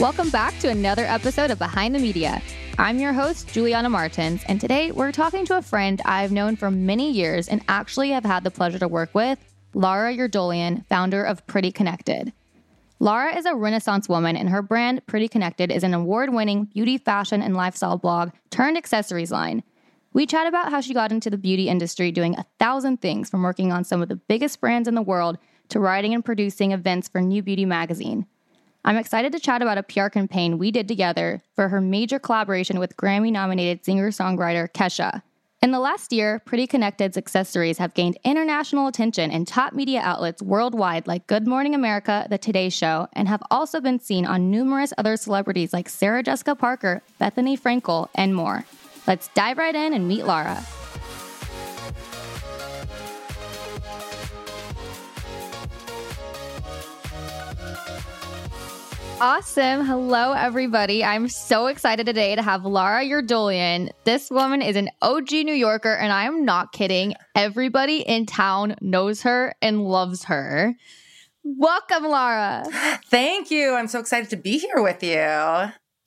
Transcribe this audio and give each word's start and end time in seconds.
Welcome 0.00 0.30
back 0.30 0.58
to 0.60 0.68
another 0.70 1.04
episode 1.04 1.50
of 1.50 1.58
Behind 1.58 1.94
the 1.94 1.98
Media. 1.98 2.40
I'm 2.78 2.98
your 2.98 3.12
host, 3.12 3.52
Juliana 3.52 3.90
Martins, 3.90 4.42
and 4.48 4.58
today 4.58 4.92
we're 4.92 5.12
talking 5.12 5.44
to 5.44 5.58
a 5.58 5.62
friend 5.62 6.00
I've 6.06 6.32
known 6.32 6.56
for 6.56 6.70
many 6.70 7.10
years 7.10 7.48
and 7.48 7.62
actually 7.68 8.08
have 8.08 8.24
had 8.24 8.42
the 8.42 8.50
pleasure 8.50 8.78
to 8.78 8.88
work 8.88 9.14
with, 9.14 9.38
Lara 9.74 10.14
Eurdolian, 10.16 10.86
founder 10.88 11.22
of 11.22 11.46
Pretty 11.46 11.70
Connected. 11.70 12.32
Lara 12.98 13.36
is 13.36 13.44
a 13.44 13.54
renaissance 13.54 14.08
woman, 14.08 14.36
and 14.36 14.48
her 14.48 14.62
brand, 14.62 15.06
Pretty 15.06 15.28
Connected, 15.28 15.70
is 15.70 15.84
an 15.84 15.92
award 15.92 16.32
winning 16.32 16.64
beauty, 16.64 16.96
fashion, 16.96 17.42
and 17.42 17.54
lifestyle 17.54 17.98
blog 17.98 18.30
turned 18.48 18.78
accessories 18.78 19.30
line. 19.30 19.62
We 20.14 20.24
chat 20.24 20.46
about 20.46 20.70
how 20.70 20.80
she 20.80 20.94
got 20.94 21.12
into 21.12 21.28
the 21.28 21.36
beauty 21.36 21.68
industry 21.68 22.10
doing 22.10 22.38
a 22.38 22.46
thousand 22.58 23.02
things 23.02 23.28
from 23.28 23.42
working 23.42 23.70
on 23.70 23.84
some 23.84 24.00
of 24.00 24.08
the 24.08 24.16
biggest 24.16 24.62
brands 24.62 24.88
in 24.88 24.94
the 24.94 25.02
world 25.02 25.36
to 25.68 25.78
writing 25.78 26.14
and 26.14 26.24
producing 26.24 26.72
events 26.72 27.06
for 27.06 27.20
New 27.20 27.42
Beauty 27.42 27.66
magazine. 27.66 28.24
I'm 28.84 28.96
excited 28.96 29.32
to 29.32 29.38
chat 29.38 29.60
about 29.60 29.78
a 29.78 29.82
PR 29.82 30.08
campaign 30.08 30.56
we 30.56 30.70
did 30.70 30.88
together 30.88 31.42
for 31.54 31.68
her 31.68 31.80
major 31.80 32.18
collaboration 32.18 32.78
with 32.78 32.96
Grammy 32.96 33.30
nominated 33.30 33.84
singer 33.84 34.10
songwriter 34.10 34.70
Kesha. 34.72 35.22
In 35.62 35.72
the 35.72 35.78
last 35.78 36.10
year, 36.10 36.40
Pretty 36.46 36.66
Connected's 36.66 37.18
accessories 37.18 37.76
have 37.76 37.92
gained 37.92 38.16
international 38.24 38.86
attention 38.86 39.30
in 39.30 39.44
top 39.44 39.74
media 39.74 40.00
outlets 40.00 40.40
worldwide 40.40 41.06
like 41.06 41.26
Good 41.26 41.46
Morning 41.46 41.74
America, 41.74 42.26
The 42.30 42.38
Today 42.38 42.70
Show, 42.70 43.08
and 43.12 43.28
have 43.28 43.42
also 43.50 43.82
been 43.82 44.00
seen 44.00 44.24
on 44.24 44.50
numerous 44.50 44.94
other 44.96 45.18
celebrities 45.18 45.74
like 45.74 45.90
Sarah 45.90 46.22
Jessica 46.22 46.54
Parker, 46.54 47.02
Bethenny 47.20 47.60
Frankel, 47.60 48.08
and 48.14 48.34
more. 48.34 48.64
Let's 49.06 49.28
dive 49.28 49.58
right 49.58 49.74
in 49.74 49.92
and 49.92 50.08
meet 50.08 50.24
Lara. 50.24 50.64
Awesome. 59.22 59.84
Hello, 59.84 60.32
everybody. 60.32 61.04
I'm 61.04 61.28
so 61.28 61.66
excited 61.66 62.06
today 62.06 62.34
to 62.34 62.40
have 62.40 62.64
Lara 62.64 63.04
Eurdolian. 63.04 63.90
This 64.04 64.30
woman 64.30 64.62
is 64.62 64.76
an 64.76 64.88
OG 65.02 65.30
New 65.32 65.52
Yorker, 65.52 65.92
and 65.92 66.10
I 66.10 66.24
am 66.24 66.46
not 66.46 66.72
kidding. 66.72 67.12
Everybody 67.34 67.98
in 67.98 68.24
town 68.24 68.76
knows 68.80 69.20
her 69.20 69.54
and 69.60 69.84
loves 69.84 70.24
her. 70.24 70.74
Welcome, 71.44 72.04
Lara. 72.04 72.64
Thank 73.10 73.50
you. 73.50 73.74
I'm 73.74 73.88
so 73.88 73.98
excited 73.98 74.30
to 74.30 74.36
be 74.38 74.56
here 74.56 74.82
with 74.82 75.02
you. 75.02 75.20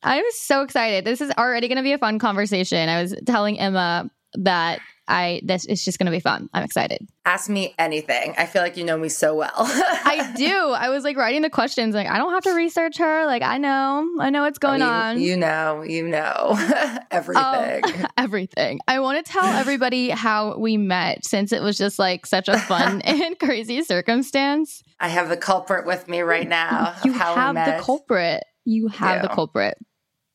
I'm 0.02 0.25
so 0.31 0.64
excited. 0.64 1.05
This 1.05 1.22
is 1.22 1.31
already 1.38 1.67
going 1.67 1.77
to 1.77 1.83
be 1.83 1.94
a 1.94 2.00
fun 2.00 2.17
conversation. 2.17 2.89
I 2.89 3.00
was 3.00 3.16
telling 3.27 3.59
Emma 3.59 4.09
that 4.39 4.80
I 5.08 5.42
this 5.44 5.66
is 5.66 5.84
just 5.84 6.00
going 6.00 6.06
to 6.06 6.12
be 6.12 6.20
fun. 6.20 6.50
I'm 6.54 6.64
excited. 6.64 7.08
Ask 7.26 7.50
me 7.50 7.73
anything. 7.78 8.34
I 8.38 8.46
feel 8.46 8.62
like 8.62 8.78
you 8.78 8.84
know 8.84 8.98
me 8.98 9.10
so 9.10 9.36
well. 9.36 9.52
I 9.56 10.34
do. 10.36 10.70
I 10.70 10.90
was 10.90 11.04
like 11.04 11.18
writing 11.18 11.42
the 11.42 11.50
questions 11.50 11.94
like 11.94 12.08
I 12.08 12.18
don't 12.18 12.32
have 12.32 12.44
to 12.44 12.54
research 12.54 12.98
her. 12.98 13.26
Like 13.26 13.42
I 13.42 13.58
know. 13.58 14.08
I 14.20 14.30
know 14.30 14.44
what's 14.44 14.60
going 14.60 14.82
I 14.82 14.86
mean, 14.86 15.18
on. 15.18 15.22
You 15.22 15.38
know, 15.38 15.82
you 15.82 16.08
know 16.08 16.56
everything. 17.12 17.44
Um, 17.44 18.08
everything. 18.18 18.80
I 18.88 19.00
want 19.00 19.23
to 19.26 19.32
tell 19.32 19.45
everybody 19.45 20.10
how 20.10 20.58
we 20.58 20.78
met 20.78 21.26
since 21.26 21.52
it 21.52 21.62
was 21.62 21.78
just 21.78 22.00
like 22.00 22.26
such 22.26 22.48
a 22.48 22.58
fun 22.58 23.02
and 23.02 23.38
crazy 23.40 23.84
circumstance. 23.84 24.84
I 25.00 25.10
have 25.10 25.30
the 25.30 25.38
culprit 25.38 25.86
with 25.86 26.08
me 26.08 26.22
right 26.22 26.48
now. 26.48 26.95
You 27.04 27.14
have 27.14 27.56
the 27.56 27.84
culprit. 27.84 28.44
You 28.66 28.88
have 28.88 29.22
the 29.22 29.28
culprit. 29.28 29.78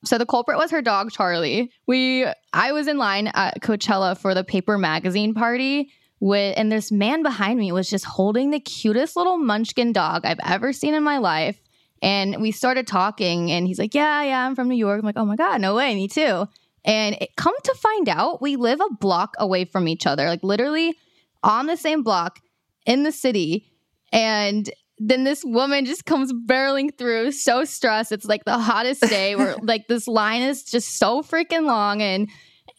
So 0.04 0.16
the 0.18 0.26
culprit 0.26 0.58
was 0.58 0.70
her 0.70 0.82
dog 0.82 1.10
Charlie. 1.10 1.70
We 1.86 2.26
I 2.52 2.72
was 2.72 2.86
in 2.86 2.98
line 2.98 3.28
at 3.34 3.60
Coachella 3.60 4.16
for 4.16 4.34
the 4.34 4.44
paper 4.44 4.78
magazine 4.78 5.34
party 5.34 5.90
with 6.20 6.54
and 6.56 6.70
this 6.70 6.90
man 6.92 7.22
behind 7.22 7.58
me 7.58 7.72
was 7.72 7.90
just 7.90 8.04
holding 8.04 8.50
the 8.50 8.60
cutest 8.60 9.16
little 9.16 9.38
munchkin 9.38 9.92
dog 9.92 10.24
I've 10.24 10.40
ever 10.44 10.72
seen 10.72 10.94
in 10.94 11.02
my 11.02 11.18
life. 11.18 11.60
And 12.00 12.40
we 12.40 12.52
started 12.52 12.86
talking 12.86 13.50
and 13.50 13.66
he's 13.66 13.78
like, 13.78 13.94
"Yeah, 13.94 14.22
yeah, 14.22 14.46
I'm 14.46 14.54
from 14.54 14.68
New 14.68 14.76
York." 14.76 15.00
I'm 15.00 15.04
like, 15.04 15.16
"Oh 15.16 15.24
my 15.24 15.36
god, 15.36 15.60
no 15.60 15.74
way, 15.74 15.94
me 15.94 16.06
too." 16.06 16.46
And 16.84 17.16
it, 17.20 17.30
come 17.36 17.54
to 17.64 17.74
find 17.74 18.08
out, 18.08 18.40
we 18.40 18.56
live 18.56 18.80
a 18.80 18.94
block 18.94 19.34
away 19.38 19.64
from 19.64 19.88
each 19.88 20.06
other, 20.06 20.28
like 20.28 20.42
literally 20.42 20.96
on 21.42 21.66
the 21.66 21.76
same 21.76 22.02
block 22.02 22.40
in 22.86 23.02
the 23.02 23.12
city. 23.12 23.70
And 24.12 24.70
then 24.98 25.24
this 25.24 25.44
woman 25.44 25.84
just 25.84 26.04
comes 26.04 26.32
barreling 26.32 26.96
through 26.96 27.30
so 27.32 27.64
stressed 27.64 28.12
it's 28.12 28.24
like 28.24 28.44
the 28.44 28.58
hottest 28.58 29.00
day 29.02 29.36
where 29.36 29.56
like 29.62 29.86
this 29.88 30.08
line 30.08 30.42
is 30.42 30.64
just 30.64 30.98
so 30.98 31.22
freaking 31.22 31.64
long 31.64 32.02
and 32.02 32.28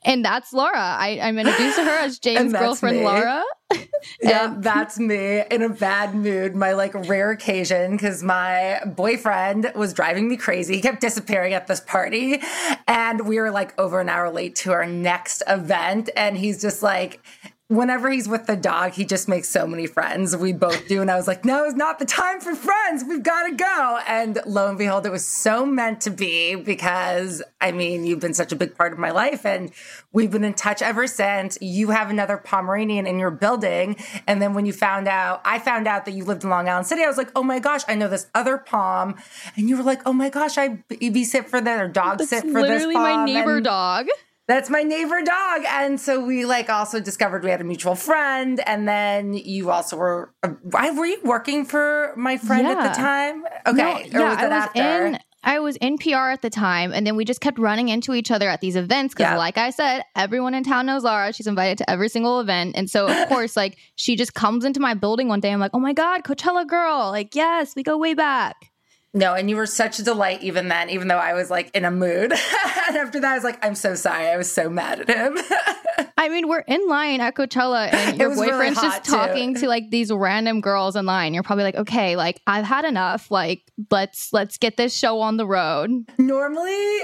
and 0.03 0.23
that's 0.23 0.53
Laura. 0.53 0.79
I, 0.79 1.19
I'm 1.21 1.37
introduced 1.37 1.75
to 1.75 1.83
her 1.83 1.89
as 1.89 2.19
James' 2.21 2.53
girlfriend, 2.53 2.99
me. 2.99 3.03
Laura. 3.03 3.43
yeah, 4.21 4.55
that's 4.57 4.97
me 4.97 5.43
in 5.51 5.61
a 5.61 5.69
bad 5.69 6.15
mood. 6.15 6.55
My 6.55 6.71
like 6.73 6.93
rare 7.07 7.31
occasion 7.31 7.91
because 7.91 8.23
my 8.23 8.79
boyfriend 8.85 9.71
was 9.75 9.93
driving 9.93 10.29
me 10.29 10.37
crazy. 10.37 10.75
He 10.75 10.81
kept 10.81 11.01
disappearing 11.01 11.53
at 11.53 11.67
this 11.67 11.81
party, 11.81 12.41
and 12.87 13.27
we 13.27 13.39
were 13.39 13.51
like 13.51 13.77
over 13.77 13.99
an 13.99 14.09
hour 14.09 14.29
late 14.29 14.55
to 14.57 14.71
our 14.71 14.85
next 14.85 15.43
event. 15.47 16.09
And 16.15 16.37
he's 16.37 16.61
just 16.61 16.81
like, 16.81 17.21
whenever 17.69 18.09
he's 18.09 18.27
with 18.27 18.47
the 18.47 18.55
dog, 18.55 18.93
he 18.93 19.05
just 19.05 19.27
makes 19.27 19.47
so 19.47 19.67
many 19.67 19.85
friends. 19.85 20.35
We 20.35 20.53
both 20.53 20.87
do. 20.87 21.01
And 21.01 21.11
I 21.11 21.15
was 21.15 21.27
like, 21.27 21.45
no, 21.45 21.65
it's 21.65 21.75
not 21.75 21.99
the 21.99 22.05
time 22.05 22.41
for 22.41 22.55
friends. 22.55 23.03
We've 23.07 23.21
got 23.21 23.43
to 23.43 23.55
go. 23.55 23.99
And 24.07 24.39
lo 24.47 24.67
and 24.67 24.77
behold, 24.77 25.05
it 25.05 25.11
was 25.11 25.25
so 25.25 25.67
meant 25.67 26.01
to 26.01 26.09
be 26.09 26.55
because 26.55 27.43
I 27.61 27.71
mean, 27.71 28.05
you've 28.05 28.19
been 28.19 28.33
such 28.33 28.51
a 28.51 28.55
big 28.55 28.75
part 28.75 28.91
of 28.91 28.97
my 28.97 29.11
life 29.11 29.45
and 29.45 29.71
we've 30.11 30.31
been 30.31 30.43
in 30.43 30.55
touch 30.55 30.81
ever 30.81 31.05
since. 31.05 31.59
You 31.61 31.91
have 31.91 32.09
another 32.09 32.37
Pomeranian 32.37 33.05
in 33.05 33.19
your 33.19 33.31
building. 33.31 33.97
And 34.25 34.41
then 34.41 34.55
when 34.55 34.65
you 34.65 34.73
found 34.73 35.07
out, 35.07 35.41
I 35.45 35.59
found 35.59 35.87
out 35.87 36.05
that 36.05 36.13
you 36.13 36.25
lived 36.25 36.43
in 36.43 36.49
Long 36.49 36.67
Island 36.67 36.87
City, 36.87 37.03
I 37.03 37.07
was 37.07 37.17
like, 37.17 37.31
oh 37.35 37.43
my 37.43 37.59
gosh, 37.59 37.81
I 37.87 37.93
know 37.93 38.07
this 38.07 38.27
other 38.33 38.57
Pom. 38.57 39.15
And 39.55 39.69
you 39.69 39.77
were 39.77 39.83
like, 39.83 40.01
oh 40.07 40.13
my 40.13 40.29
gosh, 40.29 40.57
I 40.57 40.83
sit 41.23 41.47
for 41.47 41.61
that 41.61 41.79
or 41.79 41.87
dog 41.87 42.17
That's 42.17 42.31
sit 42.31 42.43
for 42.45 42.63
this 42.63 42.69
Literally 42.69 42.95
my 42.95 43.25
neighbor 43.25 43.57
and, 43.57 43.65
dog. 43.65 44.07
That's 44.49 44.67
my 44.67 44.81
neighbor 44.81 45.21
dog. 45.21 45.61
And 45.67 46.01
so 46.01 46.19
we 46.19 46.43
like 46.43 46.71
also 46.71 46.99
discovered 46.99 47.43
we 47.43 47.51
had 47.51 47.61
a 47.61 47.63
mutual 47.63 47.93
friend. 47.93 48.59
And 48.65 48.87
then 48.87 49.35
you 49.35 49.69
also 49.69 49.95
were, 49.95 50.33
uh, 50.41 50.53
were 50.63 51.05
you 51.05 51.19
working 51.23 51.65
for 51.65 52.15
my 52.17 52.35
friend 52.37 52.63
yeah. 52.63 52.71
at 52.71 52.89
the 52.91 52.99
time? 52.99 53.43
Okay. 53.67 54.09
No, 54.11 54.19
yeah, 54.19 54.29
was 54.29 54.37
I 54.39 54.43
was 54.45 54.51
after? 54.51 55.05
in, 55.05 55.19
I 55.43 55.59
was 55.59 55.75
in 55.75 55.99
PR 55.99 56.31
at 56.31 56.41
the 56.41 56.49
time. 56.49 56.91
And 56.93 57.05
then 57.05 57.15
we 57.15 57.25
just 57.25 57.41
kept 57.41 57.59
running 57.59 57.89
into 57.89 58.15
each 58.15 58.31
other 58.31 58.49
at 58.49 58.59
these 58.59 58.75
events. 58.75 59.13
Cause 59.13 59.25
yeah. 59.25 59.37
like 59.37 59.59
I 59.59 59.69
said, 59.69 60.01
everyone 60.15 60.55
in 60.55 60.63
town 60.63 60.87
knows 60.87 61.03
Lara. 61.03 61.31
She's 61.31 61.45
invited 61.45 61.77
to 61.77 61.87
every 61.87 62.09
single 62.09 62.39
event. 62.39 62.75
And 62.75 62.89
so 62.89 63.07
of 63.07 63.27
course, 63.29 63.55
like 63.55 63.77
she 63.97 64.15
just 64.15 64.33
comes 64.33 64.65
into 64.65 64.79
my 64.79 64.95
building 64.95 65.27
one 65.27 65.41
day. 65.41 65.51
I'm 65.51 65.59
like, 65.59 65.75
oh 65.75 65.79
my 65.79 65.93
God, 65.93 66.23
Coachella 66.23 66.67
girl. 66.67 67.11
Like, 67.11 67.35
yes, 67.35 67.75
we 67.75 67.83
go 67.83 67.99
way 67.99 68.15
back. 68.15 68.68
No, 69.13 69.33
and 69.33 69.49
you 69.49 69.55
were 69.55 69.65
such 69.65 69.97
a 69.97 70.03
delight 70.03 70.43
even 70.43 70.67
then, 70.67 70.89
even 70.91 71.07
though 71.07 71.17
I 71.17 71.33
was 71.33 71.49
like 71.49 71.75
in 71.75 71.83
a 71.83 71.91
mood. 71.91 72.31
and 72.87 72.97
after 72.97 73.19
that, 73.19 73.31
I 73.31 73.35
was 73.35 73.43
like, 73.43 73.63
I'm 73.65 73.75
so 73.75 73.95
sorry. 73.95 74.27
I 74.27 74.37
was 74.37 74.51
so 74.51 74.69
mad 74.69 75.01
at 75.01 75.09
him. 75.09 75.37
I 76.17 76.29
mean, 76.29 76.47
we're 76.47 76.59
in 76.59 76.87
line 76.87 77.21
at 77.21 77.33
Coachella 77.33 77.91
and 77.91 78.17
your 78.19 78.35
boyfriend's 78.35 78.77
really 78.77 78.89
just 78.89 79.05
talking 79.05 79.55
to 79.55 79.67
like 79.67 79.89
these 79.89 80.11
random 80.11 80.61
girls 80.61 80.95
in 80.95 81.05
line. 81.05 81.33
You're 81.33 81.43
probably 81.43 81.63
like, 81.63 81.75
okay, 81.75 82.15
like 82.15 82.41
I've 82.45 82.65
had 82.65 82.85
enough. 82.85 83.31
Like, 83.31 83.63
let's 83.89 84.31
let's 84.31 84.57
get 84.57 84.77
this 84.77 84.95
show 84.95 85.21
on 85.21 85.37
the 85.37 85.47
road. 85.47 85.89
Normally 86.17 86.99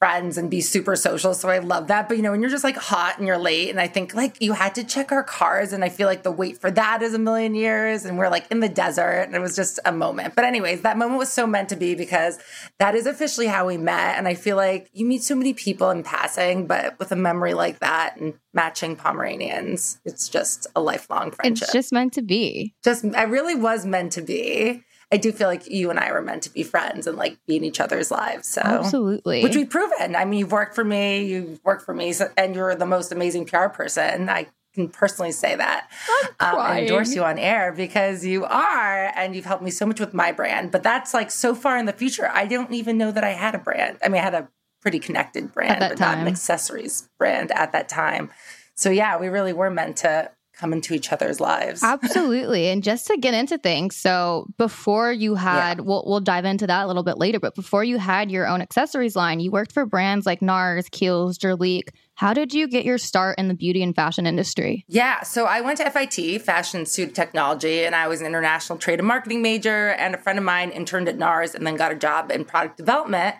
friends 0.00 0.38
and 0.38 0.50
be 0.50 0.62
super 0.62 0.96
social. 0.96 1.34
So 1.34 1.50
I 1.50 1.58
love 1.58 1.86
that. 1.88 2.08
But 2.08 2.16
you 2.16 2.22
know, 2.22 2.32
when 2.32 2.40
you're 2.40 2.50
just 2.50 2.64
like 2.64 2.76
hot 2.76 3.18
and 3.18 3.26
you're 3.26 3.38
late, 3.38 3.68
and 3.68 3.78
I 3.78 3.86
think 3.86 4.14
like 4.14 4.40
you 4.40 4.54
had 4.54 4.74
to 4.76 4.82
check 4.82 5.12
our 5.12 5.22
cars, 5.22 5.72
and 5.72 5.84
I 5.84 5.90
feel 5.90 6.08
like 6.08 6.22
the 6.22 6.32
wait 6.32 6.58
for 6.58 6.70
that 6.72 7.02
is 7.02 7.14
a 7.14 7.18
million 7.18 7.54
years, 7.54 8.04
and 8.04 8.18
we're 8.18 8.30
like 8.30 8.50
in 8.50 8.60
the 8.60 8.68
desert, 8.68 9.24
and 9.26 9.34
it 9.36 9.40
was 9.40 9.54
just 9.54 9.78
a 9.84 9.92
moment. 9.92 10.34
But, 10.34 10.46
anyways, 10.46 10.80
that 10.80 10.96
moment 10.96 11.18
was 11.18 11.30
so 11.30 11.46
meant 11.46 11.68
to 11.68 11.76
be 11.76 11.94
because 11.94 12.38
that 12.78 12.94
is 12.94 13.06
officially 13.06 13.46
how 13.46 13.66
we 13.66 13.76
met. 13.76 14.16
And 14.16 14.26
I 14.26 14.34
feel 14.34 14.56
like 14.56 14.88
you 14.94 15.04
meet 15.04 15.22
so 15.22 15.34
many 15.34 15.52
people 15.52 15.90
in 15.90 16.02
passing, 16.02 16.66
but 16.66 16.98
with 16.98 17.12
a 17.12 17.16
memory 17.16 17.52
like 17.52 17.80
that 17.80 18.16
and 18.16 18.34
matching 18.54 18.96
Pomeranians, 18.96 20.00
it's 20.06 20.30
just 20.30 20.66
a 20.74 20.80
lifelong 20.80 21.30
friendship. 21.30 21.64
It's 21.64 21.72
just 21.72 21.92
meant 21.92 22.14
to 22.14 22.22
be. 22.22 22.74
Just, 22.82 23.04
I 23.14 23.24
really 23.24 23.54
was 23.54 23.84
meant 23.84 24.12
to 24.12 24.22
be. 24.22 24.82
I 25.12 25.16
do 25.16 25.32
feel 25.32 25.48
like 25.48 25.68
you 25.68 25.90
and 25.90 25.98
I 25.98 26.12
were 26.12 26.22
meant 26.22 26.44
to 26.44 26.50
be 26.50 26.62
friends 26.62 27.06
and 27.06 27.16
like 27.16 27.38
be 27.46 27.56
in 27.56 27.64
each 27.64 27.80
other's 27.80 28.10
lives. 28.10 28.46
So 28.46 28.60
absolutely, 28.62 29.42
which 29.42 29.56
we've 29.56 29.68
proven. 29.68 30.14
I 30.14 30.24
mean, 30.24 30.40
you've 30.40 30.52
worked 30.52 30.74
for 30.74 30.84
me, 30.84 31.24
you've 31.24 31.60
worked 31.64 31.84
for 31.84 31.94
me, 31.94 32.12
so, 32.12 32.28
and 32.36 32.54
you're 32.54 32.74
the 32.74 32.86
most 32.86 33.10
amazing 33.10 33.46
PR 33.46 33.66
person. 33.66 34.28
I 34.28 34.46
can 34.74 34.88
personally 34.88 35.32
say 35.32 35.56
that. 35.56 35.90
Um, 36.38 36.56
I 36.58 36.82
endorse 36.82 37.14
you 37.14 37.24
on 37.24 37.38
air 37.38 37.72
because 37.72 38.24
you 38.24 38.44
are, 38.44 39.12
and 39.16 39.34
you've 39.34 39.44
helped 39.44 39.64
me 39.64 39.70
so 39.70 39.84
much 39.84 40.00
with 40.00 40.14
my 40.14 40.32
brand. 40.32 40.70
But 40.70 40.82
that's 40.82 41.12
like 41.12 41.30
so 41.30 41.54
far 41.54 41.76
in 41.76 41.86
the 41.86 41.92
future. 41.92 42.30
I 42.32 42.46
don't 42.46 42.72
even 42.72 42.96
know 42.96 43.10
that 43.10 43.24
I 43.24 43.30
had 43.30 43.54
a 43.54 43.58
brand. 43.58 43.98
I 44.04 44.08
mean, 44.08 44.20
I 44.20 44.24
had 44.24 44.34
a 44.34 44.48
pretty 44.80 44.98
connected 44.98 45.52
brand, 45.52 45.80
but 45.80 45.96
time. 45.96 46.18
not 46.18 46.18
an 46.18 46.28
accessories 46.28 47.08
brand 47.18 47.50
at 47.52 47.72
that 47.72 47.88
time. 47.88 48.30
So 48.74 48.90
yeah, 48.90 49.18
we 49.18 49.28
really 49.28 49.52
were 49.52 49.70
meant 49.70 49.98
to 49.98 50.30
come 50.60 50.72
into 50.72 50.94
each 50.94 51.12
other's 51.12 51.40
lives. 51.40 51.82
Absolutely. 51.82 52.68
and 52.68 52.82
just 52.82 53.06
to 53.06 53.16
get 53.16 53.32
into 53.32 53.56
things, 53.58 53.96
so 53.96 54.46
before 54.58 55.10
you 55.10 55.34
had, 55.34 55.78
yeah. 55.78 55.84
we'll, 55.84 56.04
we'll 56.06 56.20
dive 56.20 56.44
into 56.44 56.66
that 56.66 56.84
a 56.84 56.86
little 56.86 57.02
bit 57.02 57.18
later, 57.18 57.40
but 57.40 57.54
before 57.54 57.82
you 57.82 57.98
had 57.98 58.30
your 58.30 58.46
own 58.46 58.60
accessories 58.60 59.16
line, 59.16 59.40
you 59.40 59.50
worked 59.50 59.72
for 59.72 59.86
brands 59.86 60.26
like 60.26 60.40
NARS, 60.40 60.90
Kiehl's, 60.90 61.38
Jurlique. 61.38 61.88
How 62.14 62.34
did 62.34 62.52
you 62.52 62.68
get 62.68 62.84
your 62.84 62.98
start 62.98 63.38
in 63.38 63.48
the 63.48 63.54
beauty 63.54 63.82
and 63.82 63.96
fashion 63.96 64.26
industry? 64.26 64.84
Yeah, 64.88 65.22
so 65.22 65.46
I 65.46 65.62
went 65.62 65.78
to 65.78 65.88
FIT, 65.88 66.42
Fashion 66.42 66.84
Suit 66.84 67.14
Technology, 67.14 67.84
and 67.84 67.94
I 67.94 68.08
was 68.08 68.20
an 68.20 68.26
international 68.26 68.78
trade 68.78 68.98
and 68.98 69.08
marketing 69.08 69.40
major. 69.40 69.88
And 69.92 70.14
a 70.14 70.18
friend 70.18 70.38
of 70.38 70.44
mine 70.44 70.70
interned 70.70 71.08
at 71.08 71.16
NARS 71.16 71.54
and 71.54 71.66
then 71.66 71.76
got 71.76 71.92
a 71.92 71.94
job 71.94 72.30
in 72.30 72.44
product 72.44 72.76
development 72.76 73.36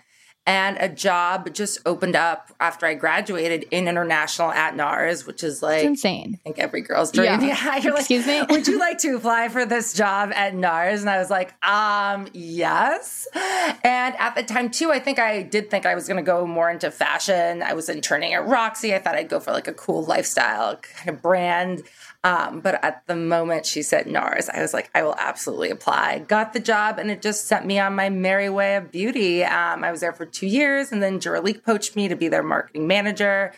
and 0.47 0.79
a 0.81 0.89
job 0.89 1.53
just 1.53 1.79
opened 1.85 2.17
up 2.17 2.51
after 2.61 2.87
I 2.87 2.95
graduated 2.95 3.65
in 3.71 3.87
international 3.87 4.51
at 4.51 4.75
NARS, 4.75 5.27
which 5.27 5.45
is 5.45 5.63
like 5.63 5.81
it's 5.81 5.87
insane. 5.87 6.39
I 6.41 6.43
think 6.43 6.59
every 6.59 6.81
girl's 6.81 7.13
dream. 7.13 7.27
Yeah. 7.27 7.41
yeah 7.65 7.77
you're 7.77 7.97
Excuse 7.97 8.27
like, 8.27 8.49
me. 8.49 8.57
Would 8.57 8.67
you 8.67 8.79
like 8.79 8.99
to 8.99 9.17
apply 9.17 9.49
for 9.49 9.67
this 9.67 9.93
job 9.93 10.33
at 10.35 10.55
NARS? 10.55 11.01
And 11.01 11.11
I 11.11 11.19
was 11.19 11.31
like, 11.31 11.55
um, 11.65 12.27
yes. 12.33 13.29
And 13.35 14.17
at 14.17 14.35
the 14.35 14.43
time 14.43 14.71
too, 14.71 14.91
I 14.91 14.99
think 14.99 15.19
I 15.19 15.43
did 15.43 15.71
think 15.71 15.87
I 15.87 15.95
was 15.95 16.09
going 16.09 16.17
to 16.17 16.23
go 16.23 16.47
more 16.47 16.71
into 16.71 16.91
fashion. 16.91 17.63
I 17.63 17.75
was 17.75 17.89
interning 17.89 18.35
at 18.35 18.47
Roxy. 18.47 18.95
I 18.95 18.99
thought 18.99 19.15
I'd 19.15 19.29
go 19.29 19.41
for 19.41 19.53
like 19.53 19.69
a 19.69 19.75
cool 19.75 20.05
lifestyle 20.05 20.77
kind 20.77 21.11
of 21.11 21.23
brand. 21.23 21.83
Um, 22.23 22.61
but 22.61 22.85
at 22.85 23.07
the 23.07 23.17
moment 23.17 23.65
she 23.65 23.83
said 23.83 24.07
NARS, 24.07 24.51
I 24.51 24.61
was 24.61 24.75
like, 24.75 24.91
I 24.95 25.03
will 25.03 25.17
absolutely 25.19 25.71
apply. 25.71 26.19
Got 26.19 26.53
the 26.53 26.61
job, 26.61 26.99
and 26.99 27.11
it 27.11 27.23
just 27.23 27.47
sent 27.47 27.65
me 27.65 27.79
on 27.79 27.95
my 27.95 28.11
merry 28.11 28.51
way 28.51 28.77
of 28.77 28.93
beauty. 28.93 29.43
Um, 29.43 29.83
I 29.83 29.91
was 29.91 30.01
there 30.01 30.13
for 30.13 30.27
two 30.27 30.47
years, 30.47 30.93
and 30.93 31.03
then 31.03 31.19
Jurlique 31.19 31.65
poached 31.65 31.97
me 31.97 32.09
to 32.09 32.17
be 32.17 32.29
their 32.29 32.43
marketing 32.43 32.87
manager. 32.87 33.53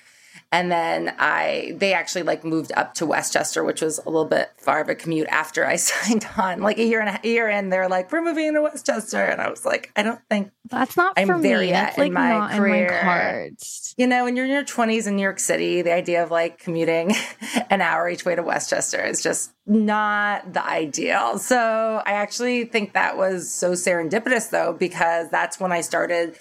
And 0.53 0.71
then 0.71 1.15
I, 1.19 1.75
they 1.79 1.95
actually 1.95 2.25
like 2.25 2.45
moved 2.45 2.73
up 2.77 2.93
to 2.95 3.07
Westchester, 3.07 3.65
which 3.65 3.81
was 3.81 3.99
a 3.99 4.05
little 4.05 4.27
bit 4.27 4.51
far 4.59 4.83
of 4.83 4.91
a 4.91 4.95
commute 4.95 5.29
after 5.29 5.67
I 5.67 5.77
signed 5.77 6.27
on. 6.37 6.61
Like 6.61 6.79
a 6.79 6.85
year 6.85 7.01
and 7.01 7.19
a 7.23 7.27
year 7.27 7.49
in, 7.49 7.71
they're 7.71 7.89
like, 7.89 8.13
"We're 8.13 8.23
moving 8.23 8.53
to 8.53 8.61
Westchester," 8.61 9.25
and 9.25 9.41
I 9.41 9.49
was 9.49 9.65
like, 9.65 9.91
"I 9.97 10.03
don't 10.03 10.21
think 10.29 10.53
that's 10.69 10.97
not 10.97 11.15
I'm 11.17 11.27
for 11.27 11.41
there 11.41 11.61
me. 11.61 11.69
yet 11.69 11.87
That's 11.87 11.99
like 11.99 12.09
in 12.09 12.13
my 12.13 12.31
not 12.31 12.51
career." 12.53 12.87
In 12.87 12.93
my 12.93 13.01
cards. 13.01 13.95
You 13.97 14.07
know, 14.07 14.25
when 14.25 14.37
you're 14.37 14.45
in 14.45 14.51
your 14.51 14.65
20s 14.65 15.07
in 15.07 15.17
New 15.17 15.23
York 15.23 15.41
City, 15.41 15.81
the 15.81 15.93
idea 15.93 16.23
of 16.23 16.31
like 16.31 16.59
commuting 16.59 17.15
an 17.71 17.81
hour 17.81 18.09
each 18.09 18.27
way 18.27 18.35
to 18.35 18.43
Westchester 18.43 19.03
is 19.03 19.23
just 19.23 19.53
not 19.67 20.53
the 20.53 20.65
ideal. 20.65 21.39
So 21.39 22.03
I 22.05 22.13
actually 22.13 22.65
think 22.65 22.93
that 22.93 23.17
was 23.17 23.51
so 23.51 23.73
serendipitous, 23.73 24.51
though, 24.51 24.75
because 24.75 25.31
that's 25.31 25.59
when 25.59 25.73
I 25.73 25.81
started 25.81 26.37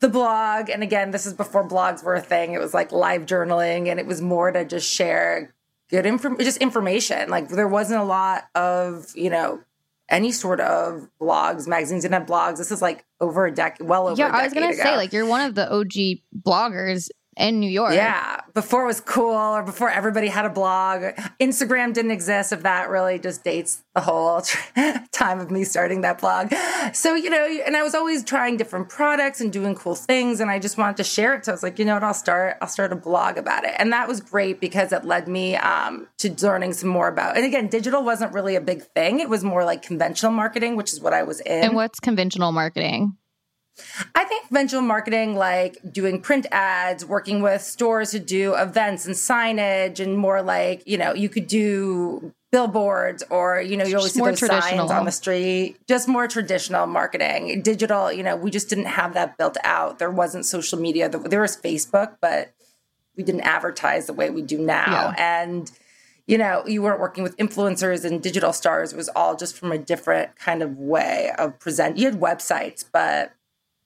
the 0.00 0.08
blog. 0.08 0.70
And 0.70 0.82
again, 0.82 1.10
this 1.10 1.26
is 1.26 1.34
before 1.34 1.66
blogs 1.66 2.02
were 2.02 2.14
a 2.14 2.20
thing. 2.20 2.52
It 2.52 2.58
was 2.58 2.74
like 2.74 2.90
live 2.92 3.26
journaling 3.26 3.88
and 3.88 4.00
it 4.00 4.06
was 4.06 4.20
more 4.20 4.50
to 4.50 4.64
just 4.64 4.90
share 4.90 5.54
good 5.90 6.06
info, 6.06 6.36
just 6.38 6.58
information. 6.58 7.28
Like 7.28 7.48
there 7.48 7.68
wasn't 7.68 8.00
a 8.00 8.04
lot 8.04 8.44
of, 8.54 9.06
you 9.14 9.30
know, 9.30 9.60
any 10.08 10.32
sort 10.32 10.60
of 10.60 11.08
blogs, 11.20 11.68
magazines 11.68 12.02
didn't 12.02 12.14
have 12.14 12.26
blogs. 12.26 12.56
This 12.58 12.72
is 12.72 12.82
like 12.82 13.04
over 13.20 13.46
a 13.46 13.54
decade, 13.54 13.86
well 13.86 14.08
over. 14.08 14.20
Yeah, 14.20 14.28
I 14.28 14.44
was 14.44 14.52
gonna 14.52 14.70
ago. 14.70 14.82
say 14.82 14.96
like 14.96 15.12
you're 15.12 15.26
one 15.26 15.42
of 15.42 15.54
the 15.54 15.70
OG 15.72 16.20
bloggers 16.44 17.10
in 17.40 17.58
New 17.58 17.70
York. 17.70 17.94
Yeah, 17.94 18.40
before 18.54 18.84
it 18.84 18.86
was 18.86 19.00
cool 19.00 19.34
or 19.34 19.62
before 19.62 19.90
everybody 19.90 20.28
had 20.28 20.44
a 20.44 20.50
blog. 20.50 21.02
Instagram 21.40 21.94
didn't 21.94 22.10
exist, 22.10 22.52
if 22.52 22.62
that 22.62 22.90
really 22.90 23.18
just 23.18 23.42
dates 23.42 23.82
the 23.94 24.00
whole 24.00 24.42
time 25.12 25.40
of 25.40 25.50
me 25.50 25.64
starting 25.64 26.02
that 26.02 26.20
blog. 26.20 26.52
So, 26.92 27.14
you 27.14 27.30
know, 27.30 27.44
and 27.66 27.76
I 27.76 27.82
was 27.82 27.94
always 27.94 28.22
trying 28.22 28.56
different 28.56 28.88
products 28.88 29.40
and 29.40 29.52
doing 29.52 29.74
cool 29.74 29.94
things 29.94 30.40
and 30.40 30.50
I 30.50 30.58
just 30.58 30.78
wanted 30.78 30.98
to 30.98 31.04
share 31.04 31.34
it. 31.34 31.44
So 31.44 31.52
I 31.52 31.54
was 31.54 31.62
like, 31.62 31.78
you 31.78 31.84
know 31.84 31.94
what, 31.94 32.04
I'll 32.04 32.14
start, 32.14 32.56
I'll 32.60 32.68
start 32.68 32.92
a 32.92 32.96
blog 32.96 33.38
about 33.38 33.64
it. 33.64 33.74
And 33.78 33.92
that 33.92 34.06
was 34.06 34.20
great 34.20 34.60
because 34.60 34.92
it 34.92 35.04
led 35.04 35.26
me 35.26 35.56
um, 35.56 36.06
to 36.18 36.34
learning 36.42 36.74
some 36.74 36.90
more 36.90 37.08
about, 37.08 37.36
and 37.36 37.44
again, 37.44 37.68
digital 37.68 38.04
wasn't 38.04 38.32
really 38.32 38.54
a 38.54 38.60
big 38.60 38.82
thing. 38.94 39.20
It 39.20 39.28
was 39.28 39.42
more 39.42 39.64
like 39.64 39.82
conventional 39.82 40.32
marketing, 40.32 40.76
which 40.76 40.92
is 40.92 41.00
what 41.00 41.14
I 41.14 41.22
was 41.22 41.40
in. 41.40 41.64
And 41.64 41.74
what's 41.74 42.00
conventional 42.00 42.52
marketing? 42.52 43.16
I 44.14 44.24
think 44.24 44.46
conventional 44.48 44.82
marketing, 44.82 45.36
like 45.36 45.78
doing 45.90 46.20
print 46.20 46.46
ads, 46.50 47.04
working 47.04 47.40
with 47.40 47.62
stores 47.62 48.10
to 48.10 48.18
do 48.18 48.54
events 48.54 49.06
and 49.06 49.14
signage, 49.14 50.00
and 50.00 50.16
more 50.18 50.42
like, 50.42 50.82
you 50.86 50.98
know, 50.98 51.14
you 51.14 51.28
could 51.28 51.46
do 51.46 52.32
billboards 52.52 53.22
or, 53.30 53.60
you 53.60 53.76
know, 53.76 53.84
you 53.84 53.96
always 53.96 54.12
see 54.12 54.20
those 54.20 54.40
signs 54.40 54.90
on 54.90 55.04
the 55.04 55.12
street, 55.12 55.76
just 55.88 56.08
more 56.08 56.26
traditional 56.26 56.86
marketing. 56.86 57.62
Digital, 57.62 58.12
you 58.12 58.22
know, 58.22 58.36
we 58.36 58.50
just 58.50 58.68
didn't 58.68 58.86
have 58.86 59.14
that 59.14 59.38
built 59.38 59.56
out. 59.62 59.98
There 59.98 60.10
wasn't 60.10 60.44
social 60.44 60.78
media. 60.78 61.08
There 61.08 61.40
was 61.40 61.56
Facebook, 61.56 62.16
but 62.20 62.52
we 63.16 63.22
didn't 63.22 63.42
advertise 63.42 64.06
the 64.06 64.12
way 64.12 64.30
we 64.30 64.42
do 64.42 64.58
now. 64.58 65.14
Yeah. 65.16 65.42
And, 65.42 65.70
you 66.26 66.38
know, 66.38 66.66
you 66.66 66.82
weren't 66.82 67.00
working 67.00 67.22
with 67.22 67.36
influencers 67.36 68.04
and 68.04 68.22
digital 68.22 68.52
stars. 68.52 68.92
It 68.92 68.96
was 68.96 69.08
all 69.10 69.36
just 69.36 69.56
from 69.56 69.72
a 69.72 69.78
different 69.78 70.36
kind 70.36 70.62
of 70.62 70.76
way 70.76 71.30
of 71.38 71.58
present. 71.60 71.98
You 71.98 72.10
had 72.10 72.20
websites, 72.20 72.84
but 72.92 73.32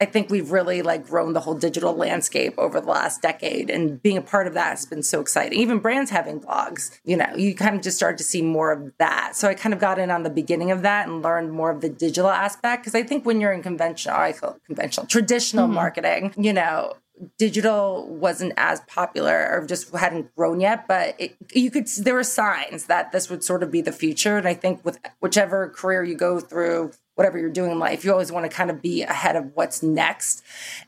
I 0.05 0.07
think 0.07 0.29
we've 0.29 0.53
really 0.53 0.83
like 0.83 1.07
grown 1.07 1.33
the 1.33 1.41
whole 1.41 1.55
digital 1.55 1.95
landscape 1.95 2.53
over 2.59 2.79
the 2.79 2.91
last 2.91 3.23
decade 3.23 3.71
and 3.71 4.03
being 4.03 4.19
a 4.19 4.23
part 4.23 4.47
of 4.47 4.53
that 4.53 4.69
has 4.69 4.85
been 4.85 5.03
so 5.03 5.19
exciting. 5.19 5.59
Even 5.59 5.79
brands 5.79 6.11
having 6.11 6.41
blogs, 6.41 6.99
you 7.07 7.17
know, 7.17 7.35
you 7.35 7.55
kind 7.55 7.75
of 7.75 7.81
just 7.81 7.97
start 7.97 8.19
to 8.19 8.25
see 8.25 8.43
more 8.43 8.71
of 8.71 8.93
that. 8.99 9.35
So 9.35 9.49
I 9.49 9.55
kind 9.55 9.73
of 9.73 9.81
got 9.81 9.99
in 9.99 10.11
on 10.11 10.23
the 10.23 10.29
beginning 10.29 10.71
of 10.71 10.83
that 10.83 11.09
and 11.09 11.23
learned 11.23 11.53
more 11.53 11.71
of 11.71 11.81
the 11.81 11.89
digital 11.89 12.29
aspect 12.29 12.83
because 12.83 12.95
I 12.95 13.03
think 13.03 13.25
when 13.25 13.41
you're 13.41 13.53
in 13.53 13.63
conventional, 13.63 14.15
I 14.15 14.33
call 14.33 14.51
it 14.51 14.65
conventional, 14.67 15.07
traditional 15.07 15.65
mm-hmm. 15.65 15.75
marketing, 15.75 16.35
you 16.37 16.53
know, 16.53 16.93
digital 17.39 18.07
wasn't 18.07 18.53
as 18.59 18.81
popular 18.81 19.49
or 19.53 19.65
just 19.65 19.95
hadn't 19.95 20.35
grown 20.35 20.59
yet 20.59 20.89
but 20.89 21.15
it, 21.17 21.37
you 21.55 21.71
could 21.71 21.87
there 22.01 22.15
were 22.15 22.25
signs 22.25 22.87
that 22.87 23.13
this 23.13 23.31
would 23.31 23.45
sort 23.45 23.63
of 23.63 23.71
be 23.71 23.81
the 23.81 23.93
future 23.93 24.37
and 24.37 24.49
i 24.49 24.53
think 24.53 24.85
with 24.85 24.99
whichever 25.21 25.69
career 25.69 26.03
you 26.03 26.17
go 26.17 26.41
through 26.41 26.91
whatever 27.15 27.39
you're 27.39 27.51
doing 27.51 27.71
in 27.71 27.79
life 27.79 28.05
you 28.05 28.11
always 28.11 28.33
want 28.33 28.49
to 28.49 28.55
kind 28.55 28.71
of 28.71 28.83
be 28.83 29.03
ahead 29.03 29.37
of 29.37 29.51
what's 29.55 29.83
next 29.83 30.43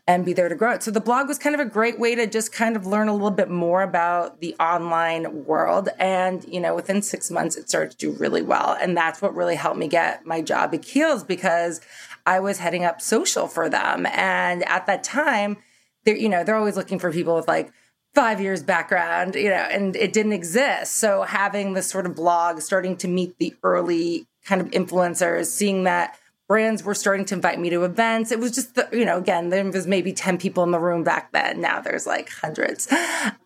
and 0.06 0.24
be 0.24 0.32
there 0.32 0.48
to 0.48 0.54
grow 0.54 0.72
it. 0.72 0.82
So 0.82 0.90
the 0.90 1.00
blog 1.00 1.28
was 1.28 1.38
kind 1.38 1.54
of 1.54 1.60
a 1.60 1.64
great 1.64 1.98
way 1.98 2.14
to 2.14 2.26
just 2.26 2.52
kind 2.52 2.76
of 2.76 2.86
learn 2.86 3.08
a 3.08 3.12
little 3.12 3.30
bit 3.30 3.48
more 3.48 3.82
about 3.82 4.40
the 4.40 4.54
online 4.56 5.44
world. 5.44 5.88
And 5.98 6.44
you 6.48 6.60
know 6.60 6.74
within 6.74 7.02
six 7.02 7.30
months 7.30 7.56
it 7.56 7.68
started 7.68 7.92
to 7.92 7.96
do 7.96 8.12
really 8.12 8.42
well. 8.42 8.76
And 8.80 8.96
that's 8.96 9.22
what 9.22 9.34
really 9.34 9.56
helped 9.56 9.78
me 9.78 9.88
get 9.88 10.26
my 10.26 10.42
job 10.42 10.74
at 10.74 10.82
Kiehl's 10.82 11.24
because 11.24 11.80
i 12.24 12.40
was 12.40 12.58
heading 12.58 12.84
up 12.84 13.00
social 13.00 13.46
for 13.46 13.68
them. 13.68 14.06
And 14.06 14.68
at 14.68 14.86
that 14.86 15.04
time 15.04 15.58
they're 16.04 16.16
you 16.16 16.28
know 16.28 16.42
they're 16.42 16.56
always 16.56 16.76
looking 16.76 16.98
for 16.98 17.12
people 17.12 17.36
with 17.36 17.48
like 17.48 17.72
five 18.14 18.40
years 18.40 18.62
background 18.62 19.34
you 19.34 19.50
know 19.50 19.56
and 19.56 19.94
it 19.94 20.12
didn't 20.12 20.32
exist. 20.32 20.94
So 20.98 21.22
having 21.22 21.74
this 21.74 21.88
sort 21.88 22.06
of 22.06 22.16
blog 22.16 22.60
starting 22.60 22.96
to 22.98 23.08
meet 23.08 23.38
the 23.38 23.54
early 23.62 24.26
kind 24.46 24.60
of 24.60 24.70
influencers 24.70 25.46
seeing 25.46 25.84
that 25.84 26.18
brands 26.48 26.82
were 26.82 26.94
starting 26.94 27.26
to 27.26 27.34
invite 27.34 27.58
me 27.58 27.70
to 27.70 27.84
events. 27.84 28.30
It 28.30 28.38
was 28.38 28.52
just 28.52 28.74
the, 28.76 28.88
you 28.92 29.04
know 29.04 29.18
again 29.18 29.50
there 29.50 29.64
was 29.64 29.86
maybe 29.86 30.12
10 30.12 30.38
people 30.38 30.62
in 30.64 30.70
the 30.70 30.78
room 30.78 31.02
back 31.02 31.32
then. 31.32 31.60
Now 31.60 31.80
there's 31.80 32.06
like 32.06 32.30
hundreds. 32.30 32.88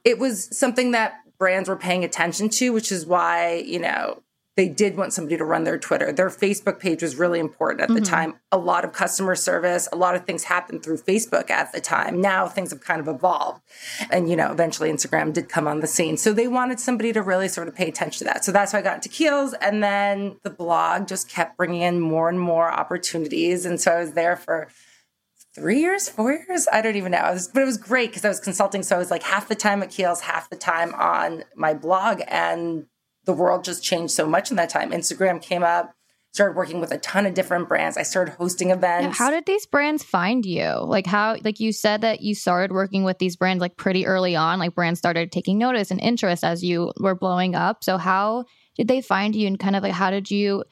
It 0.05 0.19
was 0.19 0.57
something 0.57 0.93
that 0.93 1.15
brands 1.39 1.69
were 1.69 1.77
paying 1.77 2.05
attention 2.05 2.51
to 2.51 2.71
which 2.71 2.93
is 2.93 3.07
why 3.07 3.55
you 3.67 3.79
know 3.79 4.23
they 4.61 4.69
did 4.69 4.95
want 4.95 5.11
somebody 5.15 5.39
to 5.39 5.45
run 5.45 5.65
their 5.65 5.79
Twitter. 5.79 6.13
Their 6.13 6.29
Facebook 6.29 6.79
page 6.79 7.01
was 7.01 7.17
really 7.17 7.39
important 7.39 7.81
at 7.81 7.89
the 7.89 7.95
mm-hmm. 7.95 8.05
time. 8.05 8.35
A 8.53 8.59
lot 8.59 8.85
of 8.85 8.93
customer 8.93 9.35
service, 9.35 9.89
a 9.91 9.97
lot 9.97 10.15
of 10.15 10.27
things 10.27 10.45
happened 10.45 10.83
through 10.83 10.99
Facebook 10.99 11.49
at 11.49 11.73
the 11.73 11.81
time. 11.81 12.21
Now 12.21 12.47
things 12.47 12.71
have 12.71 12.83
kind 12.83 13.01
of 13.01 13.09
evolved. 13.09 13.63
And, 14.11 14.29
you 14.29 14.37
know, 14.37 14.53
eventually 14.53 14.93
Instagram 14.93 15.33
did 15.33 15.49
come 15.49 15.67
on 15.67 15.81
the 15.81 15.87
scene. 15.87 16.19
So 16.19 16.35
they 16.35 16.47
wanted 16.47 16.79
somebody 16.79 17.11
to 17.15 17.23
really 17.23 17.49
sort 17.49 17.69
of 17.69 17.75
pay 17.75 17.89
attention 17.89 18.19
to 18.19 18.25
that. 18.25 18.45
So 18.45 18.53
that's 18.53 18.75
why 18.75 18.81
I 18.81 18.83
got 18.83 18.97
into 18.97 19.09
Kiehl's. 19.09 19.55
And 19.63 19.83
then 19.83 20.37
the 20.43 20.51
blog 20.51 21.09
just 21.09 21.31
kept 21.31 21.57
bringing 21.57 21.81
in 21.81 21.99
more 21.99 22.29
and 22.29 22.39
more 22.39 22.71
opportunities. 22.71 23.65
And 23.65 23.81
so 23.81 23.93
I 23.93 24.01
was 24.01 24.13
there 24.13 24.37
for 24.37 24.69
three 25.55 25.81
years, 25.81 26.07
four 26.11 26.33
years. 26.33 26.69
I 26.71 26.83
don't 26.83 26.97
even 26.97 27.13
know. 27.13 27.23
Was, 27.33 27.49
but 27.49 27.63
it 27.63 27.67
was 27.67 27.79
great 27.79 28.11
because 28.11 28.27
I 28.27 28.29
was 28.29 28.41
consulting. 28.41 28.83
So 28.83 28.97
I 28.97 28.99
was 28.99 29.11
like 29.11 29.23
half 29.23 29.49
the 29.49 29.55
time 29.55 29.83
at 29.83 29.89
Kiehl's, 29.89 30.21
half 30.21 30.51
the 30.51 30.57
time 30.57 30.93
on 30.93 31.45
my 31.57 31.73
blog. 31.73 32.21
And 32.29 32.85
the 33.31 33.37
world 33.37 33.63
just 33.63 33.85
changed 33.85 34.13
so 34.13 34.27
much 34.27 34.51
in 34.51 34.57
that 34.57 34.69
time. 34.69 34.91
Instagram 34.91 35.41
came 35.41 35.63
up, 35.63 35.95
started 36.33 36.57
working 36.57 36.81
with 36.81 36.91
a 36.91 36.99
ton 36.99 37.27
of 37.27 37.35
different 37.35 37.69
brands. 37.69 37.97
I 37.97 38.03
started 38.03 38.33
hosting 38.33 38.71
events. 38.71 39.17
How 39.17 39.31
did 39.31 39.47
these 39.47 39.67
brands 39.67 40.03
find 40.03 40.45
you? 40.45 40.69
Like 40.83 41.07
how 41.07 41.37
like 41.45 41.61
you 41.61 41.73
said 41.73 42.01
that 42.01 42.23
you 42.23 42.35
started 42.35 42.75
working 42.75 43.05
with 43.05 43.21
these 43.21 43.37
brands 43.37 43.61
like 43.61 43.77
pretty 43.77 44.05
early 44.05 44.35
on, 44.35 44.59
like 44.59 44.75
brands 44.75 44.99
started 44.99 45.31
taking 45.31 45.59
notice 45.59 45.93
and 45.93 46.01
interest 46.01 46.43
as 46.43 46.65
you 46.65 46.93
were 46.99 47.15
blowing 47.15 47.55
up. 47.55 47.85
So 47.85 47.99
how 47.99 48.47
did 48.77 48.89
they 48.89 49.01
find 49.01 49.37
you 49.37 49.47
and 49.47 49.61
kind 49.61 49.77
of 49.77 49.85
like 49.85 49.93
how 49.93 50.11
did 50.11 50.29
you 50.29 50.65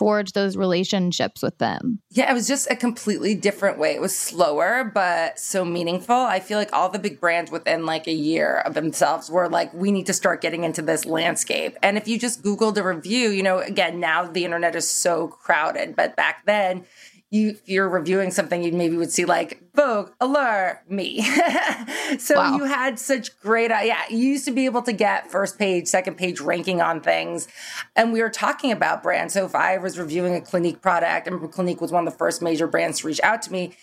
forge 0.00 0.32
those 0.32 0.56
relationships 0.56 1.42
with 1.42 1.58
them? 1.58 2.00
Yeah, 2.10 2.30
it 2.30 2.34
was 2.34 2.48
just 2.48 2.70
a 2.70 2.74
completely 2.74 3.34
different 3.34 3.78
way. 3.78 3.94
It 3.94 4.00
was 4.00 4.16
slower, 4.16 4.90
but 4.94 5.38
so 5.38 5.62
meaningful. 5.62 6.16
I 6.16 6.40
feel 6.40 6.56
like 6.56 6.72
all 6.72 6.88
the 6.88 6.98
big 6.98 7.20
brands 7.20 7.50
within 7.50 7.84
like 7.84 8.06
a 8.06 8.12
year 8.12 8.60
of 8.60 8.72
themselves 8.72 9.30
were 9.30 9.46
like, 9.46 9.74
we 9.74 9.92
need 9.92 10.06
to 10.06 10.14
start 10.14 10.40
getting 10.40 10.64
into 10.64 10.80
this 10.80 11.04
landscape. 11.04 11.76
And 11.82 11.98
if 11.98 12.08
you 12.08 12.18
just 12.18 12.42
Googled 12.42 12.78
a 12.78 12.82
review, 12.82 13.28
you 13.28 13.42
know, 13.42 13.58
again, 13.58 14.00
now 14.00 14.24
the 14.24 14.46
internet 14.46 14.74
is 14.74 14.88
so 14.88 15.28
crowded, 15.28 15.94
but 15.94 16.16
back 16.16 16.46
then, 16.46 16.86
you 17.30 17.50
if 17.50 17.68
you're 17.68 17.88
reviewing 17.88 18.30
something, 18.30 18.62
you 18.62 18.72
maybe 18.72 18.96
would 18.96 19.12
see 19.12 19.24
like 19.24 19.62
Vogue, 19.74 20.10
Allure, 20.20 20.82
me. 20.88 21.22
so 22.18 22.34
wow. 22.34 22.56
you 22.56 22.64
had 22.64 22.98
such 22.98 23.38
great, 23.40 23.70
uh, 23.70 23.80
yeah. 23.82 24.02
You 24.10 24.18
used 24.18 24.44
to 24.46 24.50
be 24.50 24.64
able 24.64 24.82
to 24.82 24.92
get 24.92 25.30
first 25.30 25.58
page, 25.58 25.86
second 25.86 26.16
page 26.16 26.40
ranking 26.40 26.80
on 26.80 27.00
things, 27.00 27.46
and 27.94 28.12
we 28.12 28.20
were 28.20 28.30
talking 28.30 28.72
about 28.72 29.02
brands. 29.02 29.34
So 29.34 29.44
if 29.44 29.54
I 29.54 29.78
was 29.78 29.98
reviewing 29.98 30.34
a 30.34 30.40
Clinique 30.40 30.82
product, 30.82 31.28
and 31.28 31.50
Clinique 31.52 31.80
was 31.80 31.92
one 31.92 32.06
of 32.06 32.12
the 32.12 32.18
first 32.18 32.42
major 32.42 32.66
brands 32.66 33.00
to 33.00 33.06
reach 33.06 33.20
out 33.22 33.42
to 33.42 33.52
me 33.52 33.74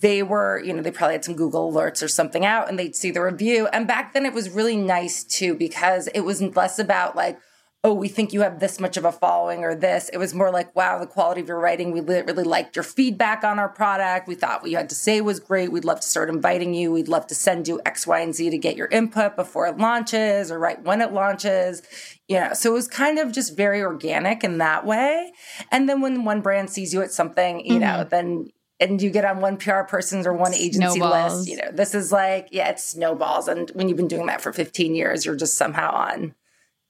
they 0.00 0.22
were, 0.22 0.60
you 0.60 0.72
know, 0.72 0.82
they 0.82 0.90
probably 0.90 1.14
had 1.14 1.24
some 1.24 1.36
Google 1.36 1.72
alerts 1.72 2.02
or 2.02 2.08
something 2.08 2.44
out 2.44 2.68
and 2.68 2.78
they'd 2.78 2.96
see 2.96 3.10
the 3.10 3.22
review. 3.22 3.68
And 3.68 3.86
back 3.86 4.12
then 4.12 4.26
it 4.26 4.32
was 4.32 4.50
really 4.50 4.76
nice 4.76 5.22
too 5.22 5.54
because 5.54 6.08
it 6.08 6.20
was 6.20 6.42
less 6.42 6.78
about 6.78 7.14
like, 7.14 7.38
oh, 7.84 7.92
we 7.92 8.08
think 8.08 8.32
you 8.32 8.40
have 8.40 8.60
this 8.60 8.80
much 8.80 8.96
of 8.96 9.04
a 9.04 9.12
following 9.12 9.62
or 9.62 9.74
this. 9.74 10.08
It 10.08 10.16
was 10.16 10.32
more 10.32 10.50
like, 10.50 10.74
wow, 10.74 10.98
the 10.98 11.06
quality 11.06 11.42
of 11.42 11.48
your 11.48 11.60
writing. 11.60 11.92
We 11.92 12.00
really 12.00 12.42
liked 12.42 12.74
your 12.76 12.82
feedback 12.82 13.44
on 13.44 13.58
our 13.58 13.68
product. 13.68 14.26
We 14.26 14.34
thought 14.34 14.62
what 14.62 14.70
you 14.70 14.78
had 14.78 14.88
to 14.88 14.94
say 14.94 15.20
was 15.20 15.38
great. 15.38 15.70
We'd 15.70 15.84
love 15.84 16.00
to 16.00 16.06
start 16.06 16.30
inviting 16.30 16.72
you. 16.72 16.90
We'd 16.90 17.08
love 17.08 17.26
to 17.26 17.34
send 17.34 17.68
you 17.68 17.82
X, 17.84 18.06
Y, 18.06 18.20
and 18.20 18.34
Z 18.34 18.48
to 18.48 18.56
get 18.56 18.76
your 18.76 18.86
input 18.86 19.36
before 19.36 19.66
it 19.66 19.76
launches 19.76 20.50
or 20.50 20.58
right 20.58 20.82
when 20.82 21.02
it 21.02 21.12
launches. 21.12 21.82
You 22.26 22.40
know, 22.40 22.54
so 22.54 22.70
it 22.70 22.74
was 22.74 22.88
kind 22.88 23.18
of 23.18 23.32
just 23.32 23.54
very 23.54 23.82
organic 23.82 24.42
in 24.42 24.56
that 24.58 24.86
way. 24.86 25.32
And 25.70 25.86
then 25.86 26.00
when 26.00 26.24
one 26.24 26.40
brand 26.40 26.70
sees 26.70 26.94
you 26.94 27.02
at 27.02 27.12
something, 27.12 27.66
you 27.66 27.72
mm-hmm. 27.72 27.80
know, 27.80 28.04
then 28.04 28.50
and 28.80 29.00
you 29.00 29.10
get 29.10 29.26
on 29.26 29.40
one 29.40 29.58
PR 29.58 29.82
person's 29.82 30.26
or 30.26 30.32
one 30.32 30.54
agency 30.54 30.98
snowballs. 30.98 31.34
list, 31.34 31.48
you 31.48 31.56
know, 31.58 31.70
this 31.70 31.94
is 31.94 32.10
like, 32.10 32.48
yeah, 32.50 32.70
it's 32.70 32.82
snowballs. 32.82 33.46
And 33.46 33.70
when 33.70 33.88
you've 33.88 33.96
been 33.98 34.08
doing 34.08 34.26
that 34.26 34.40
for 34.40 34.52
15 34.52 34.94
years, 34.94 35.26
you're 35.26 35.36
just 35.36 35.56
somehow 35.56 35.92
on 35.92 36.34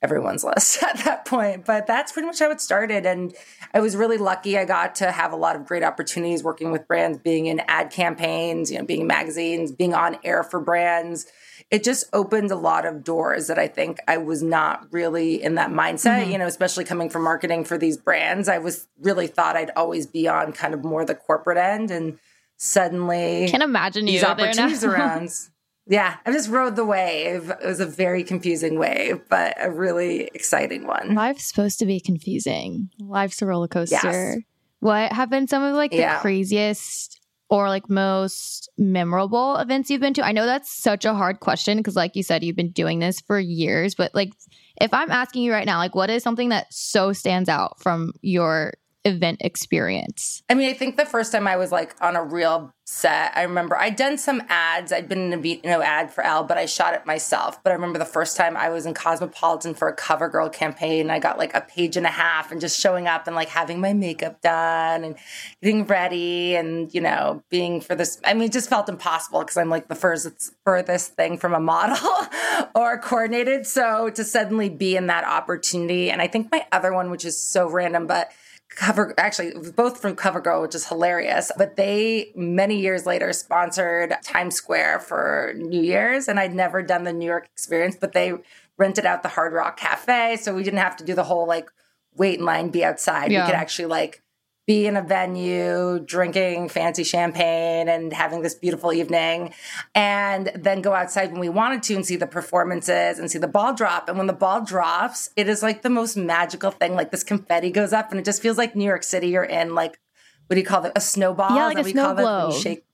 everyone's 0.05 0.45
list 0.45 0.83
at 0.83 0.99
that 1.05 1.25
point. 1.25 1.65
But 1.65 1.87
that's 1.87 2.13
pretty 2.13 2.27
much 2.27 2.39
how 2.39 2.51
it 2.51 2.61
started. 2.61 3.07
And 3.07 3.35
I 3.73 3.81
was 3.81 3.97
really 3.97 4.19
lucky. 4.19 4.57
I 4.57 4.65
got 4.65 4.95
to 4.97 5.11
have 5.11 5.33
a 5.33 5.37
lot 5.37 5.57
of 5.57 5.67
great 5.67 5.83
opportunities 5.83 6.45
working 6.45 6.71
with 6.71 6.87
brands, 6.87 7.19
being 7.19 7.47
in 7.47 7.61
ad 7.67 7.91
campaigns, 7.91 8.71
you 8.71 8.79
know, 8.79 8.85
being 8.85 9.01
in 9.01 9.07
magazines, 9.07 9.73
being 9.73 9.95
on 9.95 10.19
air 10.23 10.45
for 10.45 10.61
brands. 10.61 11.27
It 11.71 11.83
just 11.83 12.05
opened 12.13 12.51
a 12.51 12.57
lot 12.57 12.85
of 12.85 13.03
doors 13.03 13.47
that 13.47 13.59
I 13.59 13.67
think 13.67 13.99
I 14.07 14.19
was 14.19 14.43
not 14.43 14.87
really 14.93 15.43
in 15.43 15.55
that 15.55 15.71
mindset, 15.71 16.21
mm-hmm. 16.21 16.33
you 16.33 16.39
know, 16.39 16.47
especially 16.47 16.85
coming 16.85 17.09
from 17.09 17.23
marketing 17.23 17.65
for 17.65 17.79
these 17.79 17.97
brands. 17.97 18.49
I 18.49 18.59
was 18.59 18.87
really 19.01 19.27
thought 19.27 19.57
I'd 19.57 19.71
always 19.75 20.07
be 20.07 20.29
on 20.29 20.53
kind 20.53 20.75
of 20.75 20.85
more 20.85 21.05
the 21.05 21.15
corporate 21.15 21.59
end 21.59 21.91
and 21.91 22.19
suddenly 22.57 23.49
can't 23.49 23.63
imagine 23.63 24.05
these 24.05 24.23
opportunities 24.23 24.85
around. 24.85 25.31
Yeah, 25.87 26.17
I 26.25 26.33
just 26.33 26.49
rode 26.49 26.77
the 26.77 26.85
wave. 26.85 27.51
It 27.51 27.67
was 27.67 27.81
a 27.81 27.87
very 27.87 28.25
confusing 28.25 28.79
wave, 28.79 29.21
but 29.29 29.55
a 29.61 29.71
really 29.71 30.31
exciting 30.35 30.87
one. 30.87 31.15
Life's 31.15 31.47
supposed 31.47 31.79
to 31.81 31.87
be 31.87 32.01
confusing. 32.01 32.89
Life's 32.99 33.43
a 33.43 33.47
roller 33.47 33.69
coaster. 33.69 33.99
Yes. 34.03 34.39
What 34.81 35.13
have 35.13 35.31
been 35.31 35.47
some 35.47 35.63
of 35.63 35.75
like 35.75 35.91
the 35.91 35.99
yeah. 35.99 36.21
craziest 36.21 37.21
or 37.51 37.69
like 37.69 37.91
most 37.91 38.71
memorable 38.79 39.57
events 39.57 39.91
you've 39.91 40.01
been 40.01 40.15
to? 40.15 40.25
I 40.25 40.33
know 40.33 40.47
that's 40.47 40.73
such 40.73 41.05
a 41.05 41.15
hard 41.15 41.41
question 41.41 41.79
because 41.79 41.97
like 41.97 42.17
you 42.17 42.23
said 42.23 42.43
you've 42.43 42.57
been 42.57 42.71
doing 42.71 42.99
this 42.99 43.21
for 43.21 43.39
years, 43.39 43.95
but 43.95 44.15
like 44.15 44.33
if 44.81 44.93
I'm 44.95 45.11
asking 45.11 45.43
you 45.43 45.53
right 45.53 45.67
now 45.67 45.79
like 45.79 45.95
what 45.95 46.11
is 46.11 46.23
something 46.23 46.49
that 46.49 46.73
so 46.73 47.13
stands 47.13 47.49
out 47.49 47.81
from 47.83 48.13
your 48.23 48.73
event 49.05 49.39
experience? 49.41 50.43
I 50.49 50.55
mean, 50.55 50.69
I 50.69 50.73
think 50.73 50.97
the 50.97 51.05
first 51.05 51.33
time 51.33 51.47
I 51.47 51.57
was 51.57 51.71
like 51.71 51.95
on 52.01 52.17
a 52.17 52.25
real 52.25 52.73
set, 52.87 53.33
I 53.35 53.43
remember 53.43 53.77
I'd 53.79 53.97
done 53.97 54.19
some 54.19 54.43
ads. 54.49 54.93
I'd 54.93 55.09
been 55.09 55.33
in 55.33 55.39
a 55.39 55.47
you 55.47 55.61
know 55.65 55.83
ad 55.83 56.13
for 56.13 56.25
Elle, 56.25 56.45
but 56.45 56.59
I 56.59 56.67
shot 56.67 56.95
it 56.95 57.07
myself. 57.07 57.63
But 57.63 57.71
I 57.71 57.75
remember 57.75 57.99
the 57.99 58.05
first 58.05 58.37
time 58.37 58.57
I 58.57 58.71
was 58.71 58.87
in 58.87 58.95
Cosmopolitan 58.95 59.75
for 59.75 59.89
a 59.89 59.97
CoverGirl 59.97 60.53
campaign. 60.53 61.11
I 61.11 61.19
got 61.19 61.39
like 61.39 61.55
a 61.55 61.61
page 61.61 61.97
and 61.97 62.07
a 62.07 62.11
half 62.11 62.51
and 62.51 62.61
just 62.61 62.81
showing 62.81 63.07
up 63.07 63.27
and 63.27 63.37
like 63.37 63.49
having 63.49 63.81
my 63.81 63.93
makeup 63.93 64.41
done 64.41 65.05
and 65.05 65.17
getting 65.63 65.87
ready 65.87 66.57
and 66.57 66.93
you 66.95 67.01
know 67.01 67.43
being 67.51 67.81
for 67.81 67.95
this. 67.95 68.21
I 68.25 68.35
mean, 68.35 68.45
it 68.45 68.53
just 68.53 68.69
felt 68.69 68.89
impossible 68.89 69.41
because 69.41 69.57
I'm 69.57 69.71
like 69.71 69.89
the 69.89 69.95
first 69.95 70.55
furthest 70.65 71.15
thing 71.15 71.39
from 71.39 71.55
a 71.55 71.61
model 71.61 71.97
or 72.75 72.99
coordinated. 72.99 73.67
So 73.67 74.11
to 74.11 74.25
suddenly 74.25 74.69
be 74.69 74.97
in 74.97 75.07
that 75.09 75.25
opportunity, 75.25 76.11
and 76.11 76.23
I 76.23 76.27
think 76.27 76.51
my 76.51 76.67
other 76.73 76.93
one, 76.93 77.11
which 77.11 77.25
is 77.25 77.41
so 77.41 77.69
random, 77.69 78.07
but 78.07 78.31
cover 78.77 79.15
actually 79.19 79.53
both 79.73 80.01
from 80.01 80.17
covergirl 80.17 80.63
which 80.63 80.75
is 80.75 80.89
hilarious 80.89 81.51
but 81.57 81.77
they 81.77 82.33
many 82.35 82.81
years 82.81 83.07
later 83.07 83.33
sponsored 83.33 84.15
times 84.23 84.55
square 84.55 84.99
for 84.99 85.55
new 85.57 85.83
year's 85.83 86.29
and 86.29 86.41
i'd 86.41 86.55
never 86.55 86.83
done 86.83 87.05
the 87.05 87.13
new 87.13 87.27
york 87.27 87.47
experience 87.53 87.97
but 88.01 88.13
they 88.13 88.33
rented 88.77 89.07
out 89.07 89.23
the 89.23 89.29
hard 89.29 89.53
rock 89.53 89.77
cafe 89.77 90.37
so 90.37 90.55
we 90.55 90.63
didn't 90.63 90.81
have 90.81 90.97
to 90.97 91.05
do 91.05 91.15
the 91.15 91.25
whole 91.25 91.47
like 91.47 91.71
wait 92.17 92.39
in 92.39 92.45
line 92.45 92.69
be 92.71 92.85
outside 92.85 93.31
yeah. 93.31 93.43
we 93.43 93.47
could 93.47 93.57
actually 93.57 93.87
like 93.87 94.23
be 94.67 94.87
in 94.87 94.97
a 94.97 95.03
venue 95.03 95.99
drinking 96.01 96.71
fancy 96.71 97.05
champagne 97.05 97.89
and 97.89 98.13
having 98.13 98.41
this 98.43 98.55
beautiful 98.55 98.93
evening 98.93 99.53
and 99.95 100.51
then 100.55 100.81
go 100.81 100.95
outside 100.95 101.31
when 101.31 101.41
we 101.41 101.51
wanted 101.51 101.83
to 101.83 101.95
and 101.95 102.07
see 102.07 102.17
the 102.17 102.27
performances 102.27 103.19
and 103.19 103.31
see 103.31 103.39
the 103.39 103.49
ball 103.49 103.75
drop. 103.75 104.09
And 104.09 104.17
when 104.17 104.27
the 104.27 104.33
ball 104.33 104.65
drops 104.65 105.31
it 105.37 105.49
is 105.49 105.63
like 105.63 105.83
the 105.83 105.91
most 105.91 106.17
magical 106.17 106.71
thing. 106.71 106.95
Like 106.95 107.11
this 107.11 107.25
confetti 107.25 107.71
goes 107.71 107.93
up 107.93 108.11
and 108.11 108.19
it 108.19 108.25
just 108.25 108.41
feels 108.41 108.57
like 108.57 108.75
new 108.75 108.85
york 108.85 109.03
city 109.03 109.29
you're 109.29 109.45
in 109.45 109.75
like 109.75 109.99
what 110.47 110.55
do 110.55 110.61
you 110.61 110.67
call 110.67 110.85
it? 110.85 110.93
A 110.95 111.01
snowball? 111.01 111.55
Yeah 111.55 111.67
like 111.67 111.79
a 111.79 111.85
snow 111.85 112.15
globe. 112.15 112.53
shake 112.55 112.85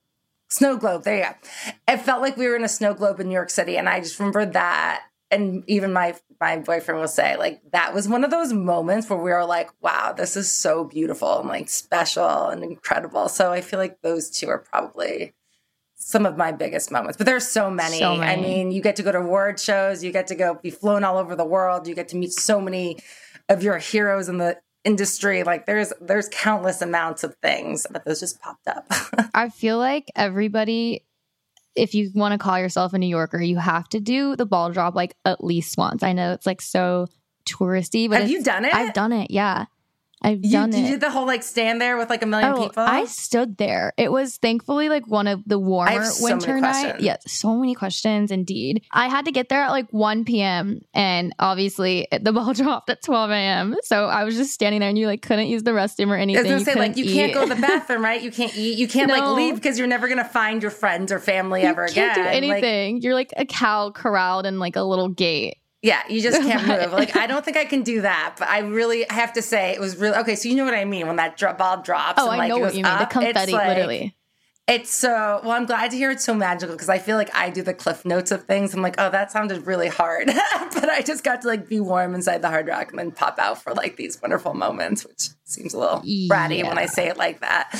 snow 0.48 0.76
globe 0.76 1.04
there 1.04 1.16
you 1.18 1.22
go. 1.22 1.74
It 1.92 1.98
felt 1.98 2.20
like 2.20 2.36
we 2.36 2.48
were 2.48 2.56
in 2.56 2.64
a 2.64 2.68
snow 2.68 2.94
globe 2.94 3.20
in 3.20 3.28
new 3.28 3.34
york 3.34 3.50
city 3.50 3.76
and 3.76 3.88
i 3.88 4.00
just 4.00 4.18
remember 4.18 4.44
that 4.46 5.04
and 5.30 5.64
even 5.66 5.92
my 5.92 6.14
my 6.40 6.58
boyfriend 6.58 7.00
will 7.00 7.08
say 7.08 7.37
like 7.37 7.60
that 7.72 7.94
was 7.94 8.08
one 8.08 8.25
of 8.25 8.30
those 8.30 8.52
moments 8.52 9.08
where 9.08 9.18
we 9.18 9.30
were 9.30 9.44
like 9.44 9.70
wow 9.80 10.12
this 10.12 10.37
is 10.37 10.50
so 10.50 10.84
beautiful 10.84 11.40
and 11.40 11.49
like 11.49 11.68
special 11.68 12.49
and 12.49 12.62
incredible 12.64 13.28
so 13.28 13.52
i 13.52 13.60
feel 13.60 13.78
like 13.78 14.00
those 14.02 14.30
two 14.30 14.49
are 14.49 14.58
probably 14.58 15.32
some 15.94 16.25
of 16.25 16.37
my 16.37 16.50
biggest 16.50 16.90
moments 16.90 17.16
but 17.16 17.26
there's 17.26 17.46
so 17.46 17.70
many. 17.70 17.99
so 17.99 18.16
many. 18.16 18.32
i 18.32 18.37
mean 18.37 18.70
you 18.70 18.80
get 18.82 18.96
to 18.96 19.02
go 19.02 19.12
to 19.12 19.18
award 19.18 19.60
shows 19.60 20.02
you 20.02 20.10
get 20.10 20.26
to 20.26 20.34
go 20.34 20.54
be 20.54 20.70
flown 20.70 21.04
all 21.04 21.18
over 21.18 21.37
the 21.37 21.44
world 21.44 21.87
you 21.87 21.94
get 21.94 22.08
to 22.08 22.16
meet 22.16 22.32
so 22.32 22.60
many 22.60 22.99
of 23.49 23.62
your 23.62 23.78
heroes 23.78 24.28
in 24.28 24.38
the 24.38 24.58
industry 24.82 25.42
like 25.42 25.66
there's 25.66 25.92
there's 26.00 26.28
countless 26.32 26.80
amounts 26.80 27.22
of 27.22 27.34
things 27.42 27.87
but 27.90 28.02
those 28.06 28.20
just 28.20 28.40
popped 28.40 28.66
up 28.66 28.87
i 29.34 29.50
feel 29.50 29.76
like 29.76 30.10
everybody 30.16 31.04
if 31.80 31.94
you 31.94 32.10
want 32.14 32.32
to 32.32 32.38
call 32.38 32.58
yourself 32.58 32.92
a 32.92 32.99
New 32.99 33.06
Yorker, 33.06 33.40
you 33.40 33.56
have 33.56 33.88
to 33.88 34.00
do 34.00 34.37
the 34.37 34.44
ball 34.44 34.70
drop 34.70 34.94
like 34.94 35.16
at 35.25 35.42
least 35.42 35.78
once. 35.78 36.02
I 36.02 36.12
know 36.12 36.32
it's 36.32 36.46
like 36.46 36.60
so 36.60 37.06
touristy, 37.46 38.08
but 38.08 38.20
have 38.20 38.30
you 38.30 38.42
done 38.42 38.66
it? 38.66 38.75
I've 38.75 38.92
done 38.92 39.12
it. 39.12 39.30
Yeah. 39.30 39.64
I've 40.22 40.44
you, 40.44 40.52
done 40.52 40.74
it. 40.74 40.80
You 40.80 40.88
did 40.88 41.00
the 41.00 41.10
whole 41.10 41.26
like 41.26 41.42
stand 41.42 41.80
there 41.80 41.96
with 41.96 42.10
like 42.10 42.22
a 42.22 42.26
million 42.26 42.52
oh, 42.52 42.62
people. 42.68 42.82
I 42.82 43.06
stood 43.06 43.56
there. 43.56 43.92
It 43.96 44.12
was 44.12 44.36
thankfully 44.36 44.88
like 44.88 45.06
one 45.06 45.26
of 45.26 45.42
the 45.46 45.58
warmer 45.58 46.04
so 46.04 46.24
winter 46.24 46.60
nights. 46.60 47.02
Yes, 47.02 47.22
so 47.26 47.56
many 47.56 47.74
questions 47.74 48.30
indeed. 48.30 48.84
I 48.92 49.08
had 49.08 49.24
to 49.24 49.32
get 49.32 49.48
there 49.48 49.62
at 49.62 49.70
like 49.70 49.88
1 49.90 50.24
p.m. 50.24 50.82
and 50.92 51.34
obviously 51.38 52.06
the 52.12 52.32
ball 52.40 52.52
dropped 52.52 52.90
at 52.90 53.02
12 53.02 53.30
a.m. 53.30 53.76
So 53.82 54.06
I 54.06 54.24
was 54.24 54.36
just 54.36 54.52
standing 54.52 54.80
there 54.80 54.90
and 54.90 54.98
you 54.98 55.06
like 55.06 55.22
couldn't 55.22 55.48
use 55.48 55.62
the 55.62 55.70
restroom 55.70 56.08
or 56.08 56.16
anything. 56.16 56.50
I 56.50 56.54
was 56.54 56.64
gonna 56.64 56.76
say 56.76 56.78
like 56.78 56.96
you 56.98 57.04
eat. 57.04 57.14
can't 57.14 57.32
go 57.32 57.48
to 57.48 57.54
the 57.54 57.60
bathroom, 57.60 58.04
right? 58.04 58.20
You 58.20 58.30
can't 58.30 58.54
eat. 58.56 58.78
You 58.78 58.88
can't 58.88 59.08
no. 59.08 59.14
like 59.14 59.36
leave 59.36 59.54
because 59.54 59.78
you're 59.78 59.88
never 59.88 60.06
gonna 60.06 60.24
find 60.24 60.60
your 60.60 60.70
friends 60.70 61.12
or 61.12 61.18
family 61.18 61.62
ever 61.62 61.84
again. 61.84 61.96
you 61.96 62.02
ever 62.02 62.14
can't 62.14 62.28
again. 62.28 62.42
Do 62.42 62.46
anything. 62.46 62.94
Like, 62.96 63.04
you're 63.04 63.14
like 63.14 63.32
a 63.36 63.46
cow 63.46 63.90
corralled 63.90 64.44
in 64.44 64.58
like 64.58 64.76
a 64.76 64.82
little 64.82 65.08
gate. 65.08 65.60
Yeah, 65.82 66.02
you 66.08 66.20
just 66.20 66.40
can't 66.49 66.66
move. 66.66 66.92
Like 66.92 67.16
I 67.16 67.26
don't 67.26 67.44
think 67.44 67.56
I 67.56 67.64
can 67.64 67.82
do 67.82 68.02
that, 68.02 68.37
but 68.38 68.49
I 68.49 68.60
really 68.60 69.06
have 69.08 69.32
to 69.34 69.42
say 69.42 69.72
it 69.72 69.80
was 69.80 69.96
really 69.96 70.16
okay. 70.18 70.34
So 70.37 70.49
you 70.49 70.54
know 70.54 70.64
what 70.64 70.75
I 70.75 70.84
mean 70.84 71.06
when 71.06 71.16
that 71.16 71.37
drop, 71.37 71.58
ball 71.58 71.82
drops. 71.82 72.20
Oh, 72.20 72.28
and, 72.28 72.38
like, 72.38 72.46
I 72.46 72.49
know 72.49 72.58
what 72.58 72.75
you 72.75 72.84
mean. 72.84 72.92
Up, 72.92 73.08
the 73.08 73.20
confetti, 73.20 73.52
like, 73.52 73.68
literally. 73.68 74.16
It's 74.68 74.90
so 74.90 75.40
well. 75.42 75.52
I'm 75.52 75.66
glad 75.66 75.90
to 75.90 75.96
hear 75.96 76.10
it's 76.10 76.22
so 76.22 76.34
magical 76.34 76.76
because 76.76 76.88
I 76.88 76.99
feel 76.99 77.16
like 77.16 77.34
I 77.34 77.50
do 77.50 77.62
the 77.62 77.75
cliff 77.75 78.04
notes 78.04 78.30
of 78.30 78.44
things. 78.44 78.72
I'm 78.72 78.82
like, 78.82 78.94
oh, 78.99 79.10
that 79.10 79.32
sounded 79.32 79.66
really 79.66 79.88
hard, 79.88 80.26
but 80.75 80.88
I 80.88 81.02
just 81.02 81.25
got 81.25 81.42
to 81.42 81.49
like 81.49 81.68
be 81.68 81.80
warm 81.80 82.14
inside 82.14 82.42
the 82.42 82.49
hard 82.49 82.68
rock 82.68 82.90
and 82.90 82.99
then 82.99 83.10
pop 83.10 83.38
out 83.38 83.60
for 83.60 83.72
like 83.72 83.96
these 83.96 84.20
wonderful 84.22 84.54
moments, 84.54 85.04
which 85.04 85.30
seems 85.50 85.75
a 85.75 85.78
little 85.78 85.99
bratty 86.00 86.59
yeah. 86.59 86.69
when 86.69 86.78
I 86.78 86.87
say 86.87 87.09
it 87.09 87.16
like 87.16 87.40
that. 87.40 87.71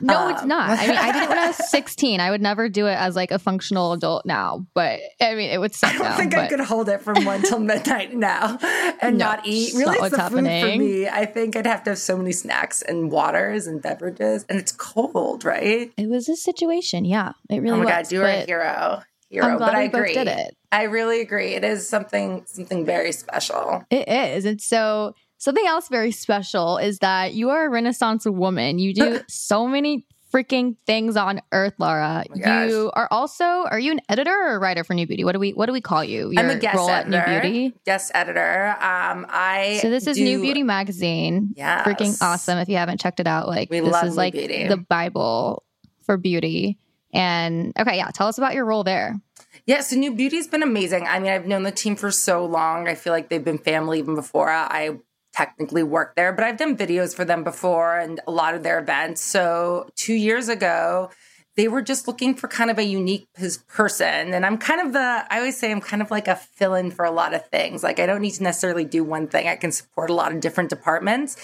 No, 0.00 0.18
um, 0.18 0.34
it's 0.34 0.44
not. 0.44 0.70
I 0.70 0.86
mean, 0.86 0.96
I 0.96 1.12
did 1.12 1.22
it 1.24 1.28
when 1.28 1.38
I 1.38 1.46
was 1.48 1.56
16. 1.70 2.20
I 2.20 2.30
would 2.30 2.40
never 2.40 2.68
do 2.68 2.86
it 2.86 2.94
as 2.94 3.16
like 3.16 3.30
a 3.30 3.38
functional 3.38 3.92
adult 3.92 4.26
now, 4.26 4.66
but 4.74 5.00
I 5.20 5.34
mean, 5.34 5.50
it 5.50 5.58
would. 5.58 5.74
I 5.82 5.92
don't 5.92 6.02
down, 6.02 6.16
think 6.16 6.30
but... 6.32 6.40
I 6.40 6.48
could 6.48 6.60
hold 6.60 6.88
it 6.88 7.02
from 7.02 7.24
one 7.24 7.42
till 7.42 7.60
midnight 7.60 8.14
now 8.14 8.58
and 9.00 9.18
no, 9.18 9.26
not 9.26 9.46
eat. 9.46 9.74
Really, 9.74 9.96
it's 9.96 10.10
the 10.10 10.22
happening. 10.22 10.62
food 10.62 10.72
for 10.72 10.78
me. 10.78 11.08
I 11.08 11.26
think 11.26 11.56
I'd 11.56 11.66
have 11.66 11.84
to 11.84 11.90
have 11.90 11.98
so 11.98 12.16
many 12.16 12.32
snacks 12.32 12.82
and 12.82 13.10
waters 13.10 13.66
and 13.66 13.82
beverages, 13.82 14.44
and 14.48 14.58
it's 14.58 14.72
cold, 14.72 15.44
right? 15.44 15.92
It 15.96 16.08
was 16.08 16.28
a 16.28 16.36
situation. 16.36 17.04
Yeah, 17.04 17.32
it 17.50 17.60
really. 17.60 17.70
Oh 17.70 17.76
my 17.76 17.84
was, 17.84 18.08
god, 18.08 18.12
you 18.12 18.22
are 18.22 18.26
a 18.26 18.44
hero 18.44 19.02
hero. 19.30 19.46
I'm 19.46 19.58
glad 19.58 19.72
but 19.72 19.74
we 19.74 19.80
I 19.80 19.82
agree. 19.84 20.14
Both 20.14 20.24
did 20.24 20.28
it. 20.28 20.56
I 20.72 20.82
really 20.84 21.20
agree. 21.20 21.54
It 21.54 21.64
is 21.64 21.88
something 21.88 22.44
something 22.46 22.84
very 22.84 23.12
special. 23.12 23.84
It 23.90 24.08
is. 24.08 24.44
And 24.44 24.60
so 24.60 25.14
something 25.38 25.66
else 25.66 25.88
very 25.88 26.12
special 26.12 26.78
is 26.78 26.98
that 27.00 27.34
you 27.34 27.50
are 27.50 27.66
a 27.66 27.68
Renaissance 27.68 28.24
woman. 28.26 28.78
You 28.78 28.94
do 28.94 29.20
so 29.28 29.66
many 29.66 30.06
freaking 30.34 30.76
things 30.86 31.16
on 31.16 31.40
earth, 31.52 31.74
Laura. 31.78 32.24
Oh 32.28 32.34
you 32.66 32.90
are 32.94 33.08
also 33.10 33.44
are 33.44 33.78
you 33.78 33.92
an 33.92 34.00
editor 34.08 34.32
or 34.32 34.56
a 34.56 34.58
writer 34.58 34.82
for 34.84 34.92
New 34.94 35.06
Beauty? 35.06 35.24
What 35.24 35.32
do 35.32 35.38
we 35.38 35.52
what 35.52 35.66
do 35.66 35.72
we 35.72 35.80
call 35.80 36.02
you? 36.04 36.32
I'm 36.36 36.50
a 36.50 36.56
guest 36.56 36.88
editor. 36.88 37.10
New 37.32 37.40
Beauty. 37.40 37.74
Guest 37.86 38.10
editor. 38.14 38.70
Um, 38.80 39.24
I 39.30 39.78
So 39.82 39.88
this 39.88 40.06
is 40.06 40.16
do- 40.16 40.24
New 40.24 40.40
Beauty 40.42 40.62
magazine. 40.62 41.54
Yes. 41.56 41.86
Freaking 41.86 42.20
awesome. 42.20 42.58
If 42.58 42.68
you 42.68 42.76
haven't 42.76 43.00
checked 43.00 43.20
it 43.20 43.26
out, 43.26 43.46
like 43.48 43.70
We 43.70 43.80
this 43.80 43.92
love 43.92 44.04
is 44.06 44.10
New 44.12 44.16
like 44.16 44.32
Beauty. 44.34 44.66
the 44.66 44.76
Bible 44.76 45.62
for 46.04 46.16
beauty. 46.16 46.78
And 47.14 47.72
okay, 47.78 47.96
yeah, 47.96 48.10
tell 48.12 48.26
us 48.26 48.36
about 48.36 48.52
your 48.54 48.64
role 48.66 48.84
there. 48.84 49.18
Yeah, 49.64 49.80
so 49.80 49.96
New 49.96 50.14
Beauty's 50.14 50.48
been 50.48 50.62
amazing. 50.62 51.06
I 51.06 51.18
mean, 51.18 51.30
I've 51.32 51.46
known 51.46 51.62
the 51.62 51.70
team 51.72 51.96
for 51.96 52.10
so 52.10 52.44
long. 52.44 52.88
I 52.88 52.94
feel 52.94 53.12
like 53.12 53.30
they've 53.30 53.42
been 53.44 53.58
family 53.58 53.98
even 54.00 54.14
before 54.14 54.50
I 54.50 54.98
technically 55.36 55.82
work 55.82 56.16
there, 56.16 56.32
but 56.32 56.44
I've 56.44 56.56
done 56.56 56.76
videos 56.76 57.14
for 57.14 57.24
them 57.24 57.44
before 57.44 57.98
and 57.98 58.20
a 58.26 58.30
lot 58.30 58.54
of 58.54 58.62
their 58.62 58.78
events. 58.78 59.20
So 59.20 59.88
two 59.94 60.14
years 60.14 60.48
ago, 60.48 61.10
they 61.56 61.68
were 61.68 61.80
just 61.80 62.06
looking 62.06 62.34
for 62.34 62.48
kind 62.48 62.70
of 62.70 62.78
a 62.78 62.84
unique 62.84 63.26
pers- 63.34 63.56
person. 63.56 64.34
And 64.34 64.44
I'm 64.44 64.58
kind 64.58 64.80
of 64.80 64.92
the, 64.92 65.24
I 65.30 65.38
always 65.38 65.56
say 65.56 65.72
I'm 65.72 65.80
kind 65.80 66.02
of 66.02 66.10
like 66.10 66.28
a 66.28 66.36
fill 66.36 66.74
in 66.74 66.90
for 66.90 67.04
a 67.04 67.10
lot 67.10 67.32
of 67.32 67.46
things. 67.48 67.82
Like 67.82 67.98
I 67.98 68.04
don't 68.04 68.20
need 68.20 68.32
to 68.32 68.42
necessarily 68.42 68.84
do 68.84 69.02
one 69.02 69.26
thing, 69.26 69.48
I 69.48 69.56
can 69.56 69.72
support 69.72 70.10
a 70.10 70.14
lot 70.14 70.32
of 70.32 70.40
different 70.40 70.68
departments. 70.70 71.36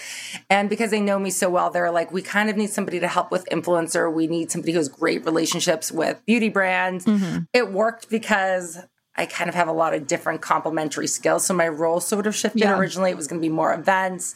And 0.49 0.69
because 0.69 0.91
they 0.91 1.01
know 1.01 1.17
me 1.17 1.31
so 1.31 1.49
well, 1.49 1.71
they're 1.71 1.91
like, 1.91 2.11
we 2.11 2.21
kind 2.21 2.49
of 2.49 2.57
need 2.57 2.69
somebody 2.69 2.99
to 2.99 3.07
help 3.07 3.31
with 3.31 3.45
influencer. 3.51 4.11
We 4.11 4.27
need 4.27 4.51
somebody 4.51 4.73
who 4.73 4.77
has 4.77 4.89
great 4.89 5.25
relationships 5.25 5.91
with 5.91 6.23
beauty 6.25 6.49
brands. 6.49 7.05
Mm-hmm. 7.05 7.43
It 7.53 7.71
worked 7.71 8.09
because 8.09 8.77
I 9.15 9.25
kind 9.27 9.47
of 9.47 9.55
have 9.55 9.67
a 9.67 9.73
lot 9.73 9.93
of 9.93 10.07
different 10.07 10.41
complementary 10.41 11.05
skills. 11.07 11.45
So 11.45 11.53
my 11.53 11.67
role 11.67 11.99
sort 11.99 12.25
of 12.25 12.35
shifted. 12.35 12.61
Yeah. 12.61 12.77
Originally, 12.77 13.11
it 13.11 13.17
was 13.17 13.27
going 13.27 13.39
to 13.39 13.45
be 13.47 13.53
more 13.53 13.71
events, 13.73 14.33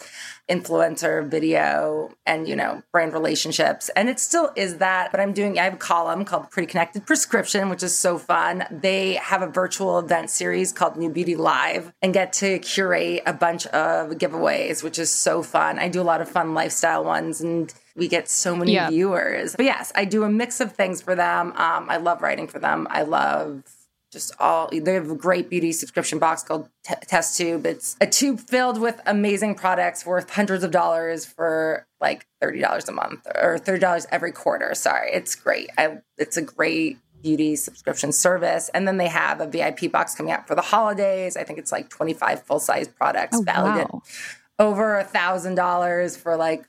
influencer, 0.47 1.27
video, 1.27 2.11
and, 2.25 2.47
you 2.47 2.55
know, 2.55 2.83
brand 2.91 3.13
relationships. 3.13 3.89
And 3.95 4.07
it 4.07 4.19
still 4.19 4.51
is 4.55 4.77
that. 4.77 5.09
But 5.11 5.19
I'm 5.19 5.33
doing, 5.33 5.57
I 5.59 5.63
have 5.63 5.73
a 5.73 5.77
column 5.77 6.25
called 6.25 6.51
Pretty 6.51 6.67
Connected 6.67 7.05
Prescription, 7.07 7.69
which 7.69 7.81
is 7.81 7.97
so 7.97 8.17
fun. 8.17 8.65
They 8.69 9.13
have 9.15 9.41
a 9.41 9.47
virtual 9.47 9.97
event 9.99 10.29
series 10.29 10.71
called 10.71 10.95
New 10.95 11.09
Beauty 11.09 11.35
Live 11.35 11.91
and 12.01 12.13
get 12.13 12.33
to 12.33 12.59
curate 12.59 13.23
a 13.25 13.33
bunch 13.33 13.65
of 13.67 14.11
giveaways, 14.11 14.83
which 14.83 14.99
is 14.99 15.11
so 15.11 15.41
fun. 15.43 15.79
I 15.79 15.89
do 15.89 16.01
a 16.01 16.03
lot 16.03 16.21
of 16.21 16.29
fun 16.29 16.53
lifestyle 16.53 17.03
ones 17.03 17.41
and 17.41 17.73
we 17.95 18.07
get 18.07 18.29
so 18.29 18.55
many 18.55 18.73
Yeah. 18.73 18.89
viewers. 18.89 19.55
But 19.55 19.65
yes, 19.65 19.91
I 19.95 20.05
do 20.05 20.23
a 20.23 20.29
mix 20.29 20.59
of 20.61 20.73
things 20.73 21.01
for 21.01 21.15
them. 21.15 21.47
Um, 21.55 21.87
I 21.89 21.97
love 21.97 22.21
writing 22.21 22.47
for 22.47 22.59
them. 22.59 22.87
I 22.91 23.01
love 23.01 23.63
just 24.11 24.33
all 24.39 24.69
they 24.71 24.93
have 24.93 25.09
a 25.11 25.15
great 25.15 25.49
beauty 25.49 25.71
subscription 25.71 26.17
box 26.19 26.43
called 26.43 26.69
T- 26.83 26.93
test 27.07 27.37
tube. 27.37 27.65
It's 27.65 27.95
a 27.99 28.07
tube 28.07 28.39
filled 28.39 28.79
with 28.79 29.01
amazing 29.05 29.55
products 29.55 30.05
worth 30.05 30.29
hundreds 30.29 30.63
of 30.63 30.71
dollars 30.71 31.25
for 31.25 31.85
like 31.99 32.25
$30 32.41 32.87
a 32.87 32.91
month 32.91 33.27
or 33.35 33.57
$30 33.57 34.05
every 34.11 34.31
quarter. 34.31 34.73
Sorry 34.75 35.09
it's 35.11 35.35
great. 35.35 35.69
I, 35.77 35.97
it's 36.17 36.37
a 36.37 36.41
great 36.41 36.99
beauty 37.21 37.55
subscription 37.55 38.11
service. 38.11 38.69
And 38.73 38.87
then 38.87 38.97
they 38.97 39.07
have 39.07 39.41
a 39.41 39.47
vip 39.47 39.91
box 39.91 40.15
coming 40.15 40.31
out 40.31 40.47
for 40.47 40.55
the 40.55 40.61
holidays. 40.61 41.35
I 41.35 41.43
think 41.43 41.59
it's 41.59 41.71
like 41.71 41.89
25 41.89 42.43
full-size 42.43 42.87
products 42.87 43.37
Oh, 43.37 43.41
valued 43.41 43.89
wow. 43.89 44.01
at 44.05 44.63
over 44.63 44.97
a 44.99 45.03
thousand 45.03 45.55
dollars 45.55 46.15
for 46.15 46.35
like 46.35 46.65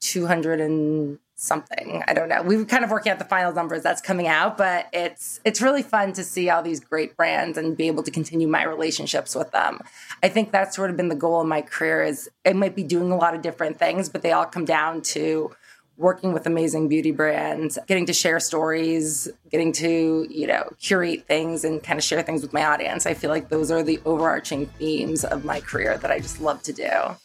200 0.00 0.60
and 0.60 1.18
something. 1.38 2.02
I 2.08 2.14
don't 2.14 2.28
know. 2.28 2.42
We're 2.42 2.64
kind 2.64 2.82
of 2.82 2.90
working 2.90 3.12
out 3.12 3.20
the 3.20 3.24
final 3.24 3.52
numbers 3.52 3.82
that's 3.82 4.00
coming 4.00 4.26
out 4.26 4.58
but 4.58 4.88
it's 4.92 5.40
it's 5.44 5.62
really 5.62 5.82
fun 5.82 6.12
to 6.14 6.24
see 6.24 6.50
all 6.50 6.62
these 6.62 6.80
great 6.80 7.16
brands 7.16 7.56
and 7.56 7.76
be 7.76 7.86
able 7.86 8.02
to 8.02 8.10
continue 8.10 8.48
my 8.48 8.64
relationships 8.64 9.36
with 9.36 9.52
them. 9.52 9.80
I 10.20 10.28
think 10.28 10.50
that's 10.50 10.74
sort 10.74 10.90
of 10.90 10.96
been 10.96 11.08
the 11.08 11.14
goal 11.14 11.40
of 11.40 11.46
my 11.46 11.62
career 11.62 12.02
is 12.02 12.28
it 12.44 12.56
might 12.56 12.74
be 12.74 12.82
doing 12.82 13.12
a 13.12 13.16
lot 13.16 13.34
of 13.34 13.42
different 13.42 13.78
things 13.78 14.08
but 14.08 14.22
they 14.22 14.32
all 14.32 14.46
come 14.46 14.64
down 14.64 15.00
to 15.02 15.54
working 15.96 16.32
with 16.32 16.44
amazing 16.46 16.88
beauty 16.88 17.12
brands 17.12 17.78
getting 17.86 18.06
to 18.06 18.12
share 18.12 18.40
stories 18.40 19.28
getting 19.50 19.72
to 19.72 20.26
you 20.28 20.46
know 20.46 20.68
curate 20.80 21.24
things 21.28 21.64
and 21.64 21.84
kind 21.84 21.98
of 21.98 22.04
share 22.04 22.22
things 22.22 22.42
with 22.42 22.52
my 22.52 22.64
audience. 22.64 23.06
I 23.06 23.14
feel 23.14 23.30
like 23.30 23.48
those 23.48 23.70
are 23.70 23.84
the 23.84 24.00
overarching 24.04 24.66
themes 24.66 25.24
of 25.24 25.44
my 25.44 25.60
career 25.60 25.96
that 25.98 26.10
i 26.10 26.18
just 26.18 26.40
love 26.40 26.62
to 26.64 26.72
do 26.72 27.16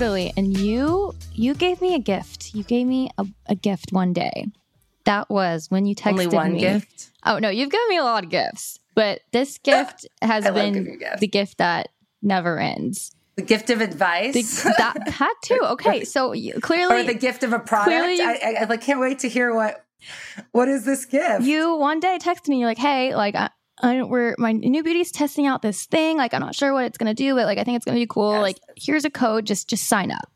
Totally. 0.00 0.32
And 0.34 0.56
you 0.56 1.14
you 1.34 1.52
gave 1.52 1.82
me 1.82 1.94
a 1.94 1.98
gift. 1.98 2.54
You 2.54 2.62
gave 2.62 2.86
me 2.86 3.10
a, 3.18 3.26
a 3.46 3.54
gift 3.54 3.92
one 3.92 4.14
day. 4.14 4.46
That 5.04 5.28
was 5.28 5.70
when 5.70 5.84
you 5.84 5.94
texted 5.94 6.12
only 6.12 6.26
one 6.28 6.52
me. 6.54 6.60
gift 6.60 7.10
Oh 7.26 7.38
no, 7.38 7.50
you've 7.50 7.70
given 7.70 7.86
me 7.90 7.98
a 7.98 8.02
lot 8.02 8.24
of 8.24 8.30
gifts, 8.30 8.78
but 8.94 9.20
this 9.30 9.58
gift 9.62 10.06
has 10.22 10.46
I 10.46 10.52
been 10.52 10.98
gifts. 10.98 11.20
the 11.20 11.26
gift 11.26 11.58
that 11.58 11.88
never 12.22 12.58
ends. 12.58 13.14
The 13.36 13.42
gift 13.42 13.68
of 13.68 13.82
advice. 13.82 14.32
The, 14.32 14.74
that 14.78 14.94
that 15.18 15.34
too. 15.42 15.60
Okay, 15.64 16.04
so 16.04 16.32
you, 16.32 16.54
or 16.56 16.60
clearly 16.60 17.06
the 17.06 17.12
gift 17.12 17.42
of 17.42 17.52
a 17.52 17.58
product. 17.58 17.92
I, 17.92 18.56
I, 18.62 18.66
I 18.70 18.76
can't 18.78 19.00
wait 19.00 19.18
to 19.18 19.28
hear 19.28 19.54
what 19.54 19.84
what 20.52 20.68
is 20.68 20.86
this 20.86 21.04
gift? 21.04 21.42
you 21.42 21.76
one 21.76 22.00
day 22.00 22.18
texted 22.18 22.48
me. 22.48 22.60
You're 22.60 22.68
like, 22.68 22.78
hey, 22.78 23.14
like 23.14 23.34
I, 23.34 23.50
I, 23.82 24.02
we're 24.02 24.34
my 24.38 24.52
new 24.52 24.82
beauty's 24.82 25.10
testing 25.10 25.46
out 25.46 25.62
this 25.62 25.86
thing. 25.86 26.16
Like 26.16 26.34
I'm 26.34 26.40
not 26.40 26.54
sure 26.54 26.72
what 26.72 26.84
it's 26.84 26.98
gonna 26.98 27.14
do, 27.14 27.34
but 27.34 27.46
like 27.46 27.58
I 27.58 27.64
think 27.64 27.76
it's 27.76 27.84
gonna 27.84 27.98
be 27.98 28.06
cool. 28.06 28.32
Yes. 28.34 28.42
Like 28.42 28.56
here's 28.76 29.04
a 29.04 29.10
code. 29.10 29.46
Just 29.46 29.68
just 29.68 29.86
sign 29.88 30.10
up. 30.10 30.30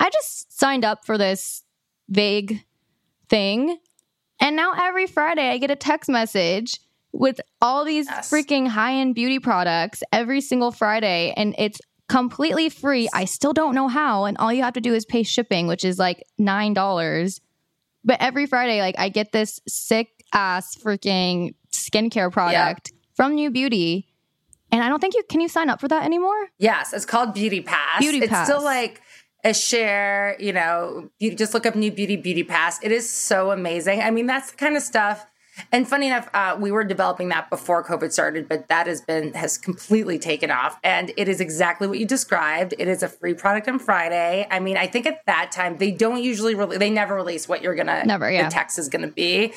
I 0.00 0.10
just 0.10 0.56
signed 0.58 0.84
up 0.84 1.04
for 1.04 1.18
this 1.18 1.64
vague 2.08 2.64
thing, 3.28 3.78
and 4.40 4.56
now 4.56 4.72
every 4.76 5.06
Friday 5.06 5.48
I 5.50 5.58
get 5.58 5.70
a 5.70 5.76
text 5.76 6.08
message 6.08 6.80
with 7.12 7.40
all 7.60 7.84
these 7.84 8.06
Yes. 8.06 8.30
freaking 8.30 8.68
high 8.68 8.94
end 8.94 9.14
beauty 9.14 9.38
products 9.38 10.02
every 10.12 10.40
single 10.40 10.70
Friday, 10.70 11.34
and 11.36 11.54
it's 11.58 11.80
completely 12.08 12.68
free. 12.68 13.08
I 13.12 13.24
still 13.24 13.52
don't 13.52 13.74
know 13.74 13.88
how, 13.88 14.24
and 14.24 14.38
all 14.38 14.52
you 14.52 14.62
have 14.62 14.74
to 14.74 14.80
do 14.80 14.94
is 14.94 15.04
pay 15.04 15.22
shipping, 15.24 15.66
which 15.66 15.84
is 15.84 15.98
like 15.98 16.22
nine 16.38 16.74
dollars. 16.74 17.40
But 18.04 18.18
every 18.20 18.46
Friday, 18.46 18.80
like 18.80 18.94
I 18.98 19.08
get 19.08 19.32
this 19.32 19.60
sick 19.66 20.17
ass 20.32 20.76
freaking 20.76 21.54
skincare 21.72 22.30
product 22.32 22.92
from 23.14 23.34
New 23.34 23.50
Beauty. 23.50 24.06
And 24.70 24.82
I 24.82 24.88
don't 24.88 25.00
think 25.00 25.14
you 25.14 25.22
can 25.28 25.40
you 25.40 25.48
sign 25.48 25.70
up 25.70 25.80
for 25.80 25.88
that 25.88 26.04
anymore? 26.04 26.48
yes, 26.58 26.92
it's 26.92 27.06
called 27.06 27.34
Beauty 27.34 27.60
Pass. 27.62 28.00
Beauty 28.00 28.18
it's 28.18 28.28
Pass. 28.28 28.46
still 28.46 28.62
like 28.62 29.00
a 29.44 29.54
share, 29.54 30.36
you 30.38 30.52
know, 30.52 31.10
you 31.18 31.34
just 31.34 31.54
look 31.54 31.64
up 31.64 31.74
New 31.74 31.92
Beauty 31.92 32.16
Beauty 32.16 32.42
Pass. 32.44 32.82
It 32.82 32.92
is 32.92 33.08
so 33.10 33.50
amazing. 33.50 34.02
I 34.02 34.10
mean, 34.10 34.26
that's 34.26 34.50
the 34.50 34.56
kind 34.56 34.76
of 34.76 34.82
stuff. 34.82 35.26
And 35.72 35.88
funny 35.88 36.06
enough, 36.06 36.28
uh, 36.34 36.56
we 36.58 36.70
were 36.70 36.84
developing 36.84 37.30
that 37.30 37.50
before 37.50 37.84
COVID 37.84 38.12
started, 38.12 38.48
but 38.48 38.68
that 38.68 38.86
has 38.86 39.00
been 39.00 39.32
has 39.34 39.58
completely 39.58 40.18
taken 40.18 40.50
off, 40.50 40.78
and 40.84 41.12
it 41.16 41.28
is 41.28 41.40
exactly 41.40 41.88
what 41.88 41.98
you 41.98 42.06
described. 42.06 42.74
It 42.78 42.88
is 42.88 43.02
a 43.02 43.08
free 43.08 43.34
product 43.34 43.68
on 43.68 43.78
Friday. 43.78 44.46
I 44.50 44.60
mean, 44.60 44.76
I 44.76 44.86
think 44.86 45.06
at 45.06 45.24
that 45.26 45.50
time 45.50 45.78
they 45.78 45.90
don't 45.90 46.22
usually 46.22 46.54
really 46.54 46.78
they 46.78 46.90
never 46.90 47.14
release 47.14 47.48
what 47.48 47.62
you're 47.62 47.74
gonna 47.74 48.04
Never, 48.04 48.30
yeah. 48.30 48.44
the 48.44 48.50
text 48.50 48.78
is 48.78 48.88
gonna 48.88 49.08
be. 49.08 49.52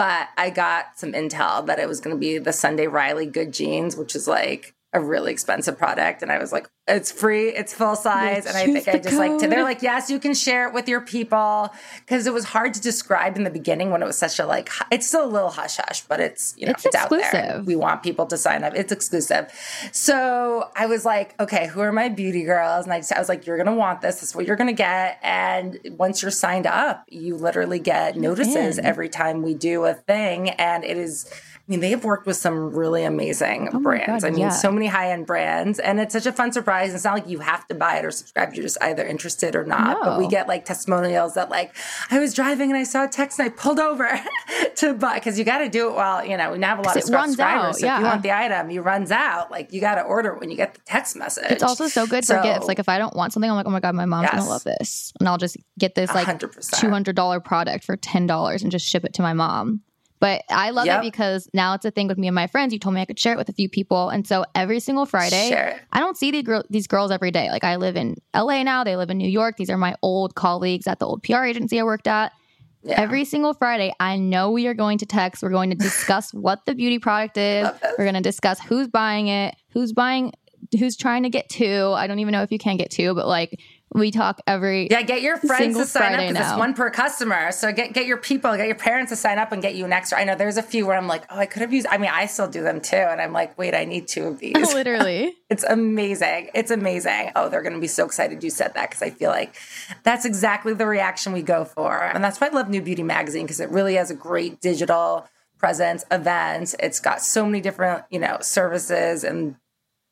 But 0.00 0.30
I 0.38 0.48
got 0.48 0.98
some 0.98 1.12
intel 1.12 1.66
that 1.66 1.78
it 1.78 1.86
was 1.86 2.00
going 2.00 2.16
to 2.16 2.18
be 2.18 2.38
the 2.38 2.54
Sunday 2.54 2.86
Riley 2.86 3.26
Good 3.26 3.52
Genes, 3.52 3.98
which 3.98 4.16
is 4.16 4.26
like 4.26 4.74
a 4.94 5.00
really 5.00 5.30
expensive 5.30 5.76
product. 5.76 6.22
And 6.22 6.32
I 6.32 6.38
was 6.38 6.52
like, 6.52 6.70
it's 6.96 7.12
free, 7.12 7.48
it's 7.48 7.72
full 7.72 7.96
size. 7.96 8.46
And 8.46 8.56
I 8.56 8.66
think 8.66 8.88
I 8.88 8.98
just 8.98 9.16
like 9.16 9.38
to, 9.38 9.48
they're 9.48 9.62
like, 9.62 9.82
yes, 9.82 10.10
you 10.10 10.18
can 10.18 10.34
share 10.34 10.68
it 10.68 10.74
with 10.74 10.88
your 10.88 11.00
people. 11.00 11.70
Cause 12.06 12.26
it 12.26 12.34
was 12.34 12.44
hard 12.44 12.74
to 12.74 12.80
describe 12.80 13.36
in 13.36 13.44
the 13.44 13.50
beginning 13.50 13.90
when 13.90 14.02
it 14.02 14.06
was 14.06 14.18
such 14.18 14.38
a 14.38 14.46
like, 14.46 14.68
it's 14.90 15.06
still 15.06 15.24
a 15.24 15.28
little 15.30 15.50
hush 15.50 15.76
hush, 15.76 16.02
but 16.02 16.20
it's, 16.20 16.54
you 16.56 16.66
know, 16.66 16.72
It's 16.72 16.86
it's, 16.86 16.94
out 16.96 17.10
there. 17.10 17.20
exclusive. 17.20 17.66
We 17.66 17.76
want 17.76 18.02
people 18.02 18.26
to 18.26 18.36
sign 18.36 18.64
up. 18.64 18.74
It's 18.74 18.92
exclusive. 18.92 19.50
So 19.92 20.70
I 20.76 20.86
was 20.86 21.04
like, 21.04 21.38
okay, 21.40 21.68
who 21.68 21.80
are 21.80 21.92
my 21.92 22.08
beauty 22.08 22.42
girls? 22.44 22.84
And 22.84 22.92
I 22.92 22.98
just, 22.98 23.12
I 23.12 23.18
was 23.18 23.28
like, 23.28 23.46
you're 23.46 23.56
going 23.56 23.66
to 23.66 23.72
want 23.74 24.00
this. 24.00 24.20
This 24.20 24.30
is 24.30 24.34
what 24.36 24.46
you're 24.46 24.56
going 24.56 24.68
to 24.68 24.72
get. 24.72 25.18
And 25.22 25.78
once 25.96 26.22
you're 26.22 26.30
signed 26.30 26.66
up, 26.66 27.04
you 27.08 27.36
literally 27.36 27.78
get 27.78 28.16
notices 28.16 28.78
every 28.78 29.08
time 29.08 29.42
we 29.42 29.54
do 29.54 29.84
a 29.84 29.94
thing. 29.94 30.50
And 30.50 30.84
it 30.84 30.96
is, 30.96 31.30
I 31.70 31.74
mean, 31.74 31.80
they 31.80 31.90
have 31.90 32.02
worked 32.02 32.26
with 32.26 32.36
some 32.36 32.74
really 32.74 33.04
amazing 33.04 33.68
Oh 33.72 33.78
brands. 33.78 34.24
God, 34.24 34.28
I 34.28 34.30
mean, 34.32 34.40
yeah. 34.40 34.48
so 34.48 34.72
many 34.72 34.88
high 34.88 35.12
end 35.12 35.24
brands. 35.24 35.78
And 35.78 36.00
it's 36.00 36.12
such 36.12 36.26
a 36.26 36.32
fun 36.32 36.50
surprise. 36.50 36.92
It's 36.92 37.04
not 37.04 37.14
like 37.14 37.28
you 37.28 37.38
have 37.38 37.64
to 37.68 37.76
buy 37.76 37.96
it 37.98 38.04
or 38.04 38.10
subscribe. 38.10 38.54
You're 38.54 38.64
just 38.64 38.76
either 38.82 39.06
interested 39.06 39.54
or 39.54 39.64
not. 39.64 39.98
But 40.02 40.18
we 40.18 40.26
get 40.26 40.48
like 40.48 40.64
testimonials 40.64 41.34
that, 41.34 41.48
like, 41.48 41.72
I 42.10 42.18
was 42.18 42.34
driving 42.34 42.70
and 42.70 42.76
I 42.76 42.82
saw 42.82 43.04
a 43.04 43.08
text 43.08 43.38
and 43.38 43.46
I 43.46 43.50
pulled 43.50 43.78
over 43.78 44.08
to 44.76 44.94
buy 44.94 45.14
because 45.20 45.38
you 45.38 45.44
got 45.44 45.58
to 45.58 45.68
do 45.68 45.88
it 45.90 45.94
while, 45.94 46.26
you 46.26 46.36
know, 46.36 46.50
we 46.50 46.58
now 46.58 46.70
have 46.70 46.80
a 46.80 46.82
lot 46.82 46.96
of 46.96 47.02
subscribers. 47.04 47.38
out, 47.38 47.74
So 47.76 47.78
if 47.78 47.84
yeah. 47.84 47.98
you 48.00 48.04
want 48.04 48.22
the 48.24 48.32
item, 48.32 48.70
you 48.70 48.82
runs 48.82 49.12
out. 49.12 49.52
Like, 49.52 49.72
you 49.72 49.80
got 49.80 49.94
to 49.94 50.02
order 50.02 50.34
when 50.34 50.50
you 50.50 50.56
get 50.56 50.74
the 50.74 50.80
text 50.86 51.14
message. 51.14 51.44
It's 51.50 51.62
also 51.62 51.86
so 51.86 52.04
good 52.04 52.24
for 52.24 52.34
So- 52.34 52.42
gifts. 52.42 52.66
Like 52.66 52.80
if 52.80 52.88
I 52.88 52.98
don't 52.98 53.14
want 53.14 53.32
something, 53.32 53.48
I'm 53.48 53.56
like, 53.56 53.66
oh 53.66 53.70
my 53.70 53.78
god, 53.78 53.94
my 53.94 54.06
mom's 54.06 54.24
Yes. 54.32 54.40
gonna 54.40 54.50
love 54.50 54.64
this, 54.64 55.12
and 55.20 55.28
I'll 55.28 55.38
just 55.38 55.56
get 55.78 55.94
this 55.94 56.12
like 56.14 56.26
100%. 56.26 56.80
two 56.80 56.90
hundred 56.90 57.14
dollar 57.14 57.38
product 57.38 57.84
for 57.84 57.96
ten 57.96 58.26
dollars 58.26 58.62
and 58.64 58.72
just 58.72 58.86
ship 58.86 59.04
it 59.04 59.12
to 59.14 59.22
my 59.22 59.34
mom. 59.34 59.82
But 60.20 60.42
I 60.50 60.70
love 60.70 60.86
Yep. 60.86 60.98
it 60.98 61.06
because 61.12 61.48
now 61.54 61.72
it's 61.74 61.84
a 61.86 61.90
thing 61.90 62.06
with 62.06 62.18
me 62.18 62.28
and 62.28 62.34
my 62.34 62.46
friends. 62.46 62.72
You 62.72 62.78
told 62.78 62.94
me 62.94 63.00
I 63.00 63.06
could 63.06 63.18
share 63.18 63.32
it 63.32 63.38
with 63.38 63.48
a 63.48 63.52
few 63.54 63.68
people, 63.68 64.10
and 64.10 64.26
so 64.26 64.44
every 64.54 64.78
single 64.78 65.06
Friday, 65.06 65.50
it. 65.50 65.80
I 65.92 65.98
don't 65.98 66.16
see 66.16 66.30
the 66.30 66.42
girl, 66.42 66.62
these 66.70 66.86
girls 66.86 67.10
every 67.10 67.30
day. 67.30 67.50
Like 67.50 67.64
I 67.64 67.76
live 67.76 67.96
in 67.96 68.16
LA 68.34 68.62
now; 68.62 68.84
they 68.84 68.96
live 68.96 69.10
in 69.10 69.16
New 69.18 69.28
York. 69.30 69.56
These 69.56 69.70
are 69.70 69.78
my 69.78 69.96
old 70.02 70.34
colleagues 70.34 70.86
at 70.86 70.98
the 70.98 71.06
old 71.06 71.22
PR 71.22 71.44
agency 71.44 71.80
I 71.80 71.84
worked 71.84 72.06
at, 72.06 72.32
Yeah. 72.82 73.00
Every 73.00 73.24
single 73.24 73.54
Friday, 73.54 73.92
I 73.98 74.16
know 74.18 74.50
we 74.50 74.66
are 74.66 74.74
going 74.74 74.98
to 74.98 75.06
text. 75.06 75.42
We're 75.42 75.50
going 75.50 75.70
to 75.70 75.76
discuss 75.76 76.32
what 76.46 76.64
the 76.66 76.74
beauty 76.74 76.98
product 76.98 77.36
is. 77.38 77.68
We're 77.98 78.04
going 78.04 78.14
to 78.14 78.20
discuss 78.20 78.60
who's 78.60 78.88
buying 78.88 79.28
it, 79.28 79.54
who's 79.72 79.92
buying, 79.92 80.32
who's 80.78 80.96
trying 80.96 81.22
to 81.24 81.30
get 81.30 81.48
two. 81.48 81.92
I 81.96 82.06
don't 82.06 82.18
even 82.18 82.32
know 82.32 82.42
if 82.42 82.52
you 82.52 82.58
can 82.58 82.76
get 82.76 82.90
two, 82.90 83.14
but 83.14 83.26
like 83.26 83.58
we 83.92 84.10
talk 84.10 84.40
every 84.46 84.88
yeah. 84.90 85.02
Get 85.02 85.22
your 85.22 85.36
friends 85.36 85.76
to 85.76 85.84
sign 85.84 86.02
Friday 86.12 86.28
up 86.28 86.32
because 86.32 86.50
it's 86.50 86.58
one 86.58 86.74
per 86.74 86.90
customer. 86.90 87.50
So 87.50 87.72
get 87.72 87.92
get 87.92 88.06
your 88.06 88.18
people, 88.18 88.56
get 88.56 88.66
your 88.66 88.76
parents 88.76 89.10
to 89.10 89.16
sign 89.16 89.38
up 89.38 89.50
and 89.50 89.60
get 89.60 89.74
you 89.74 89.84
an 89.84 89.92
extra. 89.92 90.18
I 90.18 90.24
know 90.24 90.36
there's 90.36 90.56
a 90.56 90.62
few 90.62 90.86
where 90.86 90.96
I'm 90.96 91.08
like, 91.08 91.24
oh, 91.30 91.38
I 91.38 91.46
could 91.46 91.62
have 91.62 91.72
used. 91.72 91.86
I 91.88 91.98
mean, 91.98 92.10
I 92.12 92.26
still 92.26 92.48
do 92.48 92.62
them 92.62 92.80
too, 92.80 92.96
and 92.96 93.20
I'm 93.20 93.32
like, 93.32 93.58
wait, 93.58 93.74
I 93.74 93.84
need 93.84 94.06
two 94.06 94.24
of 94.24 94.38
these. 94.38 94.54
Literally, 94.74 95.34
it's 95.48 95.64
amazing. 95.64 96.50
It's 96.54 96.70
amazing. 96.70 97.32
Oh, 97.34 97.48
they're 97.48 97.62
going 97.62 97.74
to 97.74 97.80
be 97.80 97.88
so 97.88 98.06
excited 98.06 98.44
you 98.44 98.50
said 98.50 98.74
that 98.74 98.90
because 98.90 99.02
I 99.02 99.10
feel 99.10 99.30
like 99.30 99.56
that's 100.04 100.24
exactly 100.24 100.72
the 100.72 100.86
reaction 100.86 101.32
we 101.32 101.42
go 101.42 101.64
for, 101.64 102.04
and 102.04 102.22
that's 102.22 102.40
why 102.40 102.46
I 102.46 102.50
love 102.50 102.68
New 102.68 102.82
Beauty 102.82 103.02
Magazine 103.02 103.44
because 103.44 103.60
it 103.60 103.70
really 103.70 103.94
has 103.94 104.10
a 104.10 104.14
great 104.14 104.60
digital 104.60 105.28
presence, 105.58 106.04
events. 106.10 106.74
It's 106.78 107.00
got 107.00 107.22
so 107.22 107.44
many 107.44 107.60
different 107.60 108.04
you 108.10 108.20
know 108.20 108.38
services 108.40 109.24
and 109.24 109.56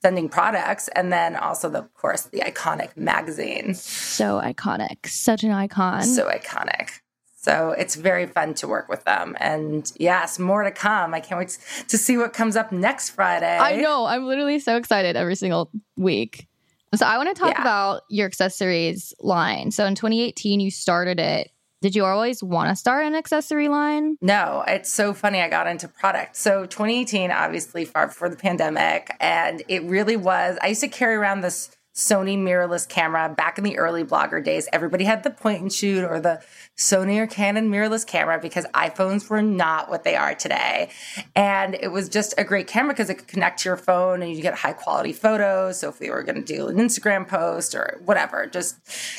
sending 0.03 0.29
products 0.29 0.89
and 0.89 1.13
then 1.13 1.37
also 1.37 1.69
the, 1.69 1.79
of 1.79 1.95
course 1.95 2.23
the 2.23 2.41
iconic 2.41 2.97
magazine. 2.97 3.75
So 3.75 4.41
iconic. 4.41 5.07
Such 5.07 5.45
an 5.45 5.51
icon. 5.51 6.05
So 6.05 6.29
iconic. 6.29 7.01
So 7.37 7.71
it's 7.71 7.95
very 7.95 8.27
fun 8.27 8.55
to 8.55 8.69
work 8.69 8.89
with 8.89 9.05
them. 9.05 9.37
And 9.41 9.91
yes 9.97 10.39
more 10.39 10.63
to 10.65 10.71
come. 10.71 11.15
I 11.15 11.21
can't 11.21 11.39
wait 11.39 11.59
to 11.89 11.99
see 11.99 12.17
what 12.17 12.33
comes 12.33 12.57
up 12.57 12.73
next 12.73 13.11
friday. 13.11 13.59
I 13.59 13.77
know. 13.77 14.07
I'm 14.07 14.27
literally 14.27 14.59
so 14.59 14.77
excited 14.77 15.17
every 15.17 15.37
single 15.37 15.71
week. 15.97 16.47
So 16.95 17.05
i 17.05 17.19
want 17.19 17.29
to 17.29 17.39
talk 17.39 17.55
yeah. 17.55 17.61
about 17.61 18.03
your 18.09 18.27
accessories 18.27 19.13
line. 19.21 19.71
So 19.71 19.85
in 19.85 19.95
2018 19.95 20.61
you 20.61 20.71
started 20.71 21.21
it 21.21 21.51
did 21.81 21.95
you 21.95 22.05
always 22.05 22.43
want 22.43 22.71
to 22.71 22.77
start 22.77 23.07
an 23.07 23.15
accessory 23.15 23.69
line? 23.69 24.17
No, 24.21 24.65
it's 24.67 24.93
so 24.93 25.15
funny. 25.15 25.41
I 25.41 25.49
got 25.49 25.67
into 25.67 25.89
product. 25.89 26.37
So 26.37 26.67
2018, 26.67 27.31
obviously, 27.31 27.85
far 27.85 28.09
before 28.09 28.29
the 28.29 28.37
pandemic, 28.37 29.15
and 29.21 29.63
it 29.69 29.83
really 29.85 30.17
was. 30.17 30.59
I 30.61 30.69
used 30.69 30.81
to 30.81 30.89
carry 30.89 31.15
around 31.15 31.43
this 31.43 31.71
Sony 31.99 32.39
mirrorless 32.39 32.89
camera 32.89 33.29
back 33.29 33.59
in 33.59 33.65
the 33.65 33.77
early 33.77 34.05
blogger 34.05 34.43
days. 34.43 34.69
Everybody 34.73 35.03
had 35.03 35.25
the 35.25 35.31
point 35.31 35.63
and 35.63 35.73
shoot 35.73 36.05
or 36.05 36.21
the 36.21 36.41
Sony 36.77 37.19
or 37.19 37.27
Canon 37.27 37.73
mirrorless 37.73 38.07
camera 38.07 38.39
because 38.41 38.65
iPhones 38.67 39.29
were 39.29 39.43
not 39.43 39.91
what 39.91 40.05
they 40.05 40.15
are 40.15 40.33
today. 40.33 40.91
And 41.35 41.75
it 41.75 41.89
was 41.89 42.09
just 42.09 42.35
a 42.39 42.45
great 42.45 42.69
camera 42.69 42.95
because 42.95 43.11
it 43.11 43.17
could 43.17 43.27
connect 43.27 43.59
to 43.61 43.69
your 43.69 43.77
phone 43.77 44.23
and 44.23 44.33
you 44.33 44.41
get 44.41 44.55
high 44.55 44.75
quality 44.75 45.13
photos. 45.13 45.81
So 45.81 45.89
if 45.89 45.99
we 45.99 46.09
were 46.09 46.23
going 46.23 46.37
to 46.37 46.55
do 46.55 46.69
an 46.69 46.77
Instagram 46.77 47.27
post 47.27 47.75
or 47.75 48.01
whatever, 48.05 48.47
just 48.47 48.79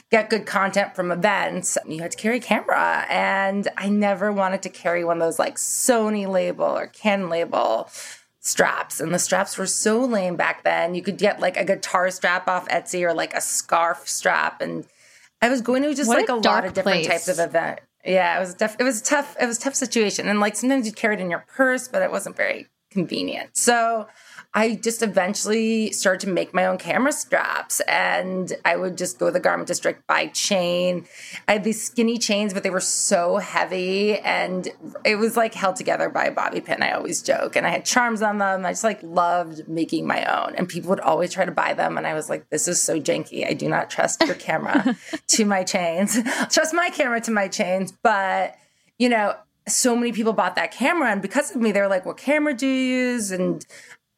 get 0.10 0.30
good 0.30 0.46
content 0.46 0.96
from 0.96 1.12
events, 1.12 1.78
you 1.86 2.02
had 2.02 2.12
to 2.12 2.18
carry 2.18 2.38
a 2.38 2.40
camera. 2.40 3.06
And 3.10 3.68
I 3.76 3.90
never 3.90 4.32
wanted 4.32 4.62
to 4.64 4.70
carry 4.70 5.04
one 5.04 5.18
of 5.18 5.28
those 5.28 5.38
like 5.38 5.58
Sony 5.58 6.26
label 6.26 6.64
or 6.64 6.88
Canon 6.88 7.28
label 7.28 7.90
straps 8.50 9.00
and 9.00 9.14
the 9.14 9.20
straps 9.20 9.58
were 9.58 9.68
so 9.68 10.04
lame 10.04 10.36
back 10.36 10.64
then. 10.64 10.96
You 10.96 11.02
could 11.02 11.18
get 11.18 11.40
like 11.40 11.58
a 11.58 11.64
guitar 11.64 12.10
strap 12.10 12.48
off 12.48 12.68
etsy 12.70 13.04
or 13.04 13.14
like 13.14 13.34
a 13.34 13.42
scarf 13.42 14.08
strap 14.08 14.62
and 14.62 14.86
i 15.42 15.50
was 15.50 15.62
going 15.62 15.84
to 15.84 15.94
just 15.94 16.08
what 16.08 16.18
like 16.18 16.30
a, 16.30 16.34
a 16.34 16.36
lot 16.36 16.66
of 16.66 16.74
different 16.74 17.06
place. 17.06 17.08
types 17.08 17.28
of 17.28 17.40
event. 17.40 17.80
Yeah 18.04 18.38
it 18.38 18.40
was 18.40 18.54
def- 18.54 18.76
it 18.80 18.84
was 18.84 19.02
tough 19.02 19.36
it 19.40 19.46
was 19.46 19.58
tough 19.58 19.76
situation 19.76 20.28
and 20.28 20.40
like 20.40 20.56
sometimes 20.56 20.86
you 20.86 20.94
carry 20.94 21.16
it 21.16 21.22
in 21.22 21.30
your 21.30 21.46
purse 21.48 21.88
but 21.88 22.02
it 22.02 22.12
wasn't 22.12 22.36
very 22.36 22.68
convenient. 22.92 23.56
So 23.56 24.08
I 24.54 24.76
just 24.76 25.04
eventually 25.04 25.92
started 25.92 26.22
to 26.22 26.34
make 26.34 26.56
my 26.56 26.66
own 26.66 26.80
camera 26.80 27.12
straps 27.12 27.82
and 27.82 28.52
I 28.66 28.78
would 28.78 28.98
just 28.98 29.20
go 29.20 29.28
to 29.28 29.32
the 29.32 29.40
garment 29.40 29.68
district, 29.68 30.08
buy 30.08 30.28
chain. 30.28 31.06
I 31.48 31.54
had 31.54 31.64
these 31.64 31.84
skinny 31.84 32.18
chains, 32.18 32.52
but 32.52 32.64
they 32.64 32.72
were 32.72 32.80
so 32.80 33.38
heavy 33.38 34.18
and 34.18 34.68
it 35.06 35.18
was 35.18 35.38
like 35.38 35.54
held 35.54 35.76
together 35.76 36.10
by 36.10 36.26
a 36.26 36.32
bobby 36.32 36.62
pin. 36.62 36.82
I 36.82 36.94
always 36.94 37.22
joke. 37.22 37.56
And 37.56 37.68
I 37.68 37.70
had 37.70 37.86
charms 37.86 38.24
on 38.24 38.40
them. 38.40 38.66
I 38.66 38.72
just 38.72 38.84
like 38.84 39.04
loved 39.04 39.68
making 39.68 40.08
my 40.08 40.26
own. 40.26 40.56
And 40.56 40.68
people 40.68 40.90
would 40.90 41.00
always 41.00 41.32
try 41.32 41.46
to 41.46 41.52
buy 41.52 41.76
them. 41.76 41.96
And 41.96 42.08
I 42.08 42.16
was 42.16 42.28
like, 42.28 42.50
this 42.50 42.68
is 42.68 42.82
so 42.82 43.00
janky. 43.00 43.48
I 43.48 43.54
do 43.54 43.70
not 43.70 43.92
trust 43.92 44.24
your 44.26 44.36
camera 44.36 44.98
to 45.28 45.46
my 45.46 45.64
chains. 45.64 46.18
trust 46.50 46.74
my 46.74 46.90
camera 46.90 47.22
to 47.22 47.32
my 47.32 47.48
chains. 47.48 47.94
But, 48.02 48.56
you 48.98 49.10
know, 49.10 49.36
so 49.68 49.96
many 49.96 50.12
people 50.12 50.34
bought 50.34 50.56
that 50.56 50.72
camera 50.72 51.12
and 51.12 51.22
because 51.22 51.56
of 51.56 51.62
me 51.62 51.72
they 51.72 51.80
were 51.80 51.88
like 51.88 52.04
what 52.04 52.18
camera 52.18 52.56
do 52.56 52.66
you 52.66 52.96
use 53.12 53.30
and 53.30 53.68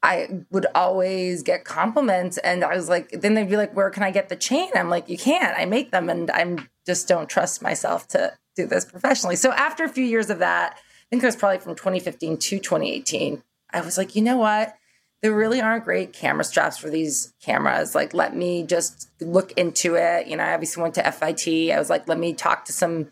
I 0.03 0.45
would 0.49 0.65
always 0.73 1.43
get 1.43 1.63
compliments. 1.63 2.37
And 2.39 2.63
I 2.63 2.75
was 2.75 2.89
like, 2.89 3.09
then 3.11 3.35
they'd 3.35 3.49
be 3.49 3.57
like, 3.57 3.75
where 3.75 3.89
can 3.89 4.03
I 4.03 4.11
get 4.11 4.29
the 4.29 4.35
chain? 4.35 4.69
I'm 4.75 4.89
like, 4.89 5.09
you 5.09 5.17
can't. 5.17 5.57
I 5.57 5.65
make 5.65 5.91
them 5.91 6.09
and 6.09 6.31
I'm 6.31 6.69
just 6.85 7.07
don't 7.07 7.29
trust 7.29 7.61
myself 7.61 8.07
to 8.09 8.33
do 8.55 8.65
this 8.65 8.85
professionally. 8.85 9.35
So 9.35 9.51
after 9.51 9.83
a 9.83 9.89
few 9.89 10.03
years 10.03 10.29
of 10.29 10.39
that, 10.39 10.73
I 10.73 11.05
think 11.09 11.23
it 11.23 11.27
was 11.27 11.35
probably 11.35 11.59
from 11.59 11.75
2015 11.75 12.37
to 12.37 12.59
2018, 12.59 13.43
I 13.73 13.81
was 13.81 13.97
like, 13.97 14.15
you 14.15 14.21
know 14.21 14.37
what? 14.37 14.75
There 15.21 15.33
really 15.33 15.61
aren't 15.61 15.85
great 15.85 16.13
camera 16.13 16.43
straps 16.43 16.77
for 16.77 16.89
these 16.89 17.33
cameras. 17.41 17.93
Like, 17.93 18.13
let 18.13 18.35
me 18.35 18.63
just 18.63 19.09
look 19.21 19.51
into 19.51 19.95
it. 19.95 20.25
You 20.25 20.35
know, 20.35 20.43
I 20.43 20.53
obviously 20.53 20.81
went 20.81 20.95
to 20.95 21.11
FIT. 21.11 21.71
I 21.71 21.77
was 21.77 21.91
like, 21.91 22.07
let 22.07 22.17
me 22.17 22.33
talk 22.33 22.65
to 22.65 22.73
some 22.73 23.11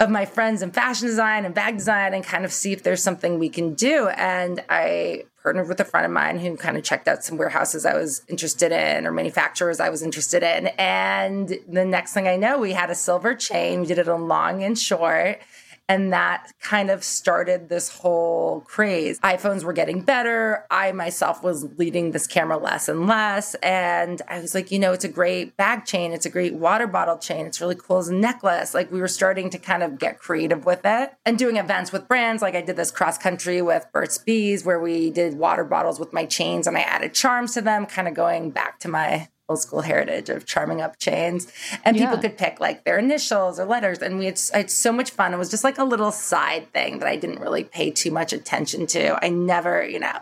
of 0.00 0.10
my 0.10 0.24
friends 0.24 0.62
in 0.62 0.70
fashion 0.70 1.06
design 1.06 1.44
and 1.44 1.54
bag 1.54 1.76
design 1.76 2.14
and 2.14 2.24
kind 2.24 2.44
of 2.44 2.52
see 2.52 2.72
if 2.72 2.82
there's 2.82 3.02
something 3.02 3.38
we 3.38 3.48
can 3.48 3.74
do. 3.74 4.08
And 4.08 4.62
I 4.68 5.24
partnered 5.42 5.68
with 5.68 5.80
a 5.80 5.84
friend 5.84 6.06
of 6.06 6.12
mine 6.12 6.38
who 6.38 6.56
kind 6.56 6.76
of 6.76 6.84
checked 6.84 7.08
out 7.08 7.24
some 7.24 7.38
warehouses 7.38 7.84
I 7.84 7.94
was 7.94 8.22
interested 8.28 8.70
in 8.70 9.06
or 9.06 9.12
manufacturers 9.12 9.80
I 9.80 9.88
was 9.88 10.02
interested 10.02 10.42
in. 10.42 10.68
And 10.78 11.48
the 11.68 11.84
next 11.84 12.12
thing 12.12 12.28
I 12.28 12.36
know, 12.36 12.58
we 12.58 12.72
had 12.72 12.90
a 12.90 12.94
silver 12.94 13.34
chain. 13.34 13.80
We 13.80 13.86
did 13.86 13.98
it 13.98 14.08
on 14.08 14.28
long 14.28 14.62
and 14.62 14.78
short. 14.78 15.40
And 15.88 16.12
that 16.12 16.52
kind 16.60 16.90
of 16.90 17.02
started 17.02 17.68
this 17.68 17.88
whole 17.88 18.60
craze. 18.62 19.18
iPhones 19.20 19.64
were 19.64 19.72
getting 19.72 20.02
better. 20.02 20.66
I 20.70 20.92
myself 20.92 21.42
was 21.42 21.64
leading 21.78 22.10
this 22.10 22.26
camera 22.26 22.58
less 22.58 22.88
and 22.88 23.06
less. 23.06 23.54
And 23.56 24.20
I 24.28 24.40
was 24.40 24.54
like, 24.54 24.70
you 24.70 24.78
know, 24.78 24.92
it's 24.92 25.04
a 25.04 25.08
great 25.08 25.56
bag 25.56 25.86
chain. 25.86 26.12
It's 26.12 26.26
a 26.26 26.30
great 26.30 26.54
water 26.54 26.86
bottle 26.86 27.16
chain. 27.16 27.46
It's 27.46 27.60
really 27.60 27.74
cool 27.74 27.98
as 27.98 28.08
a 28.08 28.14
necklace. 28.14 28.74
Like 28.74 28.92
we 28.92 29.00
were 29.00 29.08
starting 29.08 29.48
to 29.50 29.58
kind 29.58 29.82
of 29.82 29.98
get 29.98 30.18
creative 30.18 30.66
with 30.66 30.80
it 30.84 31.12
and 31.24 31.38
doing 31.38 31.56
events 31.56 31.90
with 31.90 32.06
brands. 32.06 32.42
Like 32.42 32.54
I 32.54 32.60
did 32.60 32.76
this 32.76 32.90
cross 32.90 33.16
country 33.16 33.62
with 33.62 33.86
Burt's 33.92 34.18
Bees 34.18 34.64
where 34.64 34.80
we 34.80 35.10
did 35.10 35.38
water 35.38 35.64
bottles 35.64 35.98
with 35.98 36.12
my 36.12 36.26
chains 36.26 36.66
and 36.66 36.76
I 36.76 36.82
added 36.82 37.14
charms 37.14 37.54
to 37.54 37.62
them, 37.62 37.86
kind 37.86 38.08
of 38.08 38.14
going 38.14 38.50
back 38.50 38.78
to 38.80 38.88
my 38.88 39.28
old 39.48 39.60
school 39.60 39.80
heritage 39.80 40.28
of 40.28 40.46
charming 40.46 40.80
up 40.80 40.98
chains. 40.98 41.50
And 41.84 41.96
yeah. 41.96 42.06
people 42.06 42.22
could 42.22 42.38
pick 42.38 42.60
like 42.60 42.84
their 42.84 42.98
initials 42.98 43.58
or 43.58 43.64
letters. 43.64 43.98
And 43.98 44.18
we 44.18 44.26
had, 44.26 44.40
had 44.52 44.70
so 44.70 44.92
much 44.92 45.10
fun. 45.10 45.32
It 45.32 45.38
was 45.38 45.50
just 45.50 45.64
like 45.64 45.78
a 45.78 45.84
little 45.84 46.12
side 46.12 46.72
thing 46.72 46.98
that 46.98 47.08
I 47.08 47.16
didn't 47.16 47.40
really 47.40 47.64
pay 47.64 47.90
too 47.90 48.10
much 48.10 48.32
attention 48.32 48.86
to. 48.88 49.24
I 49.24 49.28
never, 49.28 49.86
you 49.86 49.98
know, 49.98 50.18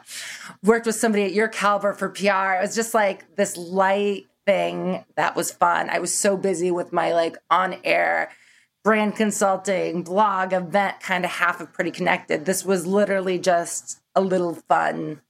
worked 0.62 0.86
with 0.86 0.96
somebody 0.96 1.24
at 1.24 1.32
your 1.32 1.48
caliber 1.48 1.92
for 1.92 2.08
PR. 2.08 2.58
It 2.58 2.62
was 2.62 2.74
just 2.74 2.94
like 2.94 3.36
this 3.36 3.56
light 3.56 4.26
thing 4.46 5.04
that 5.16 5.34
was 5.34 5.50
fun. 5.50 5.90
I 5.90 5.98
was 5.98 6.14
so 6.14 6.36
busy 6.36 6.70
with 6.70 6.92
my 6.92 7.12
like 7.12 7.36
on 7.50 7.76
air 7.84 8.30
brand 8.86 9.16
consulting, 9.16 10.04
blog, 10.04 10.52
event 10.52 11.00
kind 11.00 11.24
of 11.24 11.30
half 11.32 11.60
of 11.60 11.72
Pretty 11.72 11.90
Connected. 11.90 12.44
This 12.44 12.64
was 12.64 12.86
literally 12.86 13.36
just 13.36 14.00
a 14.14 14.20
little 14.20 14.54
fun 14.54 15.20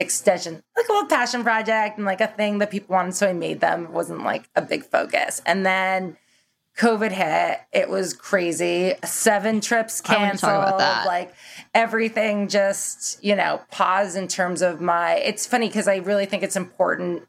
extension, 0.00 0.62
like 0.76 0.88
a 0.88 0.92
little 0.92 1.08
passion 1.08 1.42
project 1.42 1.98
and 1.98 2.06
like 2.06 2.20
a 2.20 2.26
thing 2.26 2.58
that 2.58 2.70
people 2.70 2.94
wanted. 2.94 3.14
So 3.14 3.28
I 3.28 3.32
made 3.32 3.60
them. 3.60 3.84
It 3.84 3.90
wasn't 3.90 4.24
like 4.24 4.48
a 4.56 4.62
big 4.62 4.84
focus. 4.84 5.42
And 5.46 5.64
then 5.64 6.16
COVID 6.78 7.12
hit. 7.12 7.60
It 7.72 7.90
was 7.90 8.14
crazy. 8.14 8.94
Seven 9.04 9.60
trips 9.60 10.00
canceled. 10.00 10.78
Like 10.80 11.34
everything 11.74 12.48
just, 12.48 13.22
you 13.22 13.36
know, 13.36 13.60
paused 13.70 14.16
in 14.16 14.28
terms 14.28 14.62
of 14.62 14.80
my. 14.80 15.16
It's 15.16 15.46
funny 15.46 15.68
because 15.68 15.86
I 15.86 15.96
really 15.96 16.26
think 16.26 16.42
it's 16.42 16.56
important 16.56 17.26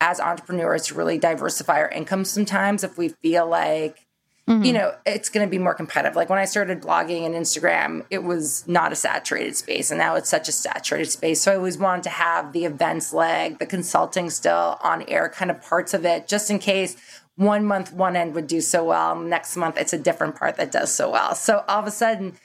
as 0.00 0.20
entrepreneurs 0.20 0.86
to 0.86 0.94
really 0.94 1.18
diversify 1.18 1.80
our 1.80 1.88
income 1.88 2.24
sometimes 2.24 2.84
if 2.84 2.96
we 2.96 3.08
feel 3.08 3.48
like 3.48 4.06
mm-hmm. 4.48 4.64
you 4.64 4.72
know, 4.72 4.94
it's 5.04 5.28
going 5.28 5.46
to 5.46 5.50
be 5.50 5.58
more 5.58 5.74
competitive. 5.74 6.16
Like 6.16 6.30
when 6.30 6.38
I 6.38 6.46
started 6.46 6.80
blogging 6.80 7.26
and 7.26 7.34
Instagram, 7.34 8.04
it 8.10 8.24
was 8.24 8.66
not 8.66 8.92
a 8.92 8.96
saturated 8.96 9.54
space. 9.56 9.90
And 9.90 9.98
now 9.98 10.16
it's 10.16 10.30
such 10.30 10.48
a 10.48 10.52
saturated 10.52 11.10
space. 11.10 11.42
So 11.42 11.52
I 11.52 11.56
always 11.56 11.76
wanted 11.76 12.04
to 12.04 12.10
have 12.10 12.52
the 12.52 12.64
events 12.64 13.12
leg, 13.12 13.58
the 13.58 13.66
consulting 13.66 14.30
still 14.30 14.78
on 14.82 15.02
air 15.08 15.28
kind 15.28 15.50
of 15.50 15.62
parts 15.62 15.92
of 15.92 16.04
it, 16.04 16.26
just 16.26 16.50
in 16.50 16.58
case 16.58 16.96
one 17.36 17.64
month 17.64 17.92
one 17.92 18.16
end 18.16 18.34
would 18.34 18.46
do 18.46 18.60
so 18.60 18.84
well. 18.84 19.14
Next 19.14 19.56
month, 19.56 19.76
it's 19.76 19.92
a 19.92 19.98
different 19.98 20.34
part 20.34 20.56
that 20.56 20.72
does 20.72 20.92
so 20.92 21.10
well. 21.10 21.34
So 21.34 21.62
all 21.68 21.80
of 21.80 21.86
a 21.86 21.90
sudden, 21.92 22.36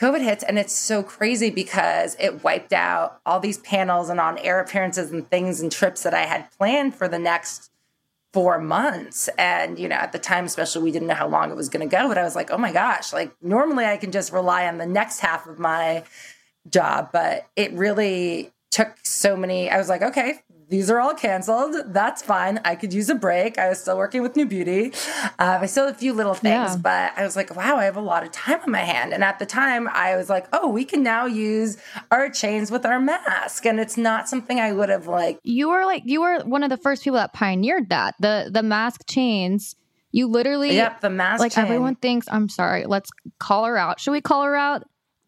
COVID 0.00 0.22
hits 0.22 0.42
and 0.42 0.58
it's 0.58 0.72
so 0.72 1.02
crazy 1.02 1.50
because 1.50 2.16
it 2.18 2.42
wiped 2.42 2.72
out 2.72 3.20
all 3.26 3.38
these 3.38 3.58
panels 3.58 4.08
and 4.08 4.18
on 4.18 4.38
air 4.38 4.58
appearances 4.58 5.10
and 5.10 5.28
things 5.28 5.60
and 5.60 5.70
trips 5.70 6.04
that 6.04 6.14
I 6.14 6.22
had 6.24 6.50
planned 6.52 6.94
for 6.94 7.06
the 7.06 7.18
next 7.18 7.69
four 8.32 8.58
months. 8.58 9.28
And, 9.38 9.78
you 9.78 9.88
know, 9.88 9.96
at 9.96 10.12
the 10.12 10.18
time, 10.18 10.44
especially, 10.44 10.82
we 10.82 10.92
didn't 10.92 11.08
know 11.08 11.14
how 11.14 11.28
long 11.28 11.50
it 11.50 11.56
was 11.56 11.68
going 11.68 11.88
to 11.88 11.96
go. 11.96 12.08
But 12.08 12.18
I 12.18 12.22
was 12.22 12.36
like, 12.36 12.50
oh 12.50 12.58
my 12.58 12.72
gosh, 12.72 13.12
like 13.12 13.32
normally 13.42 13.84
I 13.84 13.96
can 13.96 14.12
just 14.12 14.32
rely 14.32 14.66
on 14.66 14.78
the 14.78 14.86
next 14.86 15.20
half 15.20 15.46
of 15.46 15.58
my 15.58 16.04
job. 16.68 17.10
But 17.12 17.46
it 17.56 17.72
really 17.72 18.52
took 18.70 18.96
so 19.02 19.36
many, 19.36 19.68
I 19.68 19.78
was 19.78 19.88
like, 19.88 20.02
okay, 20.02 20.42
these 20.70 20.88
are 20.90 21.00
all 21.00 21.14
canceled. 21.14 21.74
That's 21.92 22.22
fine. 22.22 22.60
I 22.64 22.76
could 22.76 22.92
use 22.94 23.10
a 23.10 23.14
break. 23.14 23.58
I 23.58 23.68
was 23.68 23.80
still 23.80 23.98
working 23.98 24.22
with 24.22 24.36
New 24.36 24.46
Beauty. 24.46 24.92
Uh, 25.38 25.58
I 25.60 25.66
still 25.66 25.86
had 25.86 25.94
a 25.94 25.98
few 25.98 26.12
little 26.12 26.34
things, 26.34 26.70
Yeah. 26.72 26.76
but 26.76 27.12
I 27.16 27.24
was 27.24 27.34
like, 27.36 27.54
wow, 27.56 27.76
I 27.76 27.84
have 27.84 27.96
a 27.96 28.00
lot 28.00 28.22
of 28.22 28.30
time 28.30 28.60
on 28.62 28.70
my 28.70 28.78
hand. 28.78 29.12
And 29.12 29.24
at 29.24 29.38
the 29.40 29.46
time, 29.46 29.88
I 29.88 30.16
was 30.16 30.30
like, 30.30 30.46
oh, 30.52 30.68
we 30.68 30.84
can 30.84 31.02
now 31.02 31.26
use 31.26 31.76
our 32.10 32.30
chains 32.30 32.70
with 32.70 32.86
our 32.86 33.00
mask. 33.00 33.66
And 33.66 33.80
it's 33.80 33.96
not 33.96 34.28
something 34.28 34.60
I 34.60 34.72
would 34.72 34.88
have 34.88 35.06
like, 35.08 35.40
You 35.42 35.68
were 35.70 35.84
like 35.84 36.04
you 36.06 36.20
were 36.20 36.40
one 36.44 36.62
of 36.62 36.70
the 36.70 36.76
first 36.76 37.02
people 37.04 37.18
that 37.18 37.32
pioneered 37.32 37.88
that. 37.90 38.14
The 38.20 38.48
the 38.52 38.62
mask 38.62 39.02
chains. 39.08 39.74
You 40.12 40.26
literally 40.26 40.74
yep, 40.74 41.00
the 41.00 41.10
mask. 41.10 41.40
like 41.40 41.52
chain. 41.52 41.64
everyone 41.64 41.94
thinks 41.96 42.26
I'm 42.30 42.48
sorry. 42.48 42.84
Let's 42.86 43.10
call 43.38 43.64
her 43.64 43.76
out. 43.76 44.00
Should 44.00 44.10
we 44.12 44.20
call 44.20 44.42
her 44.44 44.56
out? 44.56 44.82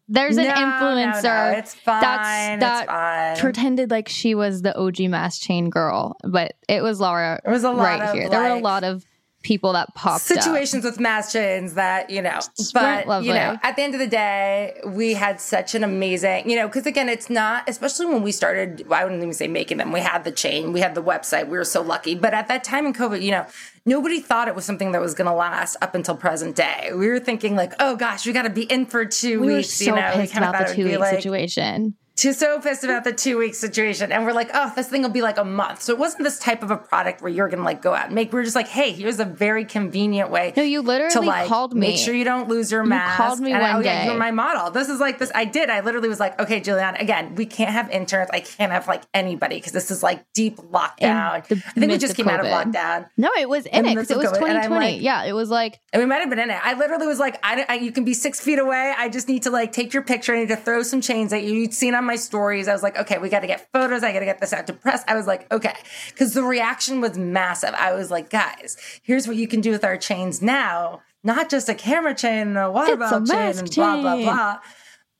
There's 0.09 0.37
an 0.37 0.45
No, 0.47 0.53
no, 0.53 0.61
influencer 0.61 1.51
no, 1.53 1.57
it's 1.57 1.73
fine. 1.75 2.01
that's 2.01 2.59
that 2.59 2.87
fine. 2.87 3.37
pretended 3.37 3.89
like 3.89 4.09
she 4.09 4.35
was 4.35 4.61
the 4.61 4.77
OG 4.77 4.99
Mass 5.09 5.39
chain 5.39 5.69
girl, 5.69 6.17
but 6.23 6.53
it 6.67 6.83
was 6.83 6.99
Laura 6.99 7.39
There 7.43 7.53
was 7.53 7.63
a 7.63 7.71
lot 7.71 7.83
right 7.83 8.13
here. 8.15 8.29
there 8.29 8.41
were 8.41 8.57
a 8.57 8.59
lot 8.59 8.83
of 8.83 9.05
people 9.43 9.73
that 9.73 9.93
popped 9.93 10.31
up. 10.31 10.41
situations 10.41 10.83
with 10.83 10.99
mass 10.99 11.31
chains 11.31 11.73
that 11.75 12.09
you 12.09 12.21
know 12.21 12.39
but 12.73 13.23
you 13.23 13.33
know 13.33 13.57
at 13.61 13.75
the 13.75 13.81
end 13.81 13.93
of 13.93 13.99
the 13.99 14.07
day 14.07 14.79
we 14.85 15.13
had 15.13 15.39
such 15.39 15.75
an 15.75 15.83
amazing 15.83 16.49
you 16.49 16.55
know 16.55 16.67
because 16.67 16.85
again 16.85 17.09
it's 17.09 17.29
not 17.29 17.67
especially 17.69 18.05
when 18.05 18.23
we 18.23 18.31
started 18.31 18.85
i 18.89 19.03
wouldn't 19.03 19.21
even 19.21 19.33
say 19.33 19.47
making 19.47 19.77
them 19.77 19.91
we 19.91 19.99
had 19.99 20.23
the 20.23 20.31
chain 20.31 20.71
we 20.73 20.79
had 20.79 20.95
the 20.95 21.03
website 21.03 21.45
we 21.47 21.57
were 21.57 21.65
so 21.65 21.81
lucky 21.81 22.15
but 22.15 22.33
at 22.33 22.47
that 22.47 22.63
time 22.63 22.85
in 22.85 22.93
covid 22.93 23.21
you 23.21 23.31
know 23.31 23.45
nobody 23.85 24.21
thought 24.21 24.47
it 24.47 24.55
was 24.55 24.63
something 24.65 24.93
that 24.93 25.01
was 25.01 25.13
going 25.13 25.27
to 25.29 25.33
last 25.35 25.75
up 25.81 25.93
until 25.93 26.15
present 26.15 26.55
day 26.55 26.89
we 26.95 27.07
were 27.07 27.19
thinking 27.19 27.55
like 27.55 27.73
oh 27.79 27.95
gosh 27.97 28.25
we 28.25 28.31
got 28.31 28.43
to 28.43 28.49
be 28.49 28.63
in 28.63 28.85
for 28.85 29.05
two 29.05 29.41
We 29.41 29.47
were 29.47 29.53
weeks 29.57 29.73
so 29.73 29.85
you 29.85 29.95
know 29.95 30.11
pissed 30.13 30.35
about 30.37 30.67
the 30.67 30.73
two 30.73 30.85
week 30.85 30.99
like 30.99 31.15
situation. 31.15 31.95
Too 32.15 32.31
so 32.33 32.59
pissed 32.59 32.83
about 32.83 33.03
the 33.03 33.11
two 33.11 33.37
week 33.39 33.55
situation. 33.55 34.11
And 34.11 34.23
we're 34.25 34.33
like, 34.33 34.49
oh, 34.53 34.71
this 34.75 34.87
thing 34.87 35.01
will 35.01 35.09
be 35.09 35.21
like 35.23 35.37
a 35.37 35.43
month. 35.43 35.81
So 35.81 35.93
it 35.93 35.99
wasn't 35.99 36.23
this 36.23 36.37
type 36.37 36.61
of 36.61 36.69
a 36.69 36.77
product 36.77 37.21
where 37.21 37.31
you're 37.31 37.49
gonna 37.49 37.63
like 37.63 37.81
go 37.81 37.93
out 37.95 38.05
and 38.07 38.15
make. 38.15 38.31
We 38.31 38.39
are 38.39 38.43
just 38.43 38.55
like, 38.55 38.67
hey, 38.67 38.91
here's 38.91 39.19
a 39.19 39.25
very 39.25 39.65
convenient 39.65 40.29
way 40.29 40.53
No, 40.55 40.61
you 40.63 40.81
literally 40.81 41.13
to 41.13 41.21
like 41.21 41.47
called 41.47 41.73
me. 41.73 41.79
make 41.87 41.97
sure 41.97 42.13
you 42.13 42.23
don't 42.23 42.47
lose 42.47 42.71
your 42.71 42.83
mask. 42.83 43.17
called 43.17 43.39
me 43.39 43.51
and 43.51 43.63
I, 43.63 43.73
one 43.73 43.81
oh, 43.81 43.85
yeah, 43.85 44.01
day. 44.01 44.05
you're 44.05 44.17
my 44.19 44.31
model. 44.31 44.69
This 44.71 44.89
is 44.89 44.99
like 44.99 45.17
this. 45.17 45.31
I 45.33 45.45
did. 45.45 45.69
I 45.71 45.79
literally 45.79 46.07
was 46.09 46.19
like, 46.19 46.39
okay, 46.39 46.59
Juliana, 46.59 46.97
again, 46.99 47.33
we 47.35 47.45
can't 47.47 47.71
have 47.71 47.89
interns. 47.89 48.29
I 48.31 48.41
can't 48.41 48.71
have 48.71 48.87
like 48.87 49.03
anybody 49.13 49.55
because 49.55 49.71
this 49.71 49.89
is 49.89 50.03
like 50.03 50.23
deep 50.33 50.57
lockdown. 50.57 51.31
I 51.31 51.41
think 51.41 51.91
we 51.91 51.97
just 51.97 52.15
came 52.15 52.27
out 52.29 52.39
of 52.39 52.45
lockdown. 52.45 53.07
No, 53.17 53.31
it 53.39 53.49
was 53.49 53.65
in 53.65 53.85
In 53.85 53.97
it 53.97 54.11
it 54.11 54.17
was 54.17 54.27
COVID, 54.27 54.35
2020. 54.35 54.69
like- 54.69 55.01
yeah, 55.01 55.23
it 55.23 55.33
was 55.33 55.49
like 55.49 55.79
And 55.91 56.01
we 56.01 56.05
might 56.05 56.19
have 56.19 56.29
been 56.29 56.39
in 56.39 56.49
it. 56.51 56.59
I 56.63 56.73
literally 56.75 57.07
was 57.07 57.19
like, 57.19 57.39
I, 57.43 57.65
I, 57.67 57.73
you 57.75 57.91
can 57.91 58.05
be 58.05 58.13
six 58.13 58.39
feet 58.39 58.59
away. 58.59 58.93
I 58.95 59.09
just 59.09 59.27
need 59.27 59.43
to 59.43 59.49
like 59.49 59.71
take 59.71 59.93
your 59.93 60.03
picture. 60.03 60.35
I 60.35 60.39
need 60.39 60.49
to 60.49 60.55
throw 60.55 60.83
some 60.83 61.01
chains 61.01 61.33
at 61.33 61.43
you. 61.43 61.53
You'd 61.53 61.73
seen 61.73 61.95
on 61.95 62.02
my 62.05 62.15
stories. 62.15 62.67
I 62.67 62.73
was 62.73 62.83
like, 62.83 62.97
okay, 62.97 63.17
we 63.17 63.29
got 63.29 63.39
to 63.39 63.47
get 63.47 63.69
photos. 63.71 64.03
I 64.03 64.13
got 64.13 64.19
to 64.19 64.25
get 64.25 64.39
this 64.39 64.53
out 64.53 64.67
to 64.67 64.73
press. 64.73 65.03
I 65.07 65.15
was 65.15 65.27
like, 65.27 65.51
okay. 65.51 65.75
Because 66.09 66.33
the 66.33 66.43
reaction 66.43 67.01
was 67.01 67.17
massive. 67.17 67.73
I 67.77 67.93
was 67.93 68.11
like, 68.11 68.29
guys, 68.29 68.77
here's 69.03 69.27
what 69.27 69.35
you 69.35 69.47
can 69.47 69.61
do 69.61 69.71
with 69.71 69.83
our 69.83 69.97
chains 69.97 70.41
now. 70.41 71.01
Not 71.23 71.49
just 71.49 71.69
a 71.69 71.75
camera 71.75 72.13
chain 72.13 72.49
and 72.49 72.57
a 72.57 72.69
water 72.71 72.93
It's 72.93 73.11
a 73.11 73.19
bottle 73.19 73.25
chain 73.25 73.57
and 73.57 73.71
blah, 73.75 74.01
blah, 74.01 74.15
blah. 74.17 74.59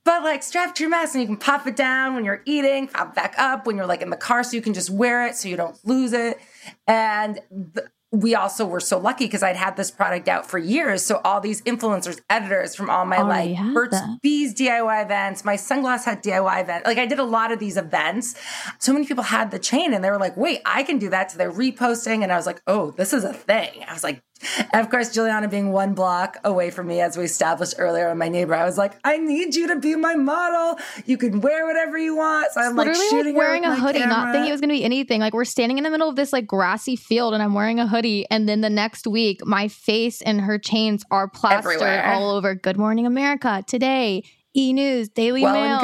But 0.06 0.24
like 0.24 0.44
strap 0.44 0.76
to 0.76 0.84
your 0.84 0.90
mask 0.90 1.16
and 1.16 1.22
you 1.22 1.28
can 1.28 1.38
pop 1.38 1.66
it 1.66 1.78
down 1.78 2.14
when 2.14 2.26
you're 2.26 2.42
eating, 2.46 2.88
pop 2.88 3.16
back 3.16 3.36
up 3.38 3.66
when 3.66 3.78
you're 3.78 3.86
like 3.86 4.02
in 4.02 4.10
the 4.10 4.18
car 4.18 4.44
so 4.44 4.56
you 4.56 4.62
can 4.62 4.74
just 4.74 4.90
wear 4.90 5.26
it 5.26 5.36
so 5.36 5.48
you 5.48 5.56
don't 5.56 5.78
lose 5.86 6.12
it. 6.12 6.40
And 6.88 7.40
th- 7.74 7.88
we 8.14 8.36
also 8.36 8.64
were 8.64 8.80
so 8.80 9.00
lucky 9.00 9.26
because 9.26 9.42
I'd 9.42 9.56
had 9.56 9.76
this 9.76 9.90
product 9.90 10.28
out 10.28 10.46
for 10.46 10.60
years. 10.60 11.04
So 11.04 11.20
all 11.24 11.42
these 11.42 11.64
influencers, 11.64 12.22
editors 12.30 12.76
from 12.76 12.88
all 12.92 13.06
my 13.06 13.18
Already 13.18 13.56
like 13.56 13.74
Burt's 13.74 14.00
that. 14.00 14.22
Bees 14.22 14.54
DIY 14.54 15.04
events, 15.04 15.44
my 15.44 15.56
Sunglass 15.56 16.06
Hut 16.06 16.22
DIY 16.22 16.62
event. 16.62 16.86
Like 16.86 17.00
I 17.00 17.08
did 17.08 17.18
a 17.18 17.24
lot 17.24 17.52
of 17.52 17.58
these 17.58 17.76
events. 17.76 18.36
So 18.78 18.94
many 18.94 19.08
people 19.08 19.24
had 19.24 19.50
the 19.50 19.58
chain 19.58 19.96
and 19.96 20.04
they 20.04 20.12
were 20.12 20.20
like, 20.20 20.38
wait, 20.38 20.62
I 20.64 20.84
can 20.84 21.00
do 21.00 21.10
that. 21.10 21.32
So 21.32 21.40
they're 21.40 21.52
reposting. 21.52 22.22
And 22.22 22.32
I 22.32 22.36
was 22.36 22.46
like, 22.46 22.62
oh, 22.68 22.92
this 22.92 23.14
is 23.14 23.24
a 23.24 23.34
thing. 23.34 23.84
I 23.88 23.94
was 23.94 24.04
like, 24.04 24.22
and 24.58 24.82
of 24.86 24.90
course, 24.90 25.14
Juliana 25.14 25.48
being 25.48 25.72
one 25.72 25.94
block 25.94 26.38
away 26.44 26.70
from 26.70 26.88
me, 26.88 27.02
as 27.02 27.18
we 27.18 27.24
established 27.24 27.76
earlier, 27.78 28.10
and 28.10 28.20
my 28.20 28.30
neighbor, 28.30 28.56
I 28.56 28.66
was 28.66 28.78
like, 28.78 28.94
I 29.04 29.18
need 29.18 29.56
you 29.56 29.68
to 29.68 29.80
be 29.80 29.96
my 29.96 30.16
model. 30.16 30.80
You 31.06 31.18
can 31.18 31.42
wear 31.42 31.66
whatever 31.66 31.98
you 31.98 32.16
want. 32.16 32.52
So 32.52 32.62
I'm 32.62 32.76
like 32.76 32.88
literally 32.88 33.10
shooting 33.10 33.34
like 33.34 33.40
wearing 33.40 33.66
a 33.66 33.76
hoodie, 33.76 34.00
not 34.00 34.32
thinking 34.34 34.50
it 34.50 34.52
was 34.52 34.62
going 34.62 34.70
to 34.70 34.76
be 34.76 34.84
anything. 34.84 35.20
Like 35.22 35.34
we're 35.34 35.46
standing 35.46 35.78
in 35.78 35.84
the 35.84 35.90
middle 35.90 36.10
of 36.10 36.16
this 36.16 36.34
like 36.34 36.48
grassy 36.48 36.96
field, 36.96 37.34
and 37.34 37.42
I'm 37.42 37.54
wearing 37.54 37.80
a 37.80 37.88
hoodie, 37.88 38.26
and 38.30 38.48
then 38.48 38.62
the 38.62 38.70
next 38.70 39.08
week, 39.08 39.46
my 39.46 39.68
face 39.68 40.22
and 40.22 40.42
her 40.42 40.58
chains 40.58 41.04
are 41.12 41.28
plastered 41.28 41.74
Everywhere. 41.74 42.06
all 42.06 42.32
over. 42.32 42.56
Good 42.56 42.78
Morning 42.78 43.06
America, 43.06 43.64
Today, 43.66 44.24
E 44.56 44.74
News, 44.74 45.10
Daily 45.10 45.44
well 45.44 45.54
Mail. 45.54 45.80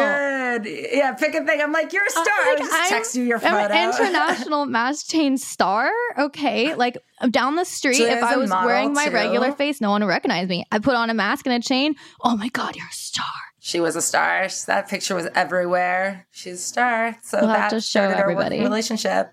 Yeah, 0.65 1.13
pick 1.13 1.33
a 1.35 1.45
thing. 1.45 1.61
I'm 1.61 1.71
like, 1.71 1.93
you're 1.93 2.03
a 2.03 2.07
uh, 2.07 2.09
star. 2.09 2.25
I'm 2.27 2.47
I'll 2.47 2.53
like, 2.53 2.57
just 2.59 2.73
I'm- 2.73 2.89
text 2.89 3.15
you 3.15 3.23
your 3.23 3.37
I'm 3.37 3.41
photo. 3.67 3.73
an 3.73 3.89
international 3.93 4.65
mass 4.77 5.03
chain 5.05 5.37
star. 5.37 5.89
Okay, 6.17 6.75
like 6.75 6.97
down 7.29 7.55
the 7.55 7.65
street, 7.65 7.97
Julia's 7.97 8.17
if 8.17 8.23
I 8.23 8.37
was 8.37 8.49
wearing 8.49 8.93
my 8.93 9.05
too. 9.07 9.11
regular 9.13 9.51
face, 9.51 9.81
no 9.81 9.89
one 9.91 10.01
would 10.01 10.07
recognize 10.09 10.47
me. 10.47 10.65
I 10.71 10.79
put 10.79 10.95
on 10.95 11.09
a 11.09 11.13
mask 11.13 11.45
and 11.45 11.55
a 11.55 11.65
chain. 11.65 11.95
Oh 12.23 12.35
my 12.37 12.49
god, 12.49 12.75
you're 12.75 12.87
a 12.87 12.93
star. 12.93 13.25
She 13.61 13.79
was 13.79 13.95
a 13.95 14.01
star. 14.01 14.47
That 14.67 14.87
picture 14.87 15.15
was 15.15 15.27
everywhere. 15.35 16.27
She's 16.31 16.55
a 16.55 16.63
star. 16.63 17.17
So 17.23 17.39
We'll 17.39 17.47
that 17.47 17.81
started 17.83 18.15
our 18.15 18.21
everybody. 18.23 18.59
relationship. 18.61 19.31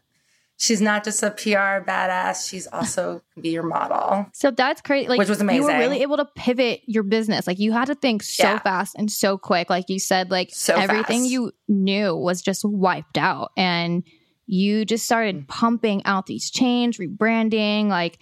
She's 0.58 0.80
not 0.80 1.04
just 1.04 1.22
a 1.22 1.30
PR 1.30 1.84
badass. 1.86 2.48
She's 2.48 2.66
also 2.68 3.20
be 3.40 3.50
your 3.50 3.62
model. 3.62 4.26
So 4.32 4.50
that's 4.50 4.80
crazy. 4.80 5.06
Like, 5.08 5.18
Which 5.18 5.28
was 5.28 5.40
amazing. 5.42 5.62
You 5.62 5.68
were 5.68 5.78
really 5.78 6.00
able 6.02 6.16
to 6.16 6.24
pivot 6.34 6.80
your 6.86 7.02
business. 7.02 7.46
Like, 7.46 7.58
you 7.58 7.72
had 7.72 7.86
to 7.86 7.94
think 7.94 8.22
so 8.22 8.44
Yeah. 8.44 8.58
fast 8.60 8.94
and 8.96 9.10
so 9.10 9.36
quick. 9.36 9.68
Like 9.68 9.84
you 9.88 9.98
said, 9.98 10.30
like 10.30 10.48
So 10.52 10.74
everything 10.74 11.20
fast. 11.20 11.30
you 11.30 11.52
knew 11.68 12.16
was 12.16 12.40
just 12.40 12.64
wiped 12.64 13.18
out, 13.18 13.50
and 13.56 14.02
you 14.46 14.84
just 14.86 15.02
Mm. 15.02 15.06
started 15.06 15.48
pumping 15.48 16.02
out 16.06 16.24
these 16.26 16.50
chains, 16.50 16.96
rebranding. 16.98 17.88
Like, 17.88 18.18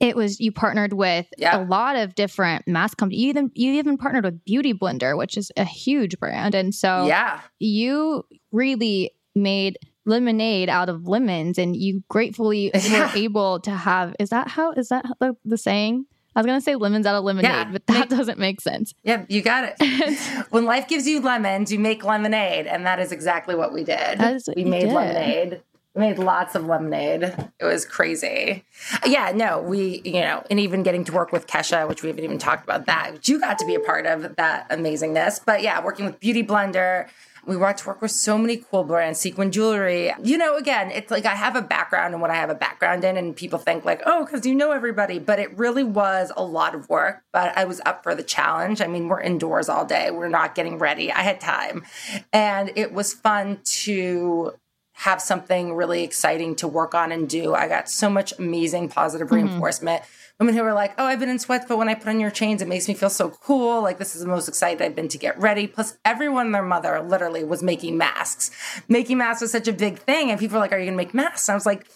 it 0.00 0.16
was 0.16 0.40
you 0.40 0.50
partnered 0.50 0.94
with 0.94 1.26
Yeah. 1.38 1.62
a 1.62 1.64
lot 1.64 1.94
of 1.94 2.14
different 2.16 2.66
mass 2.66 2.94
companies. 2.94 3.20
You 3.22 3.28
even 3.28 3.50
you 3.54 3.74
even 3.74 3.96
partnered 3.96 4.24
with 4.24 4.44
Beauty 4.44 4.72
Blender, 4.74 5.16
which 5.16 5.36
is 5.36 5.52
a 5.56 5.64
huge 5.64 6.18
brand, 6.18 6.54
and 6.56 6.74
so 6.74 7.06
Yeah. 7.06 7.40
you 7.60 8.24
really 8.50 9.12
made 9.36 9.78
lemonade 10.10 10.68
out 10.68 10.88
of 10.88 11.06
lemons 11.06 11.56
and 11.58 11.74
you 11.76 12.02
gratefully 12.08 12.70
were 12.92 13.10
able 13.14 13.60
to 13.60 13.70
have 13.70 14.14
is 14.18 14.28
that 14.30 14.48
how 14.48 14.72
is 14.72 14.88
that 14.88 15.04
the, 15.20 15.34
the 15.44 15.56
saying 15.56 16.04
i 16.36 16.40
was 16.40 16.46
gonna 16.46 16.60
say 16.60 16.74
lemons 16.74 17.06
out 17.06 17.14
of 17.14 17.24
lemonade 17.24 17.50
Yeah. 17.50 17.70
but 17.72 17.86
that 17.86 18.08
doesn't 18.10 18.38
make 18.38 18.60
sense 18.60 18.92
Yeah, 19.04 19.24
you 19.28 19.40
got 19.42 19.62
it. 19.80 20.46
when 20.50 20.64
life 20.64 20.86
gives 20.88 21.06
you 21.06 21.20
lemons, 21.20 21.72
you 21.72 21.78
make 21.78 22.04
lemonade, 22.04 22.66
and 22.66 22.84
that 22.86 22.98
is 23.00 23.10
exactly 23.12 23.54
what 23.54 23.72
we 23.72 23.84
did. 23.84 24.18
What 24.18 24.42
we 24.56 24.64
made 24.64 24.80
did. 24.86 24.92
lemonade. 24.92 25.62
We 25.94 26.02
made 26.02 26.18
lots 26.20 26.54
of 26.54 26.66
lemonade. 26.66 27.24
It 27.58 27.64
was 27.64 27.84
crazy. 27.84 28.62
Yeah, 29.04 29.32
no, 29.34 29.60
we, 29.60 30.00
you 30.04 30.20
know, 30.20 30.44
and 30.48 30.60
even 30.60 30.84
getting 30.84 31.02
to 31.06 31.12
work 31.12 31.32
with 31.32 31.48
Kesha, 31.48 31.88
which 31.88 32.02
we 32.04 32.08
haven't 32.10 32.22
even 32.24 32.38
talked 32.38 32.62
about 32.62 32.86
that, 32.86 33.14
which 33.14 33.28
you 33.28 33.40
got 33.40 33.58
to 33.58 33.66
be 33.66 33.74
a 33.74 33.80
part 33.80 34.06
of 34.06 34.36
that 34.36 34.68
amazingness. 34.70 35.40
But 35.44 35.62
yeah, 35.62 35.82
working 35.84 36.04
with 36.06 36.20
Beauty 36.20 36.44
Blender. 36.44 37.08
We 37.46 37.56
got 37.56 37.78
to 37.78 37.86
work 37.86 38.02
with 38.02 38.10
so 38.10 38.36
many 38.36 38.58
cool 38.58 38.84
brands, 38.84 39.18
sequin 39.18 39.50
jewelry. 39.50 40.12
You 40.22 40.38
know, 40.38 40.56
again, 40.56 40.90
it's 40.90 41.10
like 41.10 41.24
I 41.24 41.34
have 41.34 41.56
a 41.56 41.62
background 41.62 42.14
in 42.14 42.20
what 42.20 42.30
I 42.30 42.34
have 42.34 42.50
a 42.50 42.54
background 42.54 43.04
in, 43.04 43.16
and 43.16 43.34
people 43.34 43.58
think 43.58 43.84
like, 43.84 44.02
oh, 44.06 44.24
because 44.24 44.46
you 44.46 44.54
know 44.54 44.72
everybody. 44.72 45.18
But 45.18 45.38
it 45.38 45.56
really 45.56 45.84
was 45.84 46.32
a 46.36 46.44
lot 46.44 46.74
of 46.74 46.88
work. 46.88 47.22
But 47.32 47.56
I 47.56 47.64
was 47.64 47.80
up 47.86 48.02
for 48.02 48.14
the 48.14 48.22
challenge. 48.22 48.80
I 48.80 48.86
mean, 48.86 49.08
we're 49.08 49.20
indoors 49.20 49.68
all 49.68 49.84
day. 49.84 50.10
We're 50.10 50.28
not 50.28 50.54
getting 50.54 50.78
ready. 50.78 51.10
I 51.10 51.22
had 51.22 51.40
time, 51.40 51.84
and 52.32 52.70
it 52.76 52.92
was 52.92 53.12
fun 53.12 53.60
to 53.64 54.54
have 54.92 55.22
something 55.22 55.74
really 55.74 56.02
exciting 56.02 56.54
to 56.54 56.68
work 56.68 56.94
on 56.94 57.10
and 57.10 57.26
do. 57.26 57.54
I 57.54 57.68
got 57.68 57.88
so 57.88 58.10
much 58.10 58.38
amazing 58.38 58.90
positive 58.90 59.28
mm-hmm. 59.28 59.46
reinforcement. 59.46 60.02
Women 60.40 60.56
who 60.56 60.62
were 60.62 60.72
like, 60.72 60.94
"Oh, 60.98 61.04
I've 61.04 61.20
been 61.20 61.28
in 61.28 61.38
sweats, 61.38 61.66
but 61.68 61.76
when 61.76 61.90
I 61.90 61.94
put 61.94 62.08
on 62.08 62.18
your 62.18 62.30
chains, 62.30 62.62
it 62.62 62.68
makes 62.68 62.88
me 62.88 62.94
feel 62.94 63.10
so 63.10 63.28
cool. 63.28 63.82
Like 63.82 63.98
this 63.98 64.16
is 64.16 64.22
the 64.22 64.28
most 64.28 64.48
excited 64.48 64.82
I've 64.82 64.96
been 64.96 65.08
to 65.08 65.18
get 65.18 65.38
ready." 65.38 65.66
Plus, 65.66 65.98
everyone 66.04 66.50
their 66.50 66.62
mother 66.62 67.00
literally 67.02 67.44
was 67.44 67.62
making 67.62 67.98
masks. 67.98 68.50
Making 68.88 69.18
masks 69.18 69.42
was 69.42 69.52
such 69.52 69.68
a 69.68 69.72
big 69.72 69.98
thing, 69.98 70.30
and 70.30 70.40
people 70.40 70.54
were 70.54 70.60
like, 70.60 70.72
"Are 70.72 70.78
you 70.78 70.86
going 70.86 70.94
to 70.94 71.04
make 71.04 71.12
masks?" 71.12 71.48
And 71.48 71.54
I 71.54 71.56
was 71.56 71.66
like, 71.66 71.86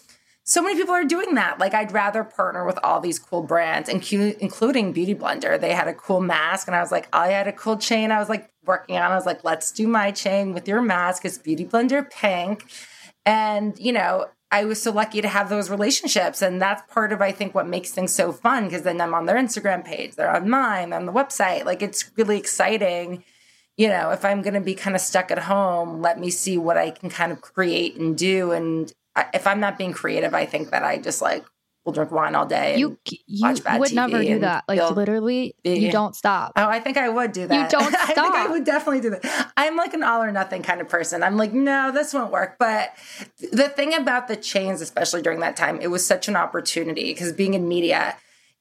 so 0.46 0.61
many 0.61 0.76
people 0.76 0.92
are 0.94 1.04
doing 1.04 1.37
that. 1.37 1.59
Like, 1.59 1.72
I'd 1.72 1.90
rather 1.90 2.22
partner 2.22 2.66
with 2.66 2.78
all 2.85 3.00
these 3.00 3.18
cool 3.18 3.42
brands, 3.42 3.88
including 3.88 4.92
Beauty 4.92 5.14
Blender. 5.14 5.59
They 5.59 5.72
had 5.72 5.88
a 5.88 5.94
cool 5.94 6.20
mask, 6.20 6.66
and 6.68 6.76
I 6.76 6.83
was 6.83 6.92
like, 6.92 7.09
I 7.14 7.28
had 7.28 7.48
a 7.48 7.52
cool 7.52 7.78
chain. 7.78 8.11
I 8.11 8.18
was 8.18 8.28
like 8.28 8.50
working 8.66 8.98
on. 8.98 9.11
I 9.11 9.14
was 9.14 9.24
like, 9.24 9.42
let's 9.42 9.72
do 9.72 9.88
my 9.88 10.11
chain 10.11 10.52
with 10.52 10.68
your 10.68 10.83
mask. 10.83 11.24
It's 11.24 11.38
Beauty 11.38 11.64
Blender 11.64 12.11
pink, 12.11 12.66
and 13.24 13.78
you 13.78 13.92
know. 13.92 14.26
I 14.50 14.64
was 14.64 14.80
so 14.80 14.92
lucky 14.92 15.20
to 15.20 15.28
have 15.28 15.48
those 15.48 15.70
relationships. 15.70 16.40
And 16.42 16.62
that's 16.62 16.83
part 16.92 17.12
of, 17.12 17.20
I 17.20 17.33
think, 17.33 17.54
what 17.54 17.66
makes 17.66 17.90
things 17.90 18.14
so 18.14 18.33
fun 18.33 18.64
because 18.64 18.83
then 18.83 19.00
I'm 19.00 19.14
on 19.14 19.26
their 19.26 19.37
Instagram 19.37 19.85
page, 19.85 20.14
they're 20.14 20.35
on 20.35 20.48
mine, 20.48 20.92
on 20.92 21.07
the 21.07 21.12
website. 21.12 21.64
Like, 21.64 21.83
it's 21.83 22.11
really 22.16 22.38
exciting 22.38 23.24
you 23.76 23.88
know, 23.88 24.11
if 24.11 24.24
I'm 24.24 24.42
going 24.42 24.54
to 24.54 24.61
be 24.61 24.74
kind 24.74 24.94
of 24.94 25.02
stuck 25.02 25.30
at 25.30 25.38
home, 25.38 26.00
let 26.00 26.18
me 26.18 26.30
see 26.30 26.57
what 26.57 26.76
I 26.76 26.90
can 26.90 27.11
kind 27.11 27.33
of 27.33 27.40
create 27.40 27.96
and 27.96 28.16
do. 28.16 28.52
And 28.52 28.92
if 29.33 29.46
I'm 29.46 29.61
not 29.61 29.78
being 29.78 29.92
creative, 29.92 30.35
I 30.35 30.46
think 30.46 30.70
that 30.70 30.85
I 30.85 30.98
just 30.98 31.20
like 31.20 31.44
we'll 31.85 31.92
drink 31.92 32.11
wine 32.11 32.35
all 32.35 32.47
day. 32.47 32.73
And 32.73 32.81
you 32.81 32.99
you 33.27 33.49
would 33.49 33.59
TV 33.59 33.92
never 33.92 34.23
do 34.23 34.38
that. 34.40 34.64
Like 34.68 34.90
literally, 34.90 35.55
you 35.64 35.90
don't 35.92 36.16
stop. 36.16 36.53
Oh, 36.57 36.66
I 36.66 36.81
think 36.81 36.97
I 36.97 37.09
would 37.09 37.33
do 37.33 37.47
that. 37.47 37.73
You 37.73 37.79
don't 37.79 37.92
stop. 37.92 38.09
I 38.11 38.14
think 38.14 38.35
I 38.35 38.47
would 38.49 38.64
definitely 38.64 39.01
do 39.01 39.11
that. 39.11 39.53
I'm 39.57 39.77
like 39.77 39.94
an 39.94 40.03
all 40.03 40.23
or 40.23 40.33
nothing 40.33 40.62
kind 40.62 40.81
of 40.81 40.88
person. 40.88 41.23
I'm 41.23 41.37
like, 41.37 41.53
no, 41.53 41.92
this 41.92 42.14
won't 42.14 42.33
work. 42.33 42.57
But 42.59 42.94
the 43.53 43.68
thing 43.68 43.94
about 43.94 44.29
the 44.29 44.37
chains, 44.37 44.81
especially 44.81 45.23
during 45.23 45.40
that 45.40 45.57
time, 45.57 45.81
it 45.81 45.88
was 45.88 46.07
such 46.07 46.29
an 46.29 46.37
opportunity 46.37 47.12
because 47.12 47.33
being 47.33 47.55
in 47.55 47.68
media, 47.68 48.16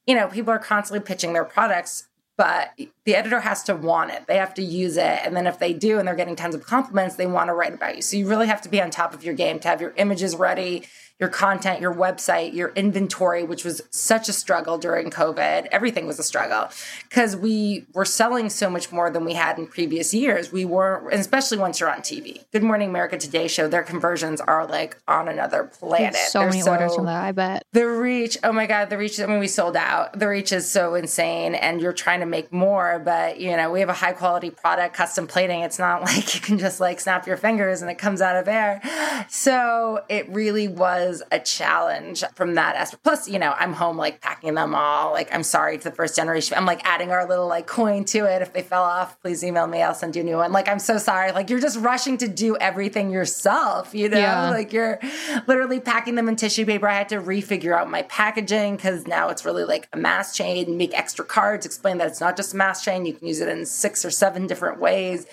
you 0.06 0.14
know, 0.14 0.28
people 0.28 0.52
are 0.52 0.58
constantly 0.58 1.04
pitching 1.04 1.32
their 1.32 1.44
products 1.44 2.08
but 2.36 2.72
the 3.04 3.14
editor 3.14 3.40
has 3.40 3.62
to 3.64 3.76
want 3.76 4.10
it. 4.10 4.26
They 4.26 4.38
have 4.38 4.54
to 4.54 4.62
use 4.62 4.96
it. 4.96 5.20
And 5.24 5.36
then 5.36 5.46
if 5.46 5.58
they 5.58 5.72
do 5.72 5.98
and 5.98 6.08
they're 6.08 6.16
getting 6.16 6.34
tons 6.34 6.54
of 6.54 6.64
compliments, 6.64 7.14
they 7.14 7.26
want 7.26 7.48
to 7.48 7.54
write 7.54 7.74
about 7.74 7.94
you. 7.94 8.02
So 8.02 8.16
you 8.16 8.26
really 8.26 8.48
have 8.48 8.60
to 8.62 8.68
be 8.68 8.82
on 8.82 8.90
top 8.90 9.14
of 9.14 9.22
your 9.22 9.34
game 9.34 9.60
to 9.60 9.68
have 9.68 9.80
your 9.80 9.94
images 9.96 10.34
ready, 10.34 10.84
your 11.20 11.28
content, 11.28 11.80
your 11.80 11.94
website, 11.94 12.54
your 12.54 12.70
inventory, 12.70 13.44
which 13.44 13.64
was 13.64 13.80
such 13.90 14.28
a 14.28 14.32
struggle 14.32 14.78
during 14.78 15.10
COVID. 15.10 15.68
Everything 15.70 16.08
was 16.08 16.18
a 16.18 16.24
struggle 16.24 16.68
because 17.08 17.36
we 17.36 17.86
were 17.94 18.04
selling 18.04 18.50
so 18.50 18.68
much 18.68 18.90
more 18.90 19.10
than 19.10 19.24
we 19.24 19.34
had 19.34 19.56
in 19.56 19.68
previous 19.68 20.12
years. 20.12 20.50
We 20.50 20.64
were, 20.64 21.08
especially 21.12 21.58
once 21.58 21.78
you're 21.78 21.90
on 21.90 22.00
TV. 22.00 22.44
Good 22.50 22.64
Morning 22.64 22.88
America 22.88 23.16
Today 23.16 23.46
show, 23.46 23.68
their 23.68 23.84
conversions 23.84 24.40
are 24.40 24.66
like 24.66 24.96
on 25.06 25.28
another 25.28 25.64
planet. 25.64 26.14
There's 26.14 26.32
so 26.32 26.40
They're 26.40 26.48
many 26.48 26.62
so, 26.62 26.72
orders 26.72 26.96
from 26.96 27.06
that, 27.06 27.24
I 27.24 27.30
bet. 27.30 27.62
The 27.70 27.86
reach, 27.86 28.36
oh 28.42 28.52
my 28.52 28.66
God, 28.66 28.90
the 28.90 28.98
reach, 28.98 29.20
I 29.20 29.26
mean, 29.26 29.38
we 29.38 29.46
sold 29.46 29.76
out. 29.76 30.18
The 30.18 30.26
reach 30.26 30.50
is 30.50 30.68
so 30.68 30.96
insane 30.96 31.54
and 31.54 31.80
you're 31.80 31.92
trying 31.92 32.20
to 32.20 32.26
make 32.26 32.52
more, 32.52 32.98
but 32.98 33.38
you 33.38 33.56
know, 33.56 33.70
we 33.70 33.78
have 33.78 33.88
a 33.88 33.94
high 33.94 34.14
quality 34.14 34.50
product, 34.50 34.96
custom 34.96 35.28
plating. 35.28 35.60
It's 35.60 35.78
not 35.78 36.02
like 36.02 36.34
you 36.34 36.40
can 36.40 36.58
just 36.58 36.80
like 36.80 36.98
snap 36.98 37.24
your 37.28 37.36
fingers 37.36 37.82
and 37.82 37.90
it 37.90 37.98
comes 37.98 38.20
out 38.20 38.34
of 38.34 38.48
air. 38.48 38.80
So 39.28 40.02
it 40.08 40.28
really 40.28 40.66
was 40.66 41.03
was 41.04 41.22
a 41.30 41.38
challenge 41.38 42.24
from 42.34 42.54
that 42.54 42.76
aspect. 42.76 43.02
Plus, 43.02 43.28
you 43.28 43.38
know, 43.38 43.54
I'm 43.58 43.72
home 43.72 43.96
like 43.96 44.20
packing 44.20 44.54
them 44.54 44.74
all. 44.74 45.12
Like, 45.12 45.32
I'm 45.34 45.42
sorry 45.42 45.78
to 45.78 45.84
the 45.84 45.94
first 45.94 46.16
generation. 46.16 46.56
I'm 46.56 46.66
like 46.66 46.84
adding 46.84 47.10
our 47.10 47.28
little 47.28 47.46
like 47.46 47.66
coin 47.66 48.04
to 48.06 48.24
it. 48.24 48.42
If 48.42 48.52
they 48.52 48.62
fell 48.62 48.82
off, 48.82 49.20
please 49.20 49.44
email 49.44 49.66
me. 49.66 49.82
I'll 49.82 49.94
send 49.94 50.16
you 50.16 50.22
a 50.22 50.24
new 50.24 50.36
one. 50.36 50.52
Like, 50.52 50.68
I'm 50.68 50.78
so 50.78 50.98
sorry. 50.98 51.32
Like, 51.32 51.50
you're 51.50 51.60
just 51.60 51.78
rushing 51.78 52.18
to 52.18 52.28
do 52.28 52.56
everything 52.56 53.10
yourself, 53.10 53.94
you 53.94 54.08
know? 54.08 54.18
Yeah. 54.18 54.50
Like, 54.50 54.72
you're 54.72 54.98
literally 55.46 55.80
packing 55.80 56.14
them 56.14 56.28
in 56.28 56.36
tissue 56.36 56.66
paper. 56.66 56.88
I 56.88 56.94
had 56.94 57.08
to 57.10 57.20
refigure 57.20 57.76
out 57.76 57.90
my 57.90 58.02
packaging 58.02 58.76
because 58.76 59.06
now 59.06 59.28
it's 59.28 59.44
really 59.44 59.64
like 59.64 59.88
a 59.92 59.96
mass 59.96 60.36
chain, 60.36 60.76
make 60.76 60.96
extra 60.96 61.24
cards, 61.24 61.66
explain 61.66 61.98
that 61.98 62.08
it's 62.08 62.20
not 62.20 62.36
just 62.36 62.54
a 62.54 62.56
mass 62.56 62.84
chain. 62.84 63.06
You 63.06 63.14
can 63.14 63.26
use 63.26 63.40
it 63.40 63.48
in 63.48 63.66
six 63.66 64.04
or 64.04 64.10
seven 64.10 64.46
different 64.46 64.80
ways. 64.80 65.26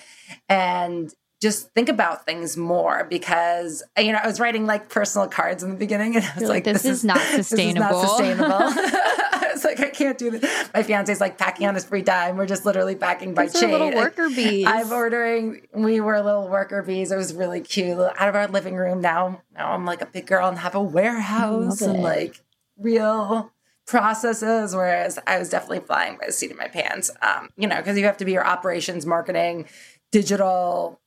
And 0.48 1.14
just 1.42 1.72
think 1.74 1.90
about 1.90 2.26
things 2.26 2.56
more 2.56 3.06
because 3.10 3.84
you 3.98 4.12
know 4.12 4.20
I 4.24 4.28
was 4.28 4.40
writing 4.40 4.66
like 4.68 4.90
personal 4.90 5.28
cards 5.28 5.64
in 5.64 5.72
the 5.72 5.76
beginning 5.76 6.16
and 6.16 6.24
I 6.24 6.34
was 6.36 6.44
like, 6.44 6.50
like, 6.50 6.64
this, 6.66 6.84
this 6.84 7.00
is, 7.00 7.04
not 7.04 7.20
sustainable. 7.20 8.02
This 8.02 8.12
is 8.12 8.40
not 8.40 8.74
sustainable. 8.76 9.32
I 9.34 9.52
was 9.54 9.64
like, 9.66 9.80
I 9.80 9.90
can't 9.90 10.18
do 10.18 10.32
this. 10.32 10.70
My 10.74 10.84
fiance's 10.84 11.20
like 11.20 11.38
packing 11.38 11.68
on 11.68 11.76
his 11.76 11.86
free 11.86 12.04
time. 12.04 12.38
We're 12.38 12.46
just 12.46 12.66
literally 12.66 12.96
packing 12.96 13.34
by 13.34 13.48
chain. 13.48 13.72
Little 13.72 13.92
worker 13.92 14.30
bees. 14.30 14.66
I'm 14.68 14.92
ordering. 14.92 15.68
We 15.74 16.00
were 16.00 16.22
little 16.22 16.48
worker 16.48 16.82
bees. 16.84 17.12
It 17.12 17.18
was 17.18 17.34
really 17.34 17.62
cute. 17.62 17.98
Out 18.00 18.30
of 18.30 18.36
our 18.36 18.48
living 18.48 18.76
room 18.76 19.02
now. 19.02 19.42
Now 19.54 19.74
I'm 19.74 19.86
like 19.86 20.02
a 20.02 20.06
big 20.06 20.28
girl 20.28 20.48
and 20.48 20.60
have 20.60 20.76
a 20.76 20.82
warehouse 20.82 21.82
and 21.82 22.02
like 22.02 22.40
real 22.78 23.52
processes. 23.88 24.76
Whereas 24.76 25.20
I 25.26 25.40
was 25.40 25.50
definitely 25.50 25.80
flying 25.80 26.18
by 26.18 26.28
the 26.28 26.32
seat 26.32 26.52
of 26.52 26.58
my 26.58 26.68
pants. 26.68 27.10
Um, 27.22 27.50
you 27.58 27.68
know, 27.68 27.78
because 27.78 27.98
you 27.98 28.06
have 28.06 28.18
to 28.18 28.26
be 28.26 28.34
your 28.34 28.46
operations, 28.46 29.06
marketing, 29.06 29.68
digital 30.12 31.01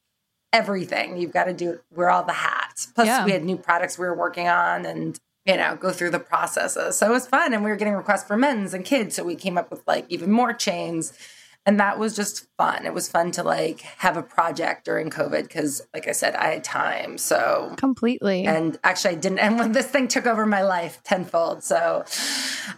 everything. 0.55 1.17
You've 1.17 1.33
got 1.33 1.45
to 1.45 1.53
do 1.53 1.81
wear 1.91 2.09
all 2.09 2.23
the 2.23 2.33
hats. 2.33 2.87
Plus, 2.87 3.07
yeah. 3.07 3.25
we 3.25 3.33
had 3.33 3.45
new 3.45 3.57
products 3.57 3.99
we 3.99 4.07
were 4.07 4.17
working 4.17 4.49
on, 4.49 4.87
and 4.87 5.19
you 5.45 5.57
know, 5.57 5.77
go 5.77 5.91
through 5.91 6.11
the 6.11 6.21
processes. 6.21 6.97
So 6.97 7.07
it 7.07 7.11
was 7.11 7.27
fun, 7.27 7.53
and 7.53 7.65
we 7.65 7.71
were 7.71 7.77
getting 7.77 7.95
requests 7.95 8.25
for 8.25 8.37
men's 8.37 8.73
and 8.73 8.85
kids. 8.85 9.17
So 9.17 9.25
we 9.25 9.35
came 9.35 9.59
up 9.59 9.71
with 9.71 9.83
like 9.87 10.07
even 10.09 10.31
more 10.31 10.55
chains 10.55 11.13
and 11.67 11.81
that 11.81 11.99
was 11.99 12.15
just 12.15 12.47
fun. 12.59 12.85
It 12.85 12.93
was 12.93 13.09
fun 13.09 13.31
to 13.33 13.43
like 13.43 13.81
have 13.81 14.17
a 14.19 14.23
project 14.23 14.85
during 14.85 15.09
COVID 15.09 15.45
because, 15.45 15.81
like 15.95 16.07
I 16.07 16.13
said, 16.13 16.35
I 16.35 16.53
had 16.53 16.65
time. 16.65 17.17
So 17.17 17.75
completely. 17.79 18.45
And 18.45 18.79
actually, 18.85 19.15
I 19.15 19.19
didn't. 19.19 19.39
And 19.45 19.59
when 19.59 19.73
this 19.73 19.87
thing 19.87 20.09
took 20.09 20.27
over 20.27 20.47
my 20.47 20.63
life 20.63 21.01
tenfold. 21.05 21.63
So, 21.63 22.05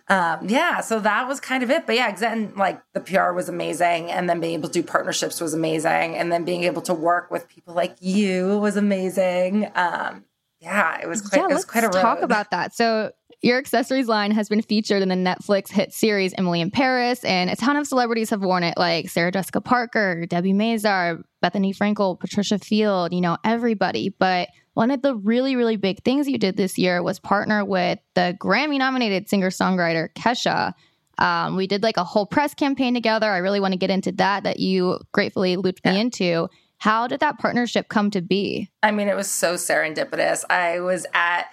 um, 0.08 0.48
yeah. 0.48 0.80
So 0.80 1.00
that 1.00 1.28
was 1.28 1.38
kind 1.40 1.62
of 1.62 1.70
it. 1.70 1.86
But 1.86 1.96
yeah, 1.96 2.12
then 2.14 2.52
like 2.56 2.80
the 2.92 3.00
PR 3.00 3.32
was 3.32 3.48
amazing, 3.48 4.10
and 4.10 4.28
then 4.28 4.40
being 4.40 4.54
able 4.54 4.68
to 4.68 4.80
do 4.80 4.82
partnerships 4.82 5.40
was 5.40 5.54
amazing, 5.54 6.16
and 6.16 6.30
then 6.30 6.44
being 6.44 6.64
able 6.64 6.82
to 6.82 6.94
work 6.94 7.30
with 7.30 7.48
people 7.48 7.74
like 7.74 7.96
you 8.00 8.58
was 8.58 8.76
amazing. 8.76 9.70
Um, 9.74 10.24
yeah, 10.60 11.00
it 11.00 11.08
was 11.08 11.22
quite. 11.22 11.38
Yeah, 11.40 11.50
it 11.50 11.54
was 11.54 11.64
quite 11.64 11.84
a 11.84 11.88
road. 11.88 12.00
talk 12.00 12.22
about 12.22 12.50
that. 12.50 12.74
So 12.74 13.12
your 13.42 13.58
accessories 13.58 14.08
line 14.08 14.30
has 14.30 14.48
been 14.48 14.62
featured 14.62 15.02
in 15.02 15.08
the 15.08 15.14
Netflix 15.14 15.70
hit 15.70 15.92
series 15.92 16.34
Emily 16.36 16.60
in 16.60 16.70
Paris, 16.70 17.22
and 17.24 17.50
a 17.50 17.56
ton 17.56 17.76
of 17.76 17.86
celebrities 17.86 18.30
have 18.30 18.42
worn 18.42 18.62
it, 18.62 18.76
like 18.76 19.08
Sarah 19.08 19.30
Jessica 19.30 19.60
Parker, 19.60 20.26
Debbie 20.26 20.52
Mazar, 20.52 21.22
Bethenny 21.42 21.76
Frankel, 21.76 22.18
Patricia 22.18 22.58
Field, 22.58 23.12
you 23.12 23.20
know, 23.20 23.36
everybody. 23.44 24.08
But 24.18 24.48
one 24.74 24.90
of 24.90 25.02
the 25.02 25.14
really, 25.14 25.56
really 25.56 25.76
big 25.76 26.02
things 26.02 26.28
you 26.28 26.38
did 26.38 26.56
this 26.56 26.76
year 26.76 27.02
was 27.02 27.18
partner 27.18 27.64
with 27.64 27.98
the 28.14 28.36
Grammy 28.40 28.78
nominated 28.78 29.28
singer 29.28 29.50
songwriter 29.50 30.08
Kesha. 30.14 30.72
Um, 31.18 31.56
we 31.56 31.66
did 31.66 31.82
like 31.82 31.96
a 31.96 32.04
whole 32.04 32.26
press 32.26 32.52
campaign 32.52 32.94
together. 32.94 33.30
I 33.30 33.38
really 33.38 33.60
want 33.60 33.72
to 33.72 33.78
get 33.78 33.90
into 33.90 34.12
that, 34.12 34.44
that 34.44 34.60
you 34.60 34.98
gratefully 35.12 35.56
looped 35.56 35.84
me 35.84 35.98
into. 35.98 36.48
How 36.78 37.06
did 37.06 37.20
that 37.20 37.38
partnership 37.38 37.88
come 37.88 38.10
to 38.10 38.20
be? 38.20 38.70
I 38.82 38.90
mean, 38.90 39.08
it 39.08 39.16
was 39.16 39.30
so 39.30 39.54
serendipitous. 39.54 40.44
I 40.50 40.80
was 40.80 41.06
at 41.14 41.46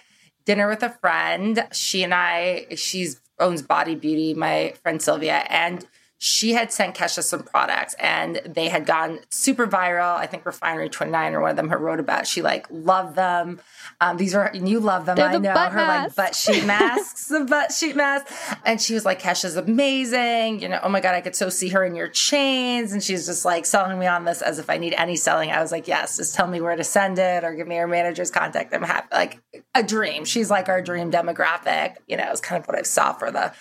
dinner 0.45 0.67
with 0.67 0.84
a 0.84 0.89
friend. 0.89 1.67
She 1.71 2.03
and 2.03 2.13
I, 2.13 2.67
she's 2.75 3.21
owns 3.39 3.62
Bawdy 3.62 3.95
Beauty, 3.95 4.34
my 4.34 4.73
friend 4.84 5.01
Sylvia, 5.01 5.45
and 5.49 5.86
she 6.23 6.53
had 6.53 6.71
sent 6.71 6.95
Kesha 6.95 7.21
some 7.21 7.43
products 7.43 7.95
and 7.99 8.39
they 8.45 8.69
had 8.69 8.86
gone 8.86 9.19
super 9.29 9.67
viral. 9.67 10.15
I 10.15 10.25
think 10.25 10.45
Refinery 10.45 10.88
29 10.88 11.33
or 11.33 11.41
one 11.41 11.49
of 11.49 11.57
them 11.57 11.67
had 11.67 11.81
wrote 11.81 11.99
about. 11.99 12.25
She 12.25 12.41
like 12.41 12.65
loved 12.71 13.17
them. 13.17 13.59
Um, 13.99 14.15
these 14.15 14.33
are 14.33 14.49
you 14.53 14.79
love 14.79 15.05
them. 15.05 15.17
They're 15.17 15.27
I 15.27 15.33
the 15.33 15.39
know 15.39 15.53
her 15.53 15.86
like 15.86 16.15
butt 16.15 16.33
sheet 16.33 16.63
masks, 16.65 17.27
the 17.27 17.41
butt 17.41 17.73
sheet 17.73 17.97
mask. 17.97 18.31
And 18.63 18.81
she 18.81 18.93
was 18.93 19.03
like, 19.03 19.21
Kesha's 19.21 19.57
amazing. 19.57 20.62
You 20.62 20.69
know, 20.69 20.79
oh 20.81 20.88
my 20.88 21.01
God, 21.01 21.13
I 21.13 21.19
could 21.19 21.36
so 21.36 21.49
see 21.49 21.67
her 21.69 21.83
in 21.83 21.93
your 21.93 22.07
chains. 22.07 22.93
And 22.93 23.03
she's 23.03 23.25
just 23.25 23.43
like 23.43 23.65
selling 23.65 23.99
me 23.99 24.07
on 24.07 24.23
this 24.23 24.41
as 24.41 24.59
if 24.59 24.69
I 24.69 24.77
need 24.77 24.93
any 24.93 25.17
selling. 25.17 25.51
I 25.51 25.59
was 25.62 25.73
like, 25.73 25.89
yes, 25.89 26.15
just 26.15 26.36
tell 26.36 26.47
me 26.47 26.62
where 26.62 26.77
to 26.77 26.86
send 26.86 27.19
it 27.19 27.43
or 27.43 27.53
give 27.53 27.67
me 27.67 27.75
her 27.75 27.88
manager's 27.88 28.31
contact. 28.31 28.73
I'm 28.73 28.83
happy. 28.83 29.09
Like 29.12 29.41
a 29.75 29.83
dream. 29.83 30.23
She's 30.23 30.49
like 30.49 30.69
our 30.69 30.81
dream 30.81 31.12
demographic. 31.12 31.97
You 32.07 32.15
know, 32.15 32.31
it's 32.31 32.39
kind 32.39 32.62
of 32.62 32.67
what 32.69 32.77
I 32.77 32.83
saw 32.83 33.12
for 33.12 33.29
the 33.29 33.51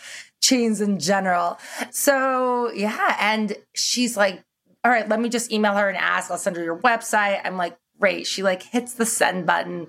chains 0.42 0.80
in 0.80 0.98
general. 0.98 1.58
So 1.90 2.70
yeah, 2.72 3.16
and 3.18 3.56
she's 3.74 4.16
like, 4.16 4.44
all 4.84 4.90
right, 4.90 5.08
let 5.08 5.20
me 5.20 5.28
just 5.28 5.52
email 5.52 5.74
her 5.74 5.88
and 5.88 5.96
ask. 5.96 6.30
I'll 6.30 6.36
send 6.36 6.56
her 6.56 6.64
your 6.64 6.78
website. 6.78 7.40
I'm 7.44 7.56
like, 7.56 7.78
great. 7.98 8.26
She 8.26 8.42
like 8.42 8.62
hits 8.62 8.94
the 8.94 9.06
send 9.06 9.46
button 9.46 9.86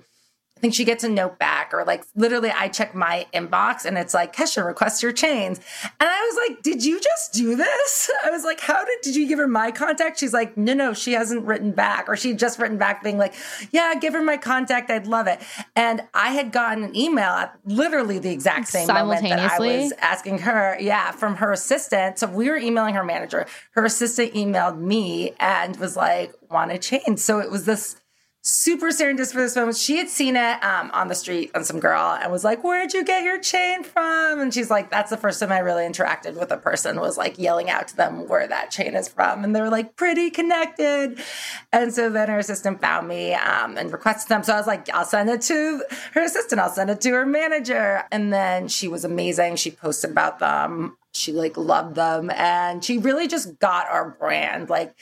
think 0.64 0.72
she 0.72 0.86
gets 0.86 1.04
a 1.04 1.08
note 1.10 1.38
back 1.38 1.74
or 1.74 1.84
like 1.84 2.04
literally 2.16 2.50
I 2.50 2.68
check 2.68 2.94
my 2.94 3.26
inbox 3.34 3.84
and 3.84 3.98
it's 3.98 4.14
like 4.14 4.34
Kesha 4.34 4.64
requests 4.64 5.02
your 5.02 5.12
chains. 5.12 5.60
And 6.00 6.08
I 6.08 6.20
was 6.22 6.48
like, 6.48 6.62
did 6.62 6.82
you 6.82 6.98
just 6.98 7.34
do 7.34 7.54
this? 7.54 8.10
I 8.24 8.30
was 8.30 8.44
like, 8.44 8.60
how 8.60 8.82
did, 8.82 8.98
did 9.02 9.14
you 9.14 9.28
give 9.28 9.38
her 9.38 9.46
my 9.46 9.70
contact? 9.70 10.18
She's 10.18 10.32
like, 10.32 10.56
no, 10.56 10.72
no, 10.72 10.94
she 10.94 11.12
hasn't 11.12 11.44
written 11.44 11.72
back 11.72 12.08
or 12.08 12.16
she 12.16 12.32
just 12.32 12.58
written 12.58 12.78
back 12.78 13.02
being 13.02 13.18
like, 13.18 13.34
yeah, 13.72 13.94
give 13.94 14.14
her 14.14 14.22
my 14.22 14.38
contact. 14.38 14.90
I'd 14.90 15.06
love 15.06 15.26
it. 15.26 15.38
And 15.76 16.00
I 16.14 16.30
had 16.30 16.50
gotten 16.50 16.82
an 16.82 16.96
email 16.96 17.28
at 17.28 17.58
literally 17.66 18.18
the 18.18 18.30
exact 18.30 18.68
same 18.68 18.88
moment 18.88 19.20
that 19.20 19.38
I 19.38 19.58
was 19.58 19.92
asking 20.00 20.38
her. 20.38 20.78
Yeah. 20.80 21.10
From 21.10 21.36
her 21.36 21.52
assistant. 21.52 22.18
So 22.18 22.26
we 22.26 22.48
were 22.48 22.56
emailing 22.56 22.94
her 22.94 23.04
manager. 23.04 23.44
Her 23.72 23.84
assistant 23.84 24.32
emailed 24.32 24.78
me 24.78 25.34
and 25.38 25.76
was 25.76 25.94
like, 25.94 26.32
want 26.50 26.70
to 26.70 26.78
change. 26.78 27.18
So 27.18 27.40
it 27.40 27.50
was 27.50 27.66
this, 27.66 27.96
super 28.46 28.88
serendipitous 28.88 29.32
for 29.32 29.40
this 29.40 29.56
moment. 29.56 29.76
She 29.78 29.96
had 29.96 30.10
seen 30.10 30.36
it 30.36 30.62
um, 30.62 30.90
on 30.92 31.08
the 31.08 31.14
street 31.14 31.50
on 31.54 31.64
some 31.64 31.80
girl 31.80 32.18
and 32.20 32.30
was 32.30 32.44
like, 32.44 32.62
"Where'd 32.62 32.92
you 32.92 33.02
get 33.02 33.24
your 33.24 33.40
chain 33.40 33.82
from?" 33.82 34.38
And 34.38 34.52
she's 34.52 34.70
like, 34.70 34.90
"That's 34.90 35.10
the 35.10 35.16
first 35.16 35.40
time 35.40 35.50
I 35.50 35.58
really 35.60 35.84
interacted 35.84 36.38
with 36.38 36.52
a 36.52 36.58
person 36.58 37.00
was 37.00 37.16
like 37.16 37.38
yelling 37.38 37.70
out 37.70 37.88
to 37.88 37.96
them 37.96 38.28
where 38.28 38.46
that 38.46 38.70
chain 38.70 38.94
is 38.94 39.08
from." 39.08 39.44
And 39.44 39.56
they 39.56 39.62
were 39.62 39.70
like, 39.70 39.96
"Pretty 39.96 40.30
connected." 40.30 41.18
And 41.72 41.92
so 41.92 42.10
then 42.10 42.28
her 42.28 42.38
assistant 42.38 42.82
found 42.82 43.08
me 43.08 43.32
um, 43.32 43.78
and 43.78 43.90
requested 43.90 44.28
them. 44.28 44.42
So 44.42 44.52
I 44.52 44.58
was 44.58 44.66
like, 44.66 44.90
"I'll 44.90 45.06
send 45.06 45.30
it 45.30 45.40
to 45.42 45.82
her 46.12 46.22
assistant. 46.22 46.60
I'll 46.60 46.68
send 46.68 46.90
it 46.90 47.00
to 47.00 47.10
her 47.12 47.26
manager." 47.26 48.04
And 48.12 48.32
then 48.32 48.68
she 48.68 48.88
was 48.88 49.04
amazing. 49.04 49.56
She 49.56 49.70
posted 49.70 50.10
about 50.10 50.38
them. 50.38 50.98
She 51.12 51.32
like 51.32 51.56
loved 51.56 51.94
them 51.94 52.28
and 52.30 52.84
she 52.84 52.98
really 52.98 53.28
just 53.28 53.60
got 53.60 53.88
our 53.88 54.10
brand. 54.10 54.68
Like 54.68 54.96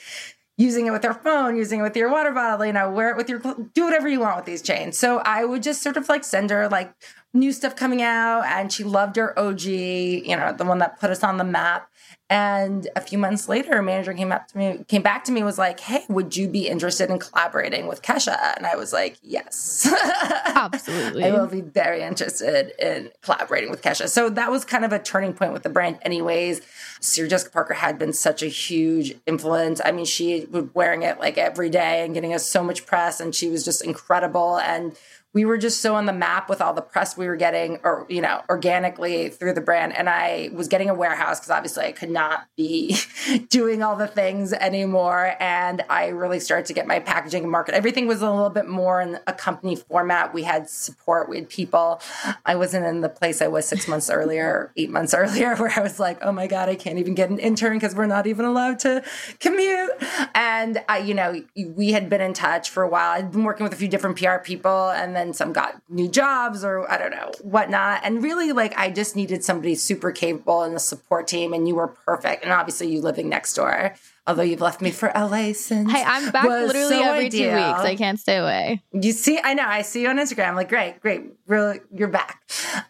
using 0.63 0.87
it 0.87 0.91
with 0.91 1.03
their 1.03 1.15
phone, 1.15 1.57
using 1.57 1.81
it 1.81 1.83
with 1.83 1.97
your 1.97 2.09
water 2.09 2.33
bottle, 2.33 2.65
you 2.65 2.73
know, 2.73 2.91
wear 2.91 3.11
it 3.11 3.17
with 3.17 3.29
your, 3.29 3.41
do 3.75 3.85
whatever 3.85 4.09
you 4.09 4.21
want 4.21 4.37
with 4.37 4.45
these 4.45 4.63
chains. 4.63 4.97
So 4.97 5.19
I 5.19 5.45
would 5.45 5.63
just 5.63 5.83
sort 5.83 5.97
of 5.97 6.09
like 6.09 6.25
send 6.25 6.51
her 6.51 6.69
like 6.69 6.95
new 7.35 7.53
stuff 7.53 7.75
coming 7.75 8.01
out. 8.01 8.45
And 8.47 8.73
she 8.73 8.85
loved 8.85 9.17
her 9.17 9.39
OG, 9.39 9.63
you 9.63 10.37
know, 10.37 10.53
the 10.53 10.65
one 10.65 10.79
that 10.79 11.01
put 11.01 11.11
us 11.11 11.25
on 11.25 11.37
the 11.37 11.45
map. 11.45 11.89
And 12.33 12.89
a 12.97 13.01
few 13.03 13.19
months 13.19 13.47
later, 13.47 13.73
a 13.73 13.83
manager 13.83 14.15
came 14.15 14.33
up 14.33 14.49
to 14.49 14.57
me, 14.57 14.85
came 14.89 15.03
back 15.03 15.23
to 15.25 15.33
me, 15.33 15.43
was 15.43 15.59
like, 15.59 15.81
"Hey, 15.81 16.07
would 16.09 16.35
you 16.35 16.49
be 16.49 16.67
interested 16.67 17.11
in 17.11 17.19
collaborating 17.19 17.89
with 17.89 18.01
Kesha?" 18.01 18.57
And 18.57 18.67
I 18.67 18.75
was 18.75 18.91
like, 18.91 19.19
"Yes, 19.23 19.87
absolutely. 20.47 21.25
I 21.25 21.31
will 21.33 21.47
be 21.47 21.61
very 21.61 22.01
interested 22.01 22.73
in 22.79 23.11
collaborating 23.21 23.71
with 23.71 23.83
Kesha." 23.83 24.09
So 24.09 24.31
that 24.31 24.51
was 24.51 24.65
kind 24.65 24.83
of 24.83 24.95
a 24.95 24.99
turning 24.99 25.35
point 25.35 25.53
with 25.53 25.63
the 25.63 25.69
brand, 25.69 25.99
anyways. 26.01 26.63
Sarah 27.01 27.29
Jessica 27.29 27.51
Parker 27.51 27.75
had 27.75 27.99
been 27.99 28.15
such 28.15 28.43
a 28.43 28.47
huge 28.47 29.15
influence. 29.27 29.83
I 29.85 29.93
mean, 29.93 30.07
she 30.07 30.47
was 30.51 30.73
wearing 30.73 31.03
it 31.03 31.21
like 31.21 31.37
every 31.37 31.69
day 31.69 32.03
and 32.03 32.15
getting 32.15 32.33
us 32.33 32.49
so 32.49 32.65
much 32.65 32.87
press, 32.87 33.21
and 33.21 33.35
she 33.35 33.51
was 33.51 33.63
just 33.63 33.85
incredible. 33.85 34.57
And 34.59 34.97
we 35.35 35.45
were 35.45 35.57
just 35.57 35.81
so 35.81 35.95
on 35.95 36.07
the 36.07 36.13
map 36.13 36.49
with 36.49 36.61
all 36.61 36.75
the 36.75 36.83
press 36.83 37.17
we 37.17 37.27
were 37.27 37.37
getting 37.37 37.79
or 37.83 38.07
you 38.09 38.21
know 38.21 38.43
organically 38.51 39.29
through 39.29 39.55
the 39.55 39.61
brand. 39.61 39.97
And 39.97 40.09
i 40.09 40.51
was 40.53 40.69
getting 40.69 40.91
a 40.91 40.95
warehouse 40.95 41.41
because 41.41 41.51
obviously 41.51 41.85
i 41.85 41.93
could 41.93 42.11
not 42.11 42.47
be 42.57 42.97
doing 43.49 43.83
all 43.83 43.97
the 43.97 44.07
things 44.07 44.53
anymore. 44.53 45.35
And 45.41 45.83
i 45.89 46.09
really 46.09 46.41
started 46.41 46.67
to 46.67 46.75
get 46.75 46.87
my 46.87 47.01
packaging 47.01 47.43
and 47.43 47.51
market. 47.51 47.75
Everything 47.75 48.07
was 48.07 48.21
a 48.21 48.31
little 48.31 48.51
bit 48.51 48.69
more 48.69 49.01
in 49.01 49.19
a 49.27 49.33
company 49.33 49.77
format. 49.77 50.35
We 50.35 50.43
had 50.43 50.69
support. 50.69 51.29
We 51.29 51.37
had 51.37 51.49
people. 51.49 52.01
I 52.45 52.57
wasn't 52.57 52.87
in 52.87 53.01
the 53.01 53.09
place 53.09 53.41
i 53.41 53.49
was 53.49 53.67
six 53.67 53.89
months 53.89 54.11
earlier 54.11 54.73
eight 54.77 54.91
months 54.91 55.15
earlier 55.15 55.57
where 55.57 55.73
i 55.77 55.81
was 55.81 55.99
like 55.99 56.19
oh 56.23 56.33
my 56.33 56.47
god 56.47 56.69
i 56.69 56.75
can't 56.75 56.99
even 56.99 57.15
get 57.15 57.31
an 57.31 57.39
intern 57.39 57.75
because 57.75 57.95
we're 57.95 58.07
not 58.07 58.27
even 58.27 58.45
allowed 58.45 58.79
to 58.81 59.03
commute. 59.41 59.91
And 60.35 60.83
i 60.89 60.99
you 60.99 61.15
know 61.15 61.43
we 61.57 61.93
had 61.93 62.11
been 62.11 62.21
in 62.21 62.35
touch 62.35 62.69
for 62.69 62.83
a 62.83 62.89
while. 62.89 63.13
I'd 63.13 63.33
been 63.33 63.45
working 63.45 63.65
with 63.65 63.73
a 63.73 63.77
few 63.77 63.89
different 63.89 64.19
pr 64.19 64.37
people 64.43 64.91
and 64.91 65.17
then 65.17 65.22
then 65.23 65.33
some 65.33 65.53
got 65.53 65.81
new 65.89 66.09
jobs 66.09 66.65
or 66.65 66.91
I 66.91 66.99
don't 66.99 67.13
know, 67.13 67.31
whatnot. 67.43 68.01
And 68.05 68.23
really, 68.23 68.53
like, 68.53 68.77
I 68.77 68.91
just 68.91 69.15
needed 69.15 69.45
somebody 69.45 69.75
super 69.77 70.11
capable 70.11 70.65
in 70.65 70.75
the 70.75 70.81
support 70.81 71.29
team, 71.29 71.53
and 71.53 71.69
you 71.69 71.77
were 71.77 71.89
perfect. 71.89 72.43
And 72.43 72.53
obviously, 72.53 72.91
you 72.93 73.01
living 73.01 73.29
next 73.29 73.55
door 73.55 73.95
although 74.27 74.43
you've 74.43 74.61
left 74.61 74.81
me 74.81 74.91
for 74.91 75.11
LA 75.15 75.53
since. 75.53 75.91
Hey, 75.91 76.03
I'm 76.07 76.31
back 76.31 76.45
literally 76.45 76.97
so 76.97 77.03
every 77.03 77.27
ideal. 77.27 77.51
two 77.51 77.57
weeks. 77.57 77.81
I 77.81 77.97
can't 77.97 78.21
stay 78.21 78.37
away. 78.37 78.83
You 78.93 79.13
see, 79.13 79.41
I 79.43 79.55
know. 79.55 79.65
I 79.67 79.83
see 79.83 80.03
you 80.03 80.09
on 80.09 80.17
Instagram. 80.17 80.49
I'm 80.49 80.55
like, 80.55 80.69
great, 80.69 81.01
great. 81.01 81.23
Really, 81.47 81.81
you're 81.93 82.09
back 82.09 82.41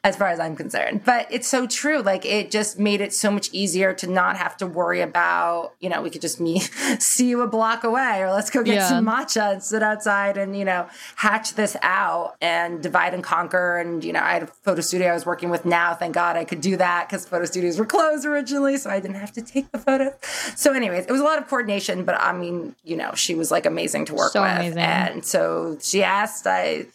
as 0.05 0.14
far 0.14 0.28
as 0.28 0.39
I'm 0.39 0.57
concerned. 0.57 1.03
But 1.05 1.26
it's 1.30 1.49
so 1.49 1.66
true. 1.66 2.03
Like, 2.03 2.26
it 2.26 2.51
just 2.51 2.78
made 2.78 3.01
it 3.01 3.12
so 3.12 3.30
much 3.30 3.49
easier 3.53 3.95
to 3.95 4.07
not 4.07 4.37
have 4.37 4.57
to 4.59 4.66
worry 4.66 5.01
about, 5.01 5.72
you 5.80 5.89
know, 5.89 6.03
we 6.03 6.11
could 6.11 6.20
just 6.20 6.39
meet, 6.41 6.62
see 6.99 7.28
you 7.28 7.41
a 7.41 7.49
block 7.49 7.83
away, 7.83 8.20
or 8.20 8.30
let's 8.30 8.51
go 8.51 8.62
get 8.62 8.74
yeah. 8.74 8.89
some 8.89 9.07
matcha 9.07 9.53
and 9.53 9.62
sit 9.62 9.83
outside 9.83 10.37
and, 10.37 10.57
you 10.57 10.64
know, 10.64 10.87
hatch 11.16 11.55
this 11.55 11.76
out 11.83 12.37
and 12.41 12.83
divide 12.83 13.14
and 13.14 13.24
conquer. 13.24 13.78
And, 13.78 14.05
you 14.05 14.12
know, 14.12 14.20
I 14.20 14.35
had 14.35 14.43
a 14.43 14.47
photo 14.47 14.83
studio 14.83 15.09
I 15.09 15.14
was 15.14 15.24
working 15.24 15.49
with 15.49 15.64
now. 15.64 15.95
Thank 15.95 16.14
God 16.14 16.37
I 16.37 16.45
could 16.45 16.61
do 16.61 16.76
that 16.76 17.09
because 17.09 17.26
photo 17.26 17.47
studios 17.47 17.78
were 17.78 17.87
closed 17.87 18.26
originally. 18.26 18.76
So 18.76 18.91
I 18.91 19.01
didn't 19.01 19.16
have 19.16 19.33
to 19.33 19.43
take 19.43 19.72
the 19.72 19.78
photos. 19.78 20.12
So, 20.57 20.72
anyways, 20.74 21.07
it 21.07 21.12
was 21.12 21.22
a 21.23 21.25
lot 21.25 21.39
of 21.39 21.49
coordination, 21.49 22.05
but 22.05 22.16
I 22.20 22.33
mean, 22.33 22.77
you 22.85 22.97
know, 22.97 23.14
she 23.14 23.35
was 23.35 23.51
like 23.51 23.64
amazing 23.64 24.05
to 24.07 24.14
work 24.14 24.33
so 24.33 24.43
with. 24.43 24.53
Amazing. 24.53 24.79
And 24.79 25.25
so 25.25 25.79
she 25.81 26.03
asked, 26.03 26.47
I 26.47 26.87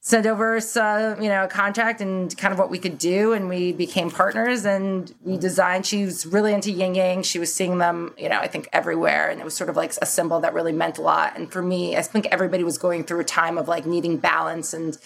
sent 0.00 0.26
over 0.26 0.58
some, 0.58 1.22
you 1.22 1.28
know, 1.28 1.44
a 1.44 1.48
contract 1.48 2.00
and 2.00 2.36
kind 2.36 2.52
of 2.52 2.58
what 2.58 2.70
we 2.70 2.78
could 2.78 2.98
do. 2.98 3.32
And 3.32 3.48
we 3.48 3.72
became 3.72 4.10
partners 4.10 4.64
and 4.64 5.14
we 5.22 5.36
designed, 5.36 5.86
she 5.86 6.04
was 6.04 6.26
really 6.26 6.52
into 6.52 6.72
yin 6.72 6.96
yang. 6.96 7.22
She 7.22 7.38
was 7.38 7.54
seeing 7.54 7.78
them, 7.78 8.12
you 8.18 8.28
know, 8.28 8.38
I 8.38 8.48
think 8.48 8.68
everywhere. 8.72 9.30
And 9.30 9.40
it 9.40 9.44
was 9.44 9.54
sort 9.54 9.70
of 9.70 9.76
like 9.76 9.92
a 10.02 10.06
symbol 10.06 10.40
that 10.40 10.54
really 10.54 10.72
meant 10.72 10.98
a 10.98 11.02
lot. 11.02 11.36
And 11.36 11.52
for 11.52 11.62
me, 11.62 11.96
I 11.96 12.02
think 12.02 12.26
everybody 12.32 12.64
was 12.64 12.78
going 12.78 13.04
through 13.04 13.20
a 13.20 13.24
time 13.24 13.58
of 13.58 13.68
like 13.68 13.86
needing 13.86 14.16
balance 14.16 14.74
and, 14.74 14.98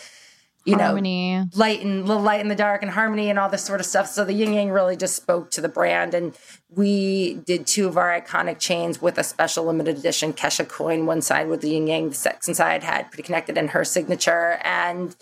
you 0.66 0.76
harmony. 0.76 1.36
know, 1.36 1.46
light 1.54 1.82
and 1.82 2.06
little 2.06 2.22
light 2.22 2.40
in 2.40 2.48
the 2.48 2.54
dark 2.54 2.82
and 2.82 2.90
harmony 2.90 3.30
and 3.30 3.38
all 3.38 3.48
this 3.48 3.64
sort 3.64 3.80
of 3.80 3.86
stuff. 3.86 4.08
So 4.08 4.24
the 4.24 4.32
yin 4.32 4.52
yang 4.52 4.70
really 4.70 4.96
just 4.96 5.14
spoke 5.14 5.50
to 5.52 5.60
the 5.60 5.68
brand. 5.68 6.12
And 6.12 6.36
we 6.68 7.34
did 7.46 7.66
two 7.66 7.86
of 7.86 7.96
our 7.96 8.20
iconic 8.20 8.58
chains 8.58 9.00
with 9.00 9.16
a 9.16 9.24
special 9.24 9.64
limited 9.64 9.96
edition 9.96 10.32
Kesha 10.32 10.68
coin. 10.68 11.06
One 11.06 11.22
side 11.22 11.48
with 11.48 11.60
the 11.60 11.70
yin 11.70 11.86
yang, 11.86 12.08
the 12.08 12.14
sex 12.14 12.46
side 12.46 12.82
had 12.82 13.10
pretty 13.10 13.22
connected 13.22 13.56
in 13.56 13.68
her 13.68 13.84
signature. 13.84 14.58
And 14.62 15.14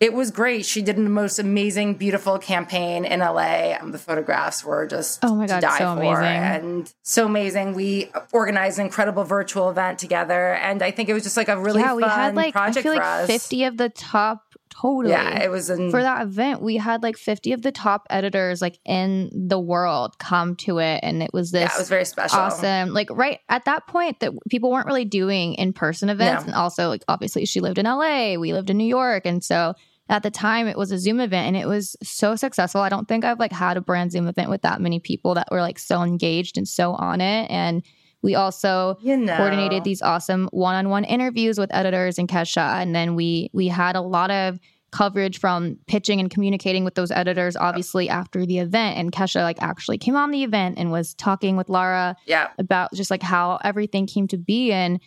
it 0.00 0.14
was 0.14 0.30
great. 0.30 0.64
She 0.64 0.80
did 0.80 0.96
the 0.96 1.02
most 1.02 1.38
amazing, 1.38 1.94
beautiful 1.94 2.38
campaign 2.38 3.04
in 3.04 3.20
LA. 3.20 3.76
Um, 3.78 3.92
the 3.92 3.98
photographs 3.98 4.64
were 4.64 4.86
just 4.86 5.22
oh 5.22 5.34
my 5.34 5.46
god, 5.46 5.62
so 5.62 5.76
for. 5.76 5.84
amazing 5.84 6.24
and 6.24 6.94
so 7.02 7.26
amazing. 7.26 7.74
We 7.74 8.10
organized 8.32 8.78
an 8.78 8.86
incredible 8.86 9.24
virtual 9.24 9.68
event 9.68 9.98
together, 9.98 10.54
and 10.54 10.82
I 10.82 10.90
think 10.90 11.10
it 11.10 11.12
was 11.12 11.22
just 11.22 11.36
like 11.36 11.48
a 11.48 11.58
really 11.58 11.80
yeah. 11.80 11.94
we 11.94 12.02
had 12.02 12.34
like 12.34 12.56
I 12.56 12.72
feel 12.72 12.94
like 12.94 13.26
fifty 13.26 13.64
of 13.64 13.76
the 13.76 13.90
top 13.90 14.49
Totally. 14.80 15.12
Yeah, 15.12 15.42
it 15.42 15.50
was 15.50 15.68
in- 15.68 15.90
for 15.90 16.00
that 16.00 16.22
event. 16.22 16.62
We 16.62 16.76
had 16.76 17.02
like 17.02 17.16
50 17.16 17.52
of 17.52 17.62
the 17.62 17.72
top 17.72 18.06
editors 18.08 18.62
like 18.62 18.78
in 18.84 19.30
the 19.48 19.58
world 19.58 20.18
come 20.18 20.56
to 20.56 20.78
it, 20.78 21.00
and 21.02 21.22
it 21.22 21.30
was 21.32 21.50
this. 21.50 21.70
Yeah, 21.70 21.76
it 21.76 21.78
was 21.78 21.88
very 21.88 22.04
special. 22.04 22.38
Awesome. 22.38 22.90
Like 22.90 23.10
right 23.10 23.40
at 23.48 23.66
that 23.66 23.86
point, 23.86 24.20
that 24.20 24.32
people 24.48 24.70
weren't 24.70 24.86
really 24.86 25.04
doing 25.04 25.54
in 25.54 25.72
person 25.72 26.08
events, 26.08 26.44
no. 26.44 26.48
and 26.48 26.54
also 26.54 26.88
like 26.88 27.04
obviously 27.08 27.44
she 27.44 27.60
lived 27.60 27.78
in 27.78 27.84
LA, 27.84 28.36
we 28.36 28.52
lived 28.52 28.70
in 28.70 28.78
New 28.78 28.86
York, 28.88 29.26
and 29.26 29.44
so 29.44 29.74
at 30.08 30.22
the 30.22 30.30
time 30.30 30.66
it 30.66 30.78
was 30.78 30.92
a 30.92 30.98
Zoom 30.98 31.20
event, 31.20 31.48
and 31.48 31.56
it 31.56 31.68
was 31.68 31.96
so 32.02 32.34
successful. 32.34 32.80
I 32.80 32.88
don't 32.88 33.06
think 33.06 33.24
I've 33.24 33.38
like 33.38 33.52
had 33.52 33.76
a 33.76 33.80
brand 33.82 34.12
Zoom 34.12 34.28
event 34.28 34.48
with 34.48 34.62
that 34.62 34.80
many 34.80 34.98
people 34.98 35.34
that 35.34 35.48
were 35.50 35.60
like 35.60 35.78
so 35.78 36.02
engaged 36.02 36.56
and 36.56 36.66
so 36.66 36.92
on 36.94 37.20
it, 37.20 37.50
and 37.50 37.84
we 38.22 38.34
also 38.34 38.96
you 39.00 39.16
know. 39.16 39.36
coordinated 39.36 39.84
these 39.84 40.02
awesome 40.02 40.48
one-on-one 40.52 41.04
interviews 41.04 41.58
with 41.58 41.74
editors 41.74 42.18
and 42.18 42.28
Kesha, 42.28 42.80
and 42.80 42.94
then 42.94 43.14
we 43.14 43.50
we 43.52 43.68
had 43.68 43.96
a 43.96 44.00
lot 44.00 44.30
of 44.30 44.58
coverage 44.90 45.38
from 45.38 45.78
pitching 45.86 46.18
and 46.18 46.30
communicating 46.30 46.84
with 46.84 46.96
those 46.96 47.12
editors 47.12 47.54
obviously 47.56 48.08
after 48.08 48.44
the 48.44 48.58
event 48.58 48.98
and 48.98 49.12
Kesha 49.12 49.42
like 49.42 49.62
actually 49.62 49.98
came 49.98 50.16
on 50.16 50.32
the 50.32 50.42
event 50.42 50.78
and 50.78 50.90
was 50.90 51.14
talking 51.14 51.56
with 51.56 51.68
Lara 51.68 52.16
yeah. 52.26 52.48
about 52.58 52.92
just 52.92 53.08
like 53.08 53.22
how 53.22 53.60
everything 53.62 54.08
came 54.08 54.26
to 54.26 54.36
be 54.36 54.72
and 54.72 55.00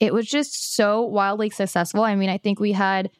it 0.00 0.12
was 0.12 0.26
just 0.26 0.74
so 0.74 1.02
wildly 1.02 1.50
successful. 1.50 2.02
I 2.02 2.14
mean, 2.16 2.28
I 2.28 2.38
think 2.38 2.60
we 2.60 2.72
had 2.72 3.10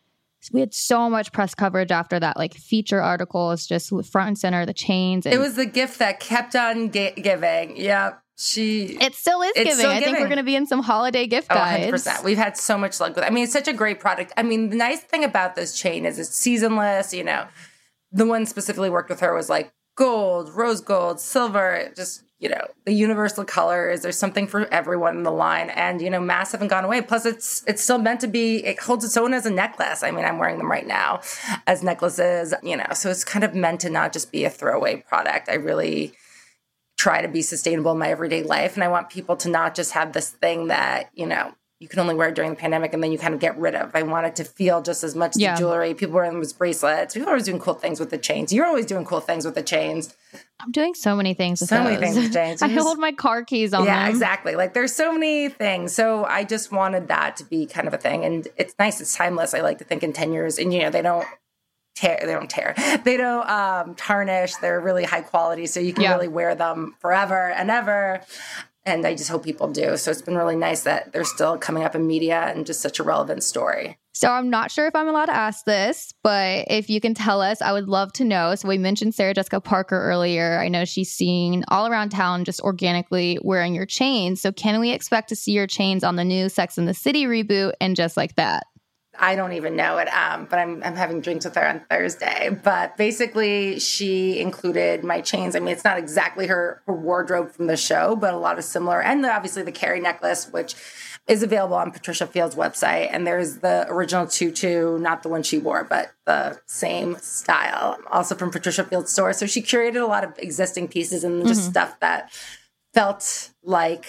we 0.52 0.60
had 0.60 0.74
so 0.74 1.10
much 1.10 1.32
press 1.32 1.54
coverage 1.54 1.90
after 1.90 2.20
that 2.20 2.36
like 2.36 2.54
feature 2.54 3.02
articles 3.02 3.66
just 3.66 3.88
front 4.06 4.28
and 4.28 4.38
center 4.38 4.64
the 4.64 4.74
chains 4.74 5.26
and, 5.26 5.34
it 5.34 5.38
was 5.38 5.56
the 5.56 5.66
gift 5.66 5.98
that 5.98 6.20
kept 6.20 6.54
on 6.54 6.88
giving 6.88 7.76
yeah 7.76 8.12
she 8.38 8.98
it 9.00 9.14
still 9.14 9.40
is 9.40 9.52
giving. 9.54 9.74
Still 9.74 9.90
I 9.90 10.00
think 10.00 10.18
we're 10.18 10.26
going 10.26 10.36
to 10.36 10.42
be 10.42 10.56
in 10.56 10.66
some 10.66 10.82
holiday 10.82 11.26
gift 11.26 11.48
oh, 11.50 11.54
guides. 11.54 12.06
Oh, 12.06 12.10
100%. 12.10 12.22
We've 12.22 12.36
had 12.36 12.56
so 12.56 12.76
much 12.76 13.00
luck 13.00 13.14
with 13.14 13.24
it. 13.24 13.26
I 13.26 13.30
mean, 13.30 13.44
it's 13.44 13.52
such 13.52 13.66
a 13.66 13.72
great 13.72 13.98
product. 13.98 14.32
I 14.36 14.42
mean, 14.42 14.68
the 14.68 14.76
nice 14.76 15.00
thing 15.00 15.24
about 15.24 15.56
this 15.56 15.78
chain 15.78 16.04
is 16.04 16.18
it's 16.18 16.36
seasonless, 16.36 17.14
you 17.14 17.24
know. 17.24 17.46
The 18.12 18.26
one 18.26 18.44
specifically 18.44 18.90
worked 18.90 19.08
with 19.08 19.20
her 19.20 19.34
was 19.34 19.48
like 19.48 19.72
gold, 19.96 20.50
rose 20.50 20.82
gold, 20.82 21.18
silver, 21.18 21.90
just, 21.96 22.24
you 22.38 22.50
know, 22.50 22.60
the 22.84 22.92
universal 22.92 23.42
colors. 23.42 24.02
There's 24.02 24.18
something 24.18 24.46
for 24.46 24.66
everyone 24.66 25.16
in 25.16 25.22
the 25.22 25.32
line 25.32 25.70
and, 25.70 26.02
you 26.02 26.10
know, 26.10 26.20
mass 26.20 26.52
haven't 26.52 26.68
gone 26.68 26.84
away. 26.84 27.00
Plus 27.00 27.24
it's 27.24 27.64
it's 27.66 27.82
still 27.82 27.98
meant 27.98 28.20
to 28.20 28.28
be 28.28 28.62
it 28.66 28.78
holds 28.78 29.02
its 29.02 29.16
own 29.16 29.32
as 29.32 29.46
a 29.46 29.50
necklace. 29.50 30.02
I 30.02 30.10
mean, 30.10 30.26
I'm 30.26 30.38
wearing 30.38 30.58
them 30.58 30.70
right 30.70 30.86
now 30.86 31.20
as 31.66 31.82
necklaces, 31.82 32.52
you 32.62 32.76
know. 32.76 32.86
So 32.92 33.10
it's 33.10 33.24
kind 33.24 33.46
of 33.46 33.54
meant 33.54 33.80
to 33.80 33.88
not 33.88 34.12
just 34.12 34.30
be 34.30 34.44
a 34.44 34.50
throwaway 34.50 34.96
product. 35.08 35.48
I 35.48 35.54
really 35.54 36.12
try 36.96 37.22
to 37.22 37.28
be 37.28 37.42
sustainable 37.42 37.92
in 37.92 37.98
my 37.98 38.08
everyday 38.08 38.42
life. 38.42 38.74
And 38.74 38.82
I 38.82 38.88
want 38.88 39.10
people 39.10 39.36
to 39.36 39.48
not 39.48 39.74
just 39.74 39.92
have 39.92 40.12
this 40.12 40.30
thing 40.30 40.68
that, 40.68 41.10
you 41.14 41.26
know, 41.26 41.54
you 41.78 41.88
can 41.88 42.00
only 42.00 42.14
wear 42.14 42.30
during 42.30 42.50
the 42.50 42.56
pandemic 42.56 42.94
and 42.94 43.02
then 43.02 43.12
you 43.12 43.18
kind 43.18 43.34
of 43.34 43.40
get 43.40 43.58
rid 43.58 43.74
of. 43.74 43.90
I 43.94 44.02
want 44.02 44.26
it 44.26 44.36
to 44.36 44.44
feel 44.44 44.80
just 44.80 45.04
as 45.04 45.14
much 45.14 45.34
yeah. 45.36 45.54
the 45.54 45.60
jewelry. 45.60 45.92
People 45.92 46.14
wearing 46.14 46.32
those 46.32 46.54
bracelets. 46.54 47.12
People 47.12 47.28
are 47.28 47.32
always 47.32 47.44
doing 47.44 47.58
cool 47.58 47.74
things 47.74 48.00
with 48.00 48.08
the 48.08 48.16
chains. 48.16 48.50
You're 48.50 48.64
always 48.64 48.86
doing 48.86 49.04
cool 49.04 49.20
things 49.20 49.44
with 49.44 49.54
the 49.54 49.62
chains. 49.62 50.16
I'm 50.58 50.72
doing 50.72 50.94
so 50.94 51.14
many 51.14 51.34
things 51.34 51.60
with 51.60 51.68
so 51.68 51.76
those. 51.76 51.84
many 51.84 51.96
things 51.98 52.16
with 52.16 52.32
chains. 52.32 52.62
I 52.62 52.68
hold 52.68 52.98
my 52.98 53.12
car 53.12 53.44
keys 53.44 53.74
on 53.74 53.84
yeah, 53.84 54.04
them. 54.04 54.10
exactly. 54.10 54.56
Like 54.56 54.72
there's 54.72 54.94
so 54.94 55.12
many 55.12 55.50
things. 55.50 55.94
So 55.94 56.24
I 56.24 56.44
just 56.44 56.72
wanted 56.72 57.08
that 57.08 57.36
to 57.36 57.44
be 57.44 57.66
kind 57.66 57.86
of 57.86 57.92
a 57.92 57.98
thing. 57.98 58.24
And 58.24 58.48
it's 58.56 58.74
nice. 58.78 59.02
It's 59.02 59.14
timeless. 59.14 59.52
I 59.52 59.60
like 59.60 59.76
to 59.78 59.84
think 59.84 60.02
in 60.02 60.14
10 60.14 60.32
years 60.32 60.58
and, 60.58 60.72
you 60.72 60.80
know, 60.80 60.88
they 60.88 61.02
don't 61.02 61.26
tear 61.96 62.20
they 62.20 62.32
don't 62.32 62.50
tear. 62.50 62.74
They 63.04 63.16
don't 63.16 63.48
um, 63.48 63.94
tarnish. 63.94 64.56
They're 64.56 64.80
really 64.80 65.04
high 65.04 65.22
quality 65.22 65.66
so 65.66 65.80
you 65.80 65.92
can 65.92 66.04
yeah. 66.04 66.14
really 66.14 66.28
wear 66.28 66.54
them 66.54 66.94
forever 67.00 67.50
and 67.50 67.70
ever. 67.70 68.20
And 68.84 69.04
i 69.04 69.16
just 69.16 69.28
hope 69.28 69.42
people 69.42 69.68
do. 69.68 69.96
So 69.96 70.12
it's 70.12 70.22
been 70.22 70.36
really 70.36 70.54
nice 70.54 70.82
that 70.82 71.12
they're 71.12 71.24
still 71.24 71.58
coming 71.58 71.82
up 71.82 71.96
in 71.96 72.06
media 72.06 72.40
and 72.40 72.64
just 72.64 72.80
such 72.80 73.00
a 73.00 73.02
relevant 73.02 73.42
story. 73.42 73.98
So 74.12 74.30
i'm 74.30 74.48
not 74.48 74.70
sure 74.70 74.86
if 74.86 74.94
i'm 74.94 75.08
allowed 75.08 75.26
to 75.26 75.36
ask 75.36 75.64
this 75.64 76.14
but 76.22 76.66
if 76.68 76.88
you 76.88 77.00
can 77.00 77.12
tell 77.12 77.42
us 77.42 77.60
i 77.60 77.72
would 77.72 77.88
love 77.88 78.12
to 78.14 78.24
know. 78.24 78.54
So 78.54 78.68
we 78.68 78.78
mentioned 78.78 79.14
sarah 79.14 79.34
jessica 79.34 79.60
parker 79.60 80.00
earlier. 80.00 80.58
I 80.58 80.68
know 80.68 80.84
she's 80.84 81.10
seen 81.10 81.64
all 81.68 81.86
around 81.86 82.10
town 82.10 82.44
just 82.44 82.60
organically 82.60 83.38
wearing 83.42 83.74
your 83.74 83.86
chains. 83.86 84.40
So 84.40 84.52
can 84.52 84.78
we 84.80 84.92
expect 84.92 85.28
to 85.30 85.36
see 85.36 85.52
your 85.52 85.66
chains 85.66 86.04
on 86.04 86.16
the 86.16 86.24
new 86.24 86.48
sex 86.48 86.78
and 86.78 86.86
the 86.86 86.94
city 86.94 87.24
reboot 87.24 87.72
and 87.80 87.96
just 87.96 88.16
like 88.16 88.36
that 88.36 88.66
I 89.18 89.36
don't 89.36 89.52
even 89.52 89.76
know 89.76 89.98
it, 89.98 90.08
um, 90.08 90.46
but 90.48 90.58
I'm, 90.58 90.82
I'm 90.82 90.96
having 90.96 91.20
drinks 91.20 91.44
with 91.44 91.54
her 91.54 91.68
on 91.68 91.80
Thursday. 91.90 92.50
But 92.62 92.96
basically, 92.96 93.78
she 93.78 94.40
included 94.40 95.04
my 95.04 95.20
chains. 95.20 95.56
I 95.56 95.60
mean, 95.60 95.74
it's 95.74 95.84
not 95.84 95.98
exactly 95.98 96.46
her, 96.46 96.82
her 96.86 96.94
wardrobe 96.94 97.52
from 97.52 97.66
the 97.66 97.76
show, 97.76 98.16
but 98.16 98.34
a 98.34 98.38
lot 98.38 98.58
of 98.58 98.64
similar, 98.64 99.02
and 99.02 99.24
obviously 99.26 99.62
the 99.62 99.72
Carrie 99.72 100.00
necklace, 100.00 100.48
which 100.50 100.74
is 101.26 101.42
available 101.42 101.76
on 101.76 101.90
Patricia 101.90 102.26
Field's 102.26 102.54
website. 102.54 103.08
And 103.10 103.26
there's 103.26 103.58
the 103.58 103.86
original 103.88 104.26
tutu, 104.26 104.98
not 104.98 105.22
the 105.22 105.28
one 105.28 105.42
she 105.42 105.58
wore, 105.58 105.82
but 105.84 106.12
the 106.24 106.60
same 106.66 107.16
style, 107.18 107.98
also 108.10 108.34
from 108.36 108.50
Patricia 108.50 108.84
Field's 108.84 109.12
store. 109.12 109.32
So 109.32 109.46
she 109.46 109.60
curated 109.60 110.00
a 110.00 110.06
lot 110.06 110.24
of 110.24 110.38
existing 110.38 110.88
pieces 110.88 111.24
and 111.24 111.46
just 111.46 111.62
mm-hmm. 111.62 111.70
stuff 111.70 111.98
that 112.00 112.30
felt 112.94 113.50
like 113.62 114.06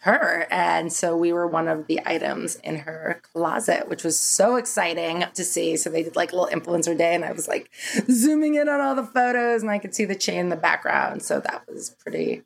her. 0.00 0.46
And 0.50 0.92
so 0.92 1.16
we 1.16 1.32
were 1.32 1.46
one 1.46 1.68
of 1.68 1.86
the 1.86 2.00
items 2.06 2.56
in 2.56 2.76
her 2.76 3.20
closet, 3.32 3.88
which 3.88 4.02
was 4.02 4.18
so 4.18 4.56
exciting 4.56 5.24
to 5.34 5.44
see. 5.44 5.76
So 5.76 5.90
they 5.90 6.02
did 6.02 6.16
like 6.16 6.32
a 6.32 6.36
little 6.36 6.60
influencer 6.60 6.96
day, 6.96 7.14
and 7.14 7.24
I 7.24 7.32
was 7.32 7.48
like 7.48 7.70
zooming 8.10 8.54
in 8.54 8.68
on 8.68 8.80
all 8.80 8.94
the 8.94 9.04
photos, 9.04 9.62
and 9.62 9.70
I 9.70 9.78
could 9.78 9.94
see 9.94 10.04
the 10.04 10.14
chain 10.14 10.38
in 10.38 10.48
the 10.48 10.56
background. 10.56 11.22
So 11.22 11.40
that 11.40 11.64
was 11.68 11.90
pretty, 12.00 12.42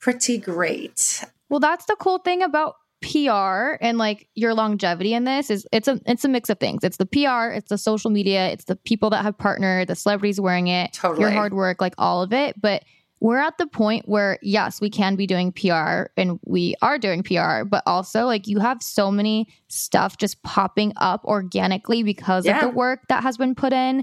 pretty 0.00 0.38
great. 0.38 1.24
Well, 1.48 1.60
that's 1.60 1.86
the 1.86 1.96
cool 1.98 2.18
thing 2.18 2.42
about 2.42 2.76
PR 3.02 3.76
and 3.80 3.98
like 3.98 4.28
your 4.36 4.54
longevity 4.54 5.12
in 5.12 5.24
this 5.24 5.50
is 5.50 5.66
it's 5.72 5.88
a 5.88 6.00
it's 6.06 6.24
a 6.24 6.28
mix 6.28 6.48
of 6.50 6.60
things. 6.60 6.84
It's 6.84 6.98
the 6.98 7.06
PR, 7.06 7.52
it's 7.52 7.68
the 7.68 7.78
social 7.78 8.10
media, 8.10 8.48
it's 8.50 8.64
the 8.64 8.76
people 8.76 9.10
that 9.10 9.24
have 9.24 9.36
partnered, 9.36 9.88
the 9.88 9.96
celebrities 9.96 10.40
wearing 10.40 10.68
it, 10.68 10.92
totally. 10.92 11.22
your 11.22 11.30
hard 11.30 11.52
work, 11.52 11.80
like 11.80 11.94
all 11.98 12.22
of 12.22 12.32
it. 12.32 12.60
But 12.60 12.84
we're 13.22 13.38
at 13.38 13.56
the 13.56 13.68
point 13.68 14.08
where 14.08 14.36
yes, 14.42 14.80
we 14.80 14.90
can 14.90 15.14
be 15.14 15.28
doing 15.28 15.52
PR 15.52 16.06
and 16.16 16.40
we 16.44 16.74
are 16.82 16.98
doing 16.98 17.22
PR, 17.22 17.62
but 17.62 17.84
also 17.86 18.26
like 18.26 18.48
you 18.48 18.58
have 18.58 18.82
so 18.82 19.12
many 19.12 19.46
stuff 19.68 20.18
just 20.18 20.42
popping 20.42 20.92
up 20.96 21.24
organically 21.24 22.02
because 22.02 22.44
yeah. 22.44 22.56
of 22.56 22.62
the 22.62 22.76
work 22.76 23.06
that 23.08 23.22
has 23.22 23.36
been 23.36 23.54
put 23.54 23.72
in 23.72 24.02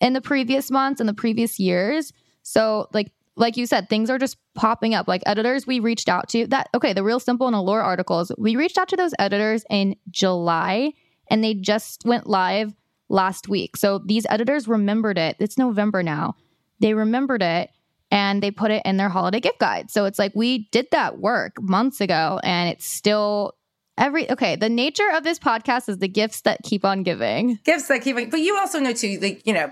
in 0.00 0.12
the 0.12 0.20
previous 0.20 0.70
months 0.70 1.00
and 1.00 1.08
the 1.08 1.14
previous 1.14 1.58
years. 1.58 2.12
So 2.44 2.86
like 2.94 3.10
like 3.34 3.56
you 3.56 3.66
said, 3.66 3.88
things 3.88 4.08
are 4.08 4.18
just 4.18 4.36
popping 4.54 4.94
up. 4.94 5.08
Like 5.08 5.24
editors 5.26 5.66
we 5.66 5.80
reached 5.80 6.08
out 6.08 6.28
to 6.28 6.46
that 6.46 6.68
okay, 6.72 6.92
the 6.92 7.02
real 7.02 7.18
simple 7.18 7.48
and 7.48 7.56
allure 7.56 7.82
articles, 7.82 8.30
we 8.38 8.54
reached 8.54 8.78
out 8.78 8.88
to 8.90 8.96
those 8.96 9.14
editors 9.18 9.64
in 9.68 9.96
July 10.10 10.92
and 11.28 11.42
they 11.42 11.54
just 11.54 12.04
went 12.04 12.28
live 12.28 12.72
last 13.08 13.48
week. 13.48 13.76
So 13.76 13.98
these 14.06 14.26
editors 14.30 14.68
remembered 14.68 15.18
it. 15.18 15.34
It's 15.40 15.58
November 15.58 16.04
now. 16.04 16.36
They 16.78 16.94
remembered 16.94 17.42
it 17.42 17.70
and 18.10 18.42
they 18.42 18.50
put 18.50 18.70
it 18.70 18.82
in 18.84 18.96
their 18.96 19.08
holiday 19.08 19.40
gift 19.40 19.58
guide. 19.58 19.90
So 19.90 20.04
it's 20.04 20.18
like 20.18 20.32
we 20.34 20.68
did 20.72 20.86
that 20.92 21.18
work 21.18 21.60
months 21.60 22.00
ago 22.00 22.40
and 22.42 22.68
it's 22.68 22.86
still 22.86 23.54
every 23.98 24.30
okay 24.30 24.56
the 24.56 24.68
nature 24.68 25.10
of 25.12 25.24
this 25.24 25.38
podcast 25.38 25.88
is 25.88 25.98
the 25.98 26.08
gifts 26.08 26.42
that 26.42 26.60
keep 26.62 26.84
on 26.84 27.02
giving. 27.02 27.58
Gifts 27.64 27.88
that 27.88 28.02
keep 28.02 28.16
on 28.16 28.30
but 28.30 28.40
you 28.40 28.56
also 28.56 28.78
know 28.80 28.92
too 28.92 29.18
like 29.20 29.46
you 29.46 29.52
know 29.52 29.70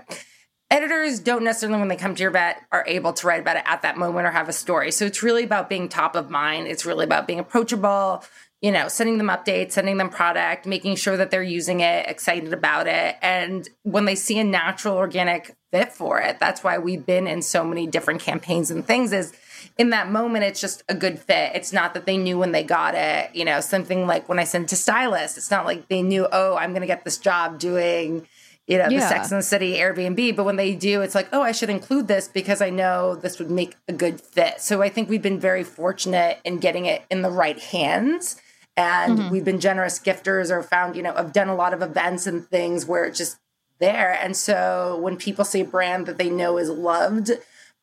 editors 0.71 1.19
don't 1.19 1.43
necessarily 1.43 1.79
when 1.79 1.87
they 1.87 1.95
come 1.95 2.15
to 2.15 2.21
your 2.21 2.31
vet 2.31 2.61
are 2.71 2.85
able 2.87 3.11
to 3.13 3.27
write 3.27 3.41
about 3.41 3.57
it 3.57 3.63
at 3.65 3.81
that 3.81 3.97
moment 3.97 4.27
or 4.27 4.31
have 4.31 4.47
a 4.47 4.53
story. 4.53 4.91
So 4.91 5.05
it's 5.05 5.23
really 5.23 5.43
about 5.43 5.67
being 5.67 5.89
top 5.89 6.15
of 6.15 6.29
mind. 6.29 6.67
It's 6.67 6.85
really 6.85 7.05
about 7.05 7.25
being 7.25 7.39
approachable 7.39 8.23
you 8.61 8.71
know, 8.71 8.89
sending 8.89 9.17
them 9.17 9.29
updates, 9.29 9.73
sending 9.73 9.97
them 9.97 10.09
product, 10.09 10.65
making 10.65 10.95
sure 10.97 11.15
that 11.15 11.31
they're 11.31 11.41
using 11.41 11.79
it, 11.79 12.07
excited 12.09 12.51
about 12.51 12.87
it. 12.87 13.15
And 13.21 13.67
when 13.83 14.05
they 14.05 14.15
see 14.15 14.37
a 14.37 14.43
natural 14.43 14.97
organic 14.97 15.55
fit 15.71 15.93
for 15.93 16.19
it, 16.19 16.39
that's 16.39 16.63
why 16.63 16.77
we've 16.77 17.05
been 17.05 17.25
in 17.25 17.41
so 17.41 17.63
many 17.63 17.87
different 17.87 18.19
campaigns 18.21 18.69
and 18.69 18.85
things 18.85 19.13
is 19.13 19.33
in 19.77 19.91
that 19.91 20.11
moment, 20.11 20.43
it's 20.43 20.59
just 20.59 20.83
a 20.89 20.93
good 20.93 21.19
fit. 21.19 21.51
It's 21.55 21.71
not 21.71 21.93
that 21.93 22.05
they 22.05 22.17
knew 22.17 22.37
when 22.37 22.51
they 22.51 22.63
got 22.63 22.95
it, 22.95 23.33
you 23.33 23.45
know, 23.45 23.61
something 23.61 24.05
like 24.07 24.27
when 24.27 24.39
I 24.39 24.43
send 24.43 24.67
to 24.69 24.75
stylists, 24.75 25.37
it's 25.37 25.51
not 25.51 25.65
like 25.65 25.87
they 25.87 26.01
knew, 26.01 26.27
oh, 26.29 26.57
I'm 26.57 26.71
going 26.71 26.81
to 26.81 26.87
get 26.87 27.05
this 27.05 27.17
job 27.17 27.59
doing, 27.59 28.27
you 28.67 28.77
know, 28.77 28.89
yeah. 28.89 28.99
the 28.99 29.07
Sex 29.07 29.31
and 29.31 29.39
the 29.39 29.43
City 29.43 29.75
Airbnb. 29.77 30.35
But 30.35 30.43
when 30.43 30.57
they 30.57 30.75
do, 30.75 31.01
it's 31.01 31.15
like, 31.15 31.29
oh, 31.31 31.41
I 31.41 31.53
should 31.53 31.69
include 31.69 32.09
this 32.09 32.27
because 32.27 32.61
I 32.61 32.69
know 32.69 33.15
this 33.15 33.39
would 33.39 33.51
make 33.51 33.75
a 33.87 33.93
good 33.93 34.19
fit. 34.19 34.59
So 34.59 34.81
I 34.81 34.89
think 34.89 35.09
we've 35.09 35.21
been 35.21 35.39
very 35.39 35.63
fortunate 35.63 36.39
in 36.43 36.59
getting 36.59 36.85
it 36.85 37.03
in 37.09 37.21
the 37.21 37.31
right 37.31 37.59
hands 37.59 38.35
and 38.79 39.17
mm-hmm. 39.19 39.29
we've 39.29 39.45
been 39.45 39.59
generous 39.59 39.99
gifters 39.99 40.49
or 40.49 40.63
found 40.63 40.95
you 40.95 41.03
know 41.03 41.13
i've 41.15 41.33
done 41.33 41.49
a 41.49 41.55
lot 41.55 41.73
of 41.73 41.81
events 41.81 42.25
and 42.25 42.47
things 42.47 42.85
where 42.85 43.05
it's 43.05 43.17
just 43.17 43.37
there. 43.79 44.17
And 44.21 44.37
so 44.37 44.99
when 45.01 45.17
people 45.17 45.43
see 45.43 45.61
a 45.61 45.65
brand 45.65 46.05
that 46.05 46.17
they 46.17 46.29
know 46.29 46.57
is 46.57 46.69
loved 46.69 47.31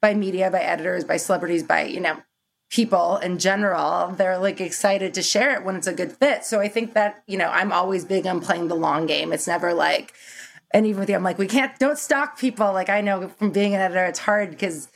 by 0.00 0.14
media 0.14 0.50
by 0.50 0.60
editors 0.60 1.04
by 1.04 1.16
celebrities 1.16 1.62
by 1.62 1.84
you 1.84 2.00
know 2.00 2.18
people 2.68 3.16
in 3.16 3.38
general 3.38 4.08
they're 4.08 4.36
like 4.36 4.60
excited 4.60 5.14
to 5.14 5.22
share 5.22 5.54
it 5.54 5.64
when 5.64 5.74
it's 5.74 5.86
a 5.86 5.94
good 5.94 6.12
fit. 6.12 6.44
So 6.44 6.60
i 6.60 6.68
think 6.68 6.92
that 6.92 7.22
you 7.26 7.38
know 7.38 7.48
i'm 7.48 7.72
always 7.72 8.04
big 8.04 8.26
on 8.26 8.40
playing 8.40 8.68
the 8.68 8.74
long 8.74 9.06
game. 9.06 9.32
It's 9.32 9.46
never 9.46 9.72
like 9.72 10.12
and 10.72 10.86
even 10.86 11.00
with 11.00 11.08
you 11.08 11.16
i'm 11.16 11.22
like 11.22 11.38
we 11.38 11.46
can't 11.46 11.76
don't 11.78 11.98
stalk 11.98 12.38
people. 12.38 12.72
Like 12.72 12.90
i 12.90 13.00
know 13.00 13.28
from 13.28 13.50
being 13.50 13.74
an 13.74 13.80
editor 13.80 14.04
it's 14.04 14.18
hard 14.18 14.50
because 14.50 14.88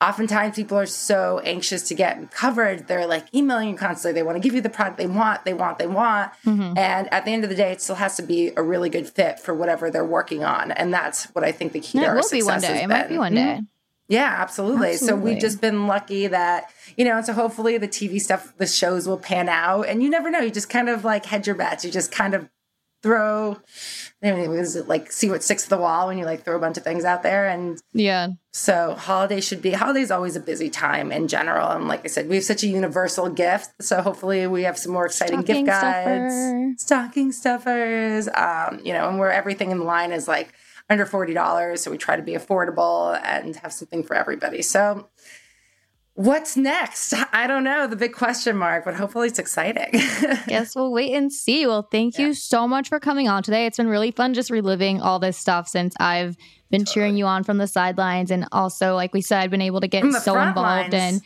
oftentimes 0.00 0.54
people 0.56 0.78
are 0.78 0.86
so 0.86 1.40
anxious 1.44 1.82
to 1.88 1.94
get 1.94 2.30
covered. 2.30 2.86
They're 2.86 3.06
like 3.06 3.32
emailing 3.34 3.70
you 3.70 3.76
constantly. 3.76 4.18
They 4.18 4.22
want 4.22 4.36
to 4.36 4.40
give 4.40 4.54
you 4.54 4.60
the 4.60 4.70
product 4.70 4.98
they 4.98 5.06
want 5.06 5.44
they 5.44 5.54
want 5.54 5.78
they 5.78 5.86
want. 5.86 6.32
Mm-hmm. 6.44 6.78
and 6.78 7.12
at 7.12 7.24
the 7.24 7.32
end 7.32 7.44
of 7.44 7.50
the 7.50 7.56
day 7.56 7.72
it 7.72 7.80
still 7.80 7.96
has 7.96 8.16
to 8.16 8.22
be 8.22 8.52
a 8.56 8.62
really 8.62 8.88
good 8.90 9.08
fit 9.08 9.40
for 9.40 9.54
whatever 9.54 9.90
they're 9.90 10.04
working 10.04 10.44
on. 10.44 10.70
And 10.72 10.92
that's 10.92 11.26
what 11.34 11.44
i 11.44 11.52
think 11.52 11.72
the 11.72 11.80
key 11.80 11.98
yeah, 11.98 12.04
to 12.04 12.10
our 12.10 12.16
will 12.16 12.30
be 12.30 12.42
one 12.42 12.60
day. 12.60 12.82
it 12.82 12.88
might 12.88 13.08
be 13.08 13.18
one 13.18 13.34
day. 13.34 13.60
Yeah 14.08 14.34
absolutely. 14.38 14.90
absolutely. 14.90 14.96
so 14.96 15.16
we've 15.16 15.40
just 15.40 15.60
been 15.60 15.86
lucky 15.86 16.28
that 16.28 16.70
you 16.96 17.04
know 17.04 17.16
and 17.16 17.26
so 17.26 17.34
hopefully 17.34 17.76
the 17.76 17.88
tv 17.88 18.20
stuff 18.20 18.56
the 18.56 18.66
shows 18.66 19.06
will 19.08 19.18
pan 19.18 19.48
out. 19.48 19.82
And 19.82 20.02
you 20.02 20.10
never 20.10 20.30
know. 20.30 20.40
You 20.40 20.50
just 20.50 20.70
kind 20.70 20.88
of 20.88 21.04
like 21.04 21.26
hedge 21.26 21.46
your 21.46 21.56
bets. 21.56 21.84
You 21.84 21.90
just 21.90 22.12
kind 22.12 22.34
of 22.34 22.48
throw 23.02 23.56
was 24.20 24.76
it 24.76 24.88
like 24.88 25.12
see 25.12 25.30
what 25.30 25.42
sticks 25.42 25.64
to 25.64 25.68
the 25.68 25.78
wall 25.78 26.08
when 26.08 26.18
you 26.18 26.24
like 26.24 26.44
throw 26.44 26.56
a 26.56 26.60
bunch 26.60 26.76
of 26.76 26.82
things 26.82 27.04
out 27.04 27.22
there. 27.22 27.46
And 27.46 27.80
yeah. 27.92 28.28
so 28.52 28.94
holiday 28.98 29.40
should 29.40 29.62
be 29.62 29.70
holidays 29.72 30.10
always 30.10 30.34
a 30.36 30.40
busy 30.40 30.70
time 30.70 31.12
in 31.12 31.28
general. 31.28 31.68
And 31.68 31.86
like 31.86 32.04
i 32.04 32.08
said 32.08 32.28
we 32.28 32.36
have 32.36 32.44
such 32.44 32.62
a 32.62 32.66
universal 32.66 33.28
gift. 33.30 33.70
So 33.80 34.02
hopefully 34.02 34.46
we 34.46 34.64
have 34.64 34.78
some 34.78 34.92
more 34.92 35.06
exciting 35.06 35.42
stocking 35.42 35.64
gift 35.64 35.80
guides. 35.80 36.34
stuffer. 36.34 36.74
stocking 36.78 37.32
stuffers. 37.32 38.28
Um 38.34 38.80
you 38.84 38.92
know 38.92 39.08
and 39.08 39.18
where 39.18 39.32
everything 39.32 39.70
in 39.70 39.78
the 39.78 39.84
line 39.84 40.12
is 40.12 40.26
like 40.26 40.52
under 40.90 41.04
$40 41.04 41.78
so 41.78 41.90
we 41.90 41.98
try 41.98 42.16
to 42.16 42.22
be 42.22 42.32
affordable 42.32 43.20
and 43.22 43.56
have 43.56 43.72
something 43.72 44.02
for 44.02 44.14
everybody. 44.14 44.62
So 44.62 45.08
What's 46.18 46.56
next? 46.56 47.14
I 47.32 47.46
don't 47.46 47.62
know. 47.62 47.86
The 47.86 47.94
big 47.94 48.12
question 48.12 48.56
mark, 48.56 48.84
but 48.84 48.96
hopefully 48.96 49.28
it's 49.28 49.38
exciting. 49.38 49.90
yes, 50.48 50.74
we'll 50.74 50.90
wait 50.90 51.12
and 51.14 51.32
see. 51.32 51.64
Well, 51.64 51.82
thank 51.82 52.18
yeah. 52.18 52.26
you 52.26 52.34
so 52.34 52.66
much 52.66 52.88
for 52.88 52.98
coming 52.98 53.28
on 53.28 53.44
today. 53.44 53.66
It's 53.66 53.76
been 53.76 53.86
really 53.86 54.10
fun 54.10 54.34
just 54.34 54.50
reliving 54.50 55.00
all 55.00 55.20
this 55.20 55.36
stuff 55.38 55.68
since 55.68 55.94
I've 56.00 56.36
been 56.72 56.80
totally. 56.80 56.92
cheering 56.92 57.16
you 57.18 57.26
on 57.26 57.44
from 57.44 57.58
the 57.58 57.68
sidelines. 57.68 58.32
And 58.32 58.48
also, 58.50 58.96
like 58.96 59.14
we 59.14 59.22
said, 59.22 59.38
I've 59.38 59.52
been 59.52 59.62
able 59.62 59.80
to 59.80 59.86
get 59.86 60.12
so 60.12 60.36
involved 60.40 60.92
in 60.92 61.20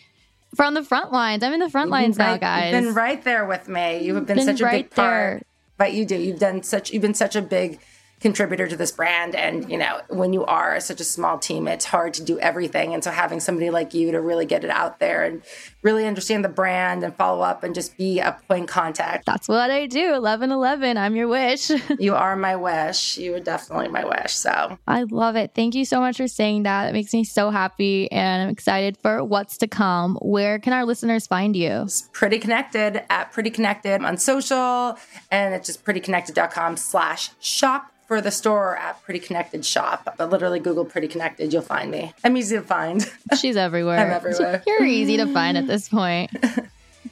from 0.55 0.75
the 0.75 0.83
front 0.83 1.11
lines. 1.11 1.43
I'm 1.43 1.55
in 1.55 1.61
the 1.61 1.71
front 1.71 1.89
lines 1.89 2.19
right, 2.19 2.33
now, 2.33 2.37
guys. 2.37 2.75
You've 2.75 2.85
been 2.85 2.95
right 2.95 3.25
there 3.25 3.47
with 3.47 3.69
me. 3.69 4.05
You 4.05 4.17
have 4.17 4.27
been, 4.27 4.37
been 4.37 4.45
such 4.45 4.61
a 4.61 4.65
right 4.67 4.85
big 4.85 4.95
part. 4.95 5.41
There. 5.41 5.43
But 5.79 5.95
you 5.95 6.05
do. 6.05 6.17
You've 6.17 6.39
done 6.39 6.63
such. 6.65 6.93
You've 6.93 7.01
been 7.01 7.15
such 7.15 7.35
a 7.35 7.41
big 7.41 7.81
contributor 8.23 8.67
to 8.69 8.77
this 8.77 8.93
brand. 8.93 9.35
And, 9.35 9.71
you 9.71 9.77
know, 9.77 10.01
when 10.09 10.33
you 10.33 10.45
are 10.45 10.81
such 10.81 11.01
a 11.01 11.05
small 11.05 11.39
team, 11.39 11.69
it's 11.69 11.85
hard 11.85 12.15
to 12.15 12.25
do 12.25 12.39
everything. 12.39 12.95
And 12.95 13.03
so 13.03 13.11
having 13.11 13.41
somebody 13.41 13.69
like 13.69 13.93
you 13.93 14.13
to 14.13 14.21
really 14.21 14.47
get 14.47 14.65
it 14.65 14.71
out 14.71 15.01
there 15.01 15.25
and 15.25 15.43
really 15.83 16.07
understand 16.07 16.45
the 16.45 16.49
brand 16.49 17.03
and 17.03 17.15
follow 17.17 17.43
up 17.43 17.65
and 17.65 17.75
just 17.75 17.97
be 17.99 18.21
a 18.21 18.39
point 18.49 18.69
contact. 18.69 19.27
That's 19.27 19.49
what 19.49 19.71
I 19.71 19.87
do. 19.87 20.13
1111. 20.13 20.97
I'm 20.97 21.17
your 21.17 21.29
wish. 21.29 21.71
you 21.99 22.15
are 22.15 22.37
my 22.37 22.57
wish. 22.57 23.19
You 23.19 23.35
are 23.35 23.41
definitely 23.41 23.89
my 23.89 24.05
wish. 24.05 24.33
So 24.33 24.79
I 24.87 25.03
love 25.03 25.37
it. 25.37 25.53
Thank 25.55 25.75
you 25.75 25.85
so 25.85 26.01
much 26.01 26.17
for 26.17 26.29
saying 26.29 26.63
that. 26.63 26.89
It 26.89 26.93
makes 26.93 27.13
me 27.13 27.25
so 27.25 27.51
happy 27.51 28.11
and 28.13 28.43
I'm 28.43 28.49
excited 28.49 28.97
for 28.97 29.25
what's 29.25 29.59
to 29.59 29.67
come. 29.67 30.17
Where 30.23 30.61
can 30.61 30.73
our 30.73 30.85
listeners 30.85 31.27
find 31.27 31.57
you? 31.57 31.83
It's 31.83 32.09
pretty 32.13 32.39
connected 32.39 33.03
at 33.11 33.33
pretty 33.33 33.51
connected 33.51 34.03
on 34.05 34.17
social 34.17 34.97
and 35.31 35.55
it's 35.55 35.67
just 35.67 35.85
prettyconnected.com 35.85 36.77
slash 36.77 37.31
shop 37.41 37.92
for 38.13 38.21
the 38.21 38.31
store 38.31 38.77
at 38.77 39.03
Pretty 39.05 39.19
Connected 39.19 39.65
Shop. 39.65 40.17
But 40.19 40.29
literally 40.29 40.61
Google 40.61 40.85
Pretty 40.85 41.09
Connected, 41.09 41.51
you'll 41.51 41.63
find 41.63 41.91
me. 41.91 42.13
I'm 42.23 42.37
easy 42.37 42.57
to 42.57 42.63
find. 42.63 43.11
She's 43.41 43.57
everywhere. 43.57 43.99
I'm 43.99 44.11
everywhere. 44.11 44.63
You're 44.67 44.85
easy 44.85 45.17
to 45.17 45.33
find 45.33 45.57
at 45.57 45.67
this 45.75 45.89
point. 45.89 46.31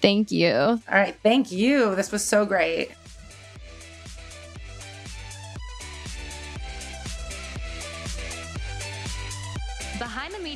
Thank 0.02 0.30
you. 0.30 0.52
All 0.52 0.80
right. 0.90 1.16
Thank 1.22 1.52
you. 1.52 1.94
This 1.94 2.12
was 2.12 2.22
so 2.22 2.44
great. 2.44 2.90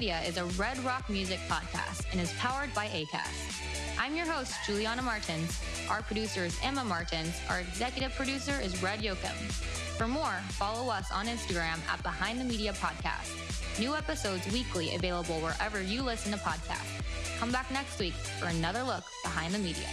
Media 0.05 0.21
is 0.29 0.37
a 0.37 0.45
Red 0.61 0.79
Rock 0.81 1.09
Music 1.09 1.39
podcast 1.49 2.05
and 2.13 2.21
is 2.21 2.31
powered 2.35 2.69
by 2.75 2.89
ACAST. 2.89 3.99
I'm 3.99 4.15
your 4.15 4.27
host, 4.27 4.53
Juliana 4.67 5.01
Martins. 5.01 5.59
Our 5.89 6.03
producer 6.03 6.45
is 6.45 6.61
Emma 6.63 6.85
Martins. 6.85 7.41
Our 7.49 7.61
executive 7.61 8.13
producer 8.15 8.61
is 8.61 8.83
Red 8.83 9.01
Yoakum. 9.01 9.33
For 9.97 10.07
more, 10.07 10.35
follow 10.51 10.93
us 10.93 11.11
on 11.11 11.25
Instagram 11.25 11.79
at 11.91 12.03
Behind 12.03 12.39
the 12.39 12.45
Media 12.45 12.75
Podcast. 12.75 13.33
New 13.81 13.95
episodes 13.95 14.47
weekly 14.53 14.95
available 14.95 15.41
wherever 15.41 15.81
you 15.81 16.03
listen 16.03 16.33
to 16.33 16.39
podcasts. 16.39 17.01
Come 17.39 17.51
back 17.51 17.71
next 17.71 17.99
week 17.99 18.13
for 18.13 18.49
another 18.49 18.83
look 18.83 19.05
behind 19.23 19.55
the 19.55 19.59
media. 19.59 19.89